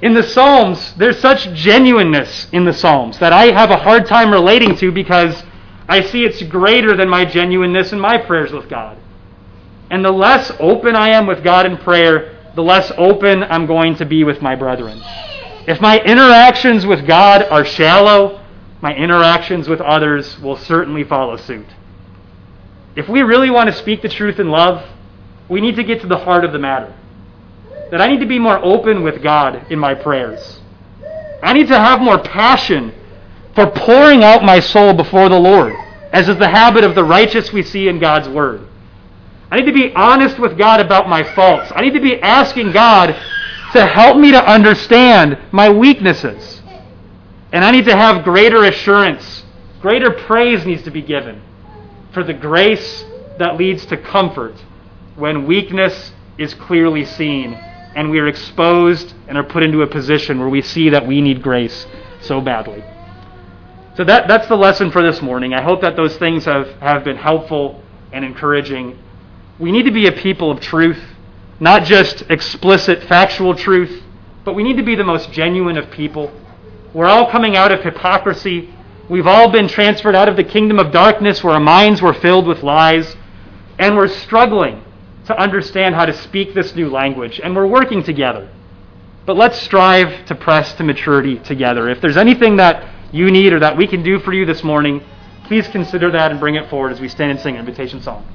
In 0.02 0.14
the 0.14 0.24
Psalms, 0.24 0.94
there's 0.96 1.20
such 1.20 1.52
genuineness 1.54 2.48
in 2.52 2.66
the 2.66 2.74
Psalms 2.74 3.18
that 3.20 3.34
I 3.34 3.52
have 3.52 3.72
a 3.72 3.78
hard 3.78 4.06
time 4.06 4.32
relating 4.32 4.76
to 4.78 4.92
because 4.92 5.44
I 5.88 6.02
see 6.02 6.24
it's 6.24 6.44
greater 6.44 6.96
than 6.96 7.10
my 7.10 7.26
genuineness 7.26 7.92
in 7.92 8.00
my 8.00 8.18
prayers 8.18 8.52
with 8.52 8.70
God. 8.70 8.98
And 9.90 10.04
the 10.04 10.12
less 10.12 10.52
open 10.60 10.96
I 10.96 11.10
am 11.10 11.28
with 11.28 11.44
God 11.44 11.66
in 11.66 11.78
prayer, 11.78 12.35
the 12.56 12.64
less 12.64 12.91
open 12.97 13.43
I'm 13.43 13.66
going 13.66 13.95
to 13.97 14.06
be 14.06 14.24
with 14.24 14.41
my 14.41 14.56
brethren. 14.56 15.03
If 15.68 15.82
my 15.82 15.99
interactions 15.99 16.86
with 16.86 17.06
God 17.06 17.43
are 17.43 17.66
shallow, 17.66 18.41
my 18.82 18.95
interactions 18.95 19.68
with 19.68 19.82
others 19.82 20.39
will 20.39 20.58
certainly 20.58 21.03
follow 21.03 21.38
suit. 21.38 21.68
If 22.95 23.10
we 23.10 23.22
really 23.24 23.49
want 23.49 23.68
to 23.70 23.76
speak 23.76 24.01
the 24.01 24.10
truth 24.10 24.39
in 24.39 24.49
love, 24.49 24.88
we 25.49 25.60
need 25.60 25.76
to 25.76 25.84
get 25.84 26.01
to 26.01 26.08
the 26.08 26.18
heart 26.18 26.45
of 26.45 26.53
the 26.53 26.60
matter. 26.60 26.95
That 27.89 28.01
I 28.01 28.08
need 28.08 28.20
to 28.20 28.26
be 28.26 28.39
more 28.39 28.64
open 28.64 29.03
with 29.03 29.22
God 29.22 29.72
in 29.72 29.80
my 29.80 29.93
prayers. 29.93 30.62
I 31.41 31.53
need 31.53 31.68
to 31.68 31.78
have 31.78 31.99
more 31.99 32.20
passion 32.20 32.93
for 33.53 33.70
pouring 33.70 34.24
out 34.24 34.43
my 34.43 34.60
soul 34.60 34.93
before 34.93 35.30
the 35.30 35.39
Lord, 35.39 35.78
as 36.12 36.30
is 36.30 36.38
the 36.38 36.49
habit 36.49 36.84
of 36.84 36.95
the 36.95 37.03
righteous 37.03 37.51
we 37.51 37.64
see 37.64 37.88
in 37.88 37.99
God's 37.99 38.30
Word. 38.30 38.68
I 39.52 39.58
need 39.58 39.66
to 39.66 39.74
be 39.74 39.93
honest 39.93 40.39
with 40.39 40.58
God 40.58 40.80
about 40.80 41.08
my 41.08 41.24
faults. 41.36 41.72
I 41.76 41.82
need 41.82 41.93
to 41.93 42.02
be 42.02 42.22
asking 42.22 42.72
God 42.72 43.16
to 43.74 43.86
help 43.86 44.18
me 44.18 44.32
to 44.32 44.43
understand 44.43 45.38
my 45.52 45.70
weaknesses. 45.70 46.62
And 47.52 47.64
I 47.64 47.72
need 47.72 47.86
to 47.86 47.96
have 47.96 48.24
greater 48.24 48.66
assurance. 48.66 49.43
Greater 49.82 50.12
praise 50.12 50.66
needs 50.66 50.84
to 50.84 50.91
be 50.91 51.02
given 51.02 51.41
for 52.14 52.24
the 52.24 52.34
grace 52.34 53.06
that 53.38 53.58
leads 53.58 53.86
to 53.88 53.98
comfort 53.98 54.56
when 55.16 55.46
weakness 55.46 56.12
is 56.38 56.54
clearly 56.54 57.06
seen 57.06 57.54
and 57.54 58.10
we 58.10 58.20
are 58.20 58.28
exposed 58.28 59.14
and 59.28 59.38
are 59.38 59.43
put 59.43 59.64
into 59.64 59.82
a 59.82 59.88
position 59.88 60.39
where 60.39 60.50
we 60.50 60.62
see 60.62 60.89
that 60.89 61.06
we 61.06 61.22
need 61.22 61.41
grace 61.41 61.86
so 62.22 62.41
badly. 62.41 62.84
So 63.96 64.04
that, 64.04 64.28
that's 64.28 64.48
the 64.48 64.56
lesson 64.56 64.91
for 64.91 65.02
this 65.02 65.22
morning. 65.22 65.54
I 65.54 65.62
hope 65.62 65.82
that 65.82 65.96
those 65.96 66.18
things 66.18 66.43
have, 66.46 66.68
have 66.82 67.06
been 67.06 67.16
helpful 67.16 67.82
and 68.12 68.26
encouraging. 68.26 69.00
We 69.60 69.72
need 69.72 69.84
to 69.84 69.91
be 69.91 70.08
a 70.08 70.12
people 70.12 70.51
of 70.51 70.60
truth 70.60 70.99
not 71.60 71.84
just 71.84 72.24
explicit 72.30 73.03
factual 73.03 73.56
truth, 73.56 74.03
but 74.43 74.53
we 74.53 74.64
need 74.64 74.78
to 74.78 74.84
be 74.84 74.95
the 74.95 75.03
most 75.03 75.32
genuine 75.32 75.78
of 75.78 75.89
people. 75.91 76.32
We're 76.93 77.08
all 77.08 77.30
coming 77.30 77.56
out 77.56 77.72
of 77.72 77.82
hypocrisy. 77.82 78.74
We've 79.10 79.28
all 79.28 79.49
been 79.49 79.68
transferred 79.68 80.16
out 80.16 80.30
of 80.30 80.36
the 80.36 80.43
kingdom 80.43 80.80
of 80.80 80.91
darkness 80.91 81.43
where 81.43 81.53
our 81.53 81.60
minds 81.60 82.01
were 82.01 82.14
filled 82.14 82.47
with 82.47 82.64
lies. 82.64 83.16
And 83.80 83.95
we're 83.95 84.08
struggling 84.08 84.84
to 85.26 85.38
understand 85.38 85.95
how 85.95 86.06
to 86.06 86.14
speak 86.14 86.53
this 86.53 86.76
new 86.76 86.89
language. 86.89 87.39
And 87.43 87.56
we're 87.56 87.68
working 87.68 88.03
together. 88.03 88.49
But 89.26 89.38
let's 89.38 89.60
strive 89.60 90.26
to 90.28 90.36
press 90.36 90.74
to 90.74 90.84
maturity 90.84 91.39
together. 91.39 91.89
If 91.89 91.99
there's 91.99 92.18
anything 92.18 92.58
that 92.58 92.93
you 93.12 93.32
need 93.32 93.53
or 93.53 93.60
that 93.60 93.76
we 93.76 93.88
can 93.88 94.03
do 94.03 94.20
for 94.20 94.34
you 94.34 94.45
this 94.45 94.64
morning, 94.64 95.01
please 95.45 95.68
consider 95.68 96.12
that 96.12 96.32
and 96.32 96.39
bring 96.39 96.56
it 96.56 96.70
forward 96.70 96.91
as 96.91 96.99
we 96.99 97.10
stand 97.10 97.32
and 97.32 97.39
sing 97.39 97.56
an 97.56 97.62
invitation 97.62 98.01
song. 98.01 98.26